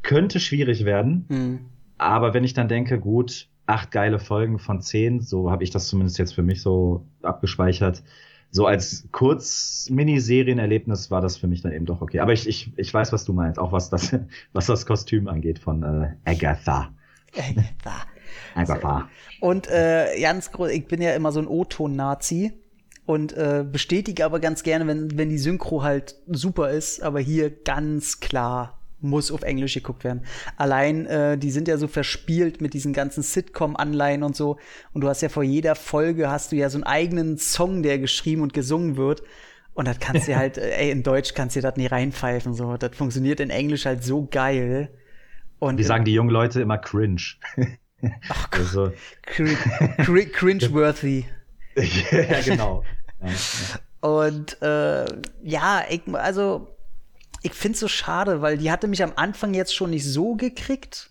[0.02, 1.58] Könnte schwierig werden, mhm.
[1.98, 5.88] aber wenn ich dann denke, gut, acht geile Folgen von zehn, so habe ich das
[5.88, 8.02] zumindest jetzt für mich so abgespeichert.
[8.50, 12.20] So als Kurz-Miniserienerlebnis war das für mich dann eben doch okay.
[12.20, 14.16] Aber ich, ich, ich weiß, was du meinst, auch was das,
[14.52, 16.90] was das Kostüm angeht von äh, Agatha.
[17.36, 18.06] Agatha.
[18.54, 19.08] Agatha.
[19.40, 22.52] Und äh, ganz groß, ich bin ja immer so ein O-Ton-Nazi
[23.04, 27.50] und äh, bestätige aber ganz gerne, wenn, wenn die Synchro halt super ist, aber hier
[27.50, 30.22] ganz klar muss auf Englisch geguckt werden.
[30.56, 34.58] Allein, äh, die sind ja so verspielt mit diesen ganzen Sitcom-Anleihen und so.
[34.92, 37.98] Und du hast ja vor jeder Folge hast du ja so einen eigenen Song, der
[37.98, 39.22] geschrieben und gesungen wird.
[39.74, 42.54] Und das kannst du halt, äh, ey, in Deutsch kannst du das nie reinpfeifen.
[42.54, 44.90] So, das funktioniert in Englisch halt so geil.
[45.58, 47.22] Und Wie sagen die jungen Leute immer cringe.
[48.28, 48.60] Ach Gott.
[48.60, 48.92] Also.
[49.22, 51.26] Cringe-worthy.
[51.76, 52.84] ja, genau.
[53.20, 53.34] Ja, ja.
[54.00, 55.06] Und äh,
[55.42, 56.68] ja, ich, also
[57.42, 60.34] ich finde es so schade, weil die hatte mich am Anfang jetzt schon nicht so
[60.34, 61.10] gekriegt.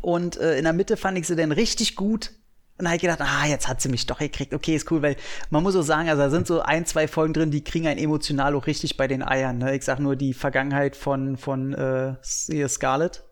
[0.00, 2.32] Und äh, in der Mitte fand ich sie dann richtig gut.
[2.76, 4.52] Und dann habe ich gedacht, ah, jetzt hat sie mich doch gekriegt.
[4.52, 5.16] Okay, ist cool, weil
[5.50, 8.00] man muss so sagen, also da sind so ein, zwei Folgen drin, die kriegen einen
[8.00, 9.58] emotional auch richtig bei den Eiern.
[9.58, 9.76] Ne?
[9.76, 13.22] Ich sag nur die Vergangenheit von, von äh, Scarlett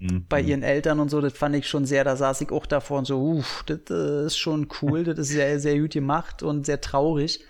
[0.00, 0.26] mhm.
[0.28, 2.98] bei ihren Eltern und so, das fand ich schon sehr, da saß ich auch davor
[2.98, 6.66] und so, uff, das äh, ist schon cool, das ist sehr, sehr gut gemacht und
[6.66, 7.44] sehr traurig.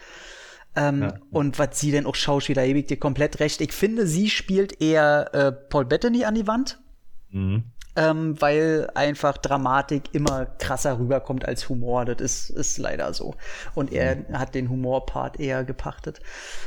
[0.76, 1.14] Ähm, ja.
[1.30, 3.60] Und was sie denn auch Schauspieler ewig dir komplett recht.
[3.60, 6.78] Ich finde, sie spielt eher äh, Paul Bettany an die Wand.
[7.30, 7.64] Mhm.
[7.96, 12.04] Ähm, weil einfach Dramatik immer krasser rüberkommt als Humor.
[12.04, 13.34] Das ist, ist leider so.
[13.74, 14.38] Und er mhm.
[14.38, 16.20] hat den Humorpart eher gepachtet.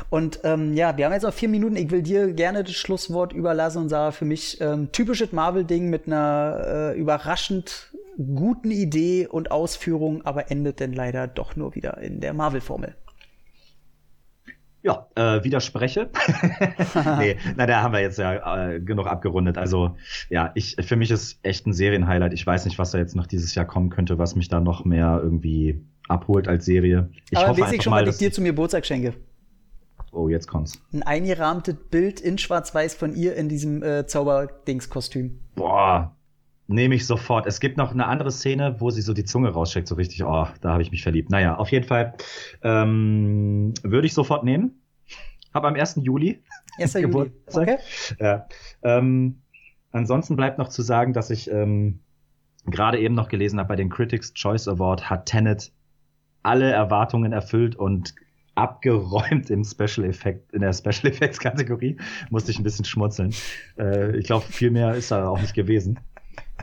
[0.09, 1.77] Und ähm, ja, wir haben jetzt noch vier Minuten.
[1.77, 6.07] Ich will dir gerne das Schlusswort überlassen und sage für mich ähm, typisches Marvel-Ding mit
[6.07, 12.19] einer äh, überraschend guten Idee und Ausführung, aber endet denn leider doch nur wieder in
[12.19, 12.95] der Marvel-Formel.
[14.83, 16.09] Ja, äh, widerspreche.
[17.19, 19.57] nee, na, da haben wir jetzt ja äh, genug abgerundet.
[19.57, 19.95] Also
[20.29, 22.33] ja, ich für mich ist echt ein Serienhighlight.
[22.33, 24.83] Ich weiß nicht, was da jetzt noch dieses Jahr kommen könnte, was mich da noch
[24.83, 27.09] mehr irgendwie abholt als Serie.
[27.29, 29.13] Ich Aber hoffe ich schon mal, was ich dir zu mir Geburtstag schenke.
[30.11, 30.81] Oh, jetzt kommt's.
[30.91, 35.39] Ein eingerahmtes Bild in Schwarz-Weiß von ihr in diesem äh, Zauberdings-Kostüm.
[35.55, 36.15] Boah,
[36.71, 37.45] nehme ich sofort.
[37.45, 40.47] Es gibt noch eine andere Szene, wo sie so die Zunge raussteckt, so richtig, oh,
[40.61, 41.29] da habe ich mich verliebt.
[41.29, 42.13] Naja, auf jeden Fall
[42.63, 44.81] ähm, würde ich sofort nehmen.
[45.53, 45.99] Hab am 1.
[46.03, 46.41] Juli.
[46.79, 46.93] 1.
[46.93, 47.31] Juli.
[47.53, 47.77] Okay.
[48.19, 48.47] Ja.
[48.83, 49.41] Ähm,
[49.91, 51.99] ansonsten bleibt noch zu sagen, dass ich ähm,
[52.65, 55.71] gerade eben noch gelesen habe, bei den Critics Choice Award hat Tenet
[56.43, 58.15] alle Erwartungen erfüllt und
[58.55, 61.97] abgeräumt im Special Effect, in der Special Effects Kategorie.
[62.29, 63.33] Musste ich ein bisschen schmunzeln.
[63.77, 65.99] Äh, ich glaube, viel mehr ist da auch nicht gewesen.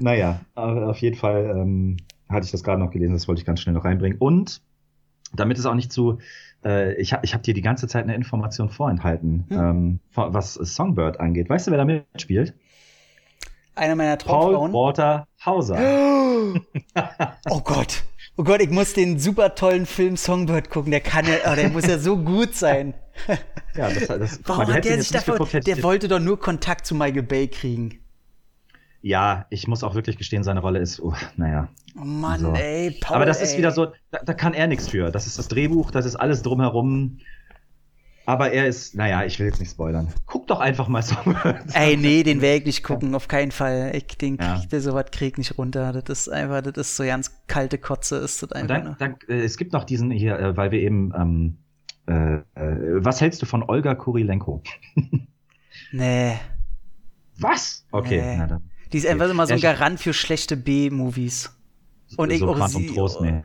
[0.01, 1.97] Naja, auf jeden Fall ähm,
[2.29, 4.19] hatte ich das gerade noch gelesen, das wollte ich ganz schnell noch reinbringen.
[4.19, 4.61] Und
[5.35, 6.19] damit es auch nicht zu,
[6.65, 9.59] äh, ich habe ich hab dir die ganze Zeit eine Information vorenthalten, hm.
[9.59, 11.49] ähm, was Songbird angeht.
[11.49, 12.55] Weißt du, wer da mitspielt?
[13.75, 14.73] Einer meiner Traumfrauen.
[14.73, 15.79] Paul Walter Hauser.
[17.51, 18.05] oh Gott.
[18.37, 20.91] Oh Gott, ich muss den super tollen Film Songbird gucken.
[20.91, 22.95] Der kann ja, oh, der muss ja so gut sein.
[23.75, 26.95] ja, das, das, Warum mal, hat der sich davon, der wollte doch nur Kontakt zu
[26.95, 28.01] Michael Bay kriegen.
[29.01, 31.69] Ja, ich muss auch wirklich gestehen, seine Rolle ist, uh, naja.
[31.97, 32.53] Oh Mann, so.
[32.53, 33.45] ey, Paul, Aber das ey.
[33.45, 35.11] ist wieder so, da, da, kann er nichts für.
[35.11, 37.19] Das ist das Drehbuch, das ist alles drumherum.
[38.27, 40.09] Aber er ist, naja, ich will jetzt nicht spoilern.
[40.27, 41.17] Guck doch einfach mal so.
[41.73, 43.93] ey, nee, den werde ich nicht gucken, auf keinen Fall.
[43.95, 44.59] Ich, den ja.
[44.59, 45.93] krieg, der sowas krieg nicht runter.
[46.03, 48.97] Das ist einfach, das ist so ganz kalte Kotze, ist das einfach.
[48.97, 51.59] Dann, dann, äh, es gibt noch diesen hier, äh, weil wir eben, ähm,
[52.07, 54.63] äh, äh, was hältst du von Olga Kurilenko?
[55.93, 56.35] nee.
[57.39, 57.87] Was?
[57.93, 58.37] Okay, nee.
[58.37, 58.71] na dann.
[58.93, 61.51] Die ist einfach immer so ein Garant für schlechte B-Movies.
[62.17, 62.87] Und ich so auch sie.
[62.87, 63.43] Trost, nee.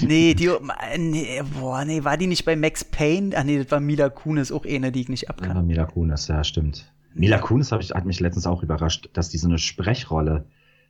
[0.02, 0.50] nee, die,
[0.98, 3.36] nee, boah, nee, war die nicht bei Max Payne?
[3.36, 5.56] Ah, nee, das war Mila Kunis, auch eine, die ich nicht abkann.
[5.56, 6.92] Ja, Mila Kunis, ja, stimmt.
[7.14, 10.44] Mila Kunis hat, hat mich letztens auch überrascht, dass die so eine Sprechrolle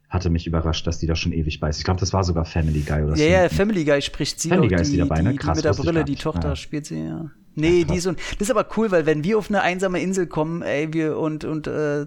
[0.08, 1.78] hatte mich überrascht, dass die da schon ewig bei ist.
[1.78, 3.22] Ich glaube, das war sogar Family Guy oder so.
[3.22, 5.36] Ja, ja, Family Guy spricht sie Family Guy ist die dabei, ne?
[5.36, 6.56] Krass, die mit der Brille, die Tochter ja.
[6.56, 7.30] spielt sie, ja.
[7.54, 10.26] Nee, die ist und das ist aber cool, weil wenn wir auf eine einsame Insel
[10.26, 12.06] kommen, ey, wir und und äh,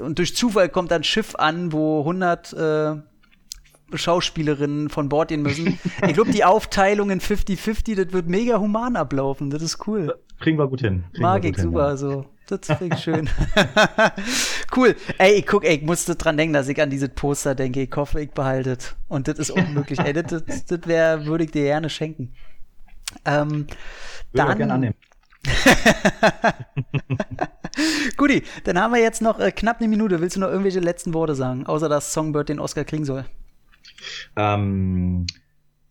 [0.00, 2.94] und durch Zufall kommt dann ein Schiff an, wo 100 äh,
[3.94, 5.78] Schauspielerinnen von Bord gehen müssen.
[6.06, 9.50] ich glaube, die Aufteilung in 50-50, das wird mega human ablaufen.
[9.50, 10.14] Das ist cool.
[10.40, 11.04] Kriegen wir gut hin.
[11.12, 11.90] Kriegen Mag ich super.
[11.90, 11.96] Ja.
[11.96, 12.26] So.
[12.48, 13.30] Das finde ich schön.
[14.76, 14.96] cool.
[15.18, 17.82] Ey, ich guck, ey, ich musste dran denken, dass ich an dieses Poster denke.
[17.82, 18.78] Ich hoffe, ich behalte.
[19.08, 19.98] Und das ist unmöglich.
[20.00, 22.32] ey, das, das, das wär, würde ich dir gerne schenken.
[23.24, 23.66] Ähm,
[24.32, 24.94] Würde dann, gerne annehmen.
[28.16, 30.20] Guti, dann haben wir jetzt noch äh, knapp eine Minute.
[30.20, 33.24] Willst du noch irgendwelche letzten Worte sagen, außer dass Songbird den Oscar kriegen soll?
[34.36, 35.26] Ähm,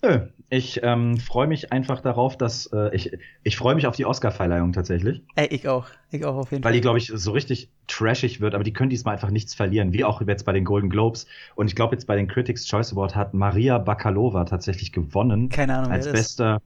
[0.01, 0.27] nö.
[0.53, 4.73] Ich ähm, freue mich einfach darauf, dass äh, ich ich freue mich auf die Oscar-Verleihung
[4.73, 5.21] tatsächlich.
[5.35, 6.71] Ey, ich auch, ich auch auf jeden Fall.
[6.71, 9.93] Weil die glaube ich so richtig trashig wird, aber die können diesmal einfach nichts verlieren,
[9.93, 11.25] wie auch jetzt bei den Golden Globes.
[11.55, 15.47] Und ich glaube jetzt bei den Critics Choice Award hat Maria Bakalova tatsächlich gewonnen.
[15.47, 16.61] Keine Ahnung, als bester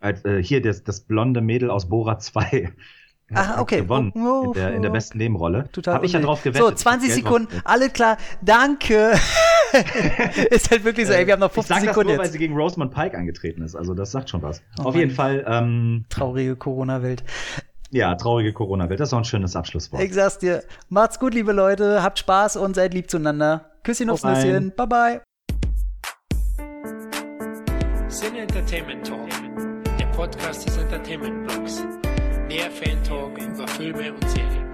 [0.00, 2.72] als, äh, hier das, das blonde Mädel aus Bora 2.
[3.32, 3.82] Ah, okay.
[3.82, 5.68] Gewonnen oh, oh, in, der, in der besten Nebenrolle.
[5.70, 5.94] Total.
[5.94, 6.66] Hab ich ja drauf gewettet.
[6.66, 7.48] So, 20 Sekunden.
[7.64, 8.16] Alles klar.
[8.42, 9.12] Danke.
[10.50, 12.08] ist halt wirklich so, ey, wir haben noch 15 ich sag Sekunden.
[12.08, 13.76] Das nur, weil sie gegen Rosamund Pike angetreten ist.
[13.76, 14.62] Also, das sagt schon was.
[14.80, 15.44] Oh, Auf jeden Fall.
[15.46, 17.22] Ähm, traurige Corona-Welt.
[17.90, 18.98] Ja, traurige Corona-Welt.
[18.98, 20.02] Das ist auch ein schönes Abschlusswort.
[20.02, 20.64] Ich sag's dir.
[20.88, 22.02] Macht's gut, liebe Leute.
[22.02, 23.70] Habt Spaß und seid lieb zueinander.
[23.84, 24.72] Küsschen aufs Nüsschen.
[24.76, 25.20] Bye, bye.
[28.08, 29.39] Sin Entertainment Talk
[30.20, 31.82] Podcast des Entertainment Blogs.
[32.46, 34.69] Mehr Fan Talk über Filme und Serien.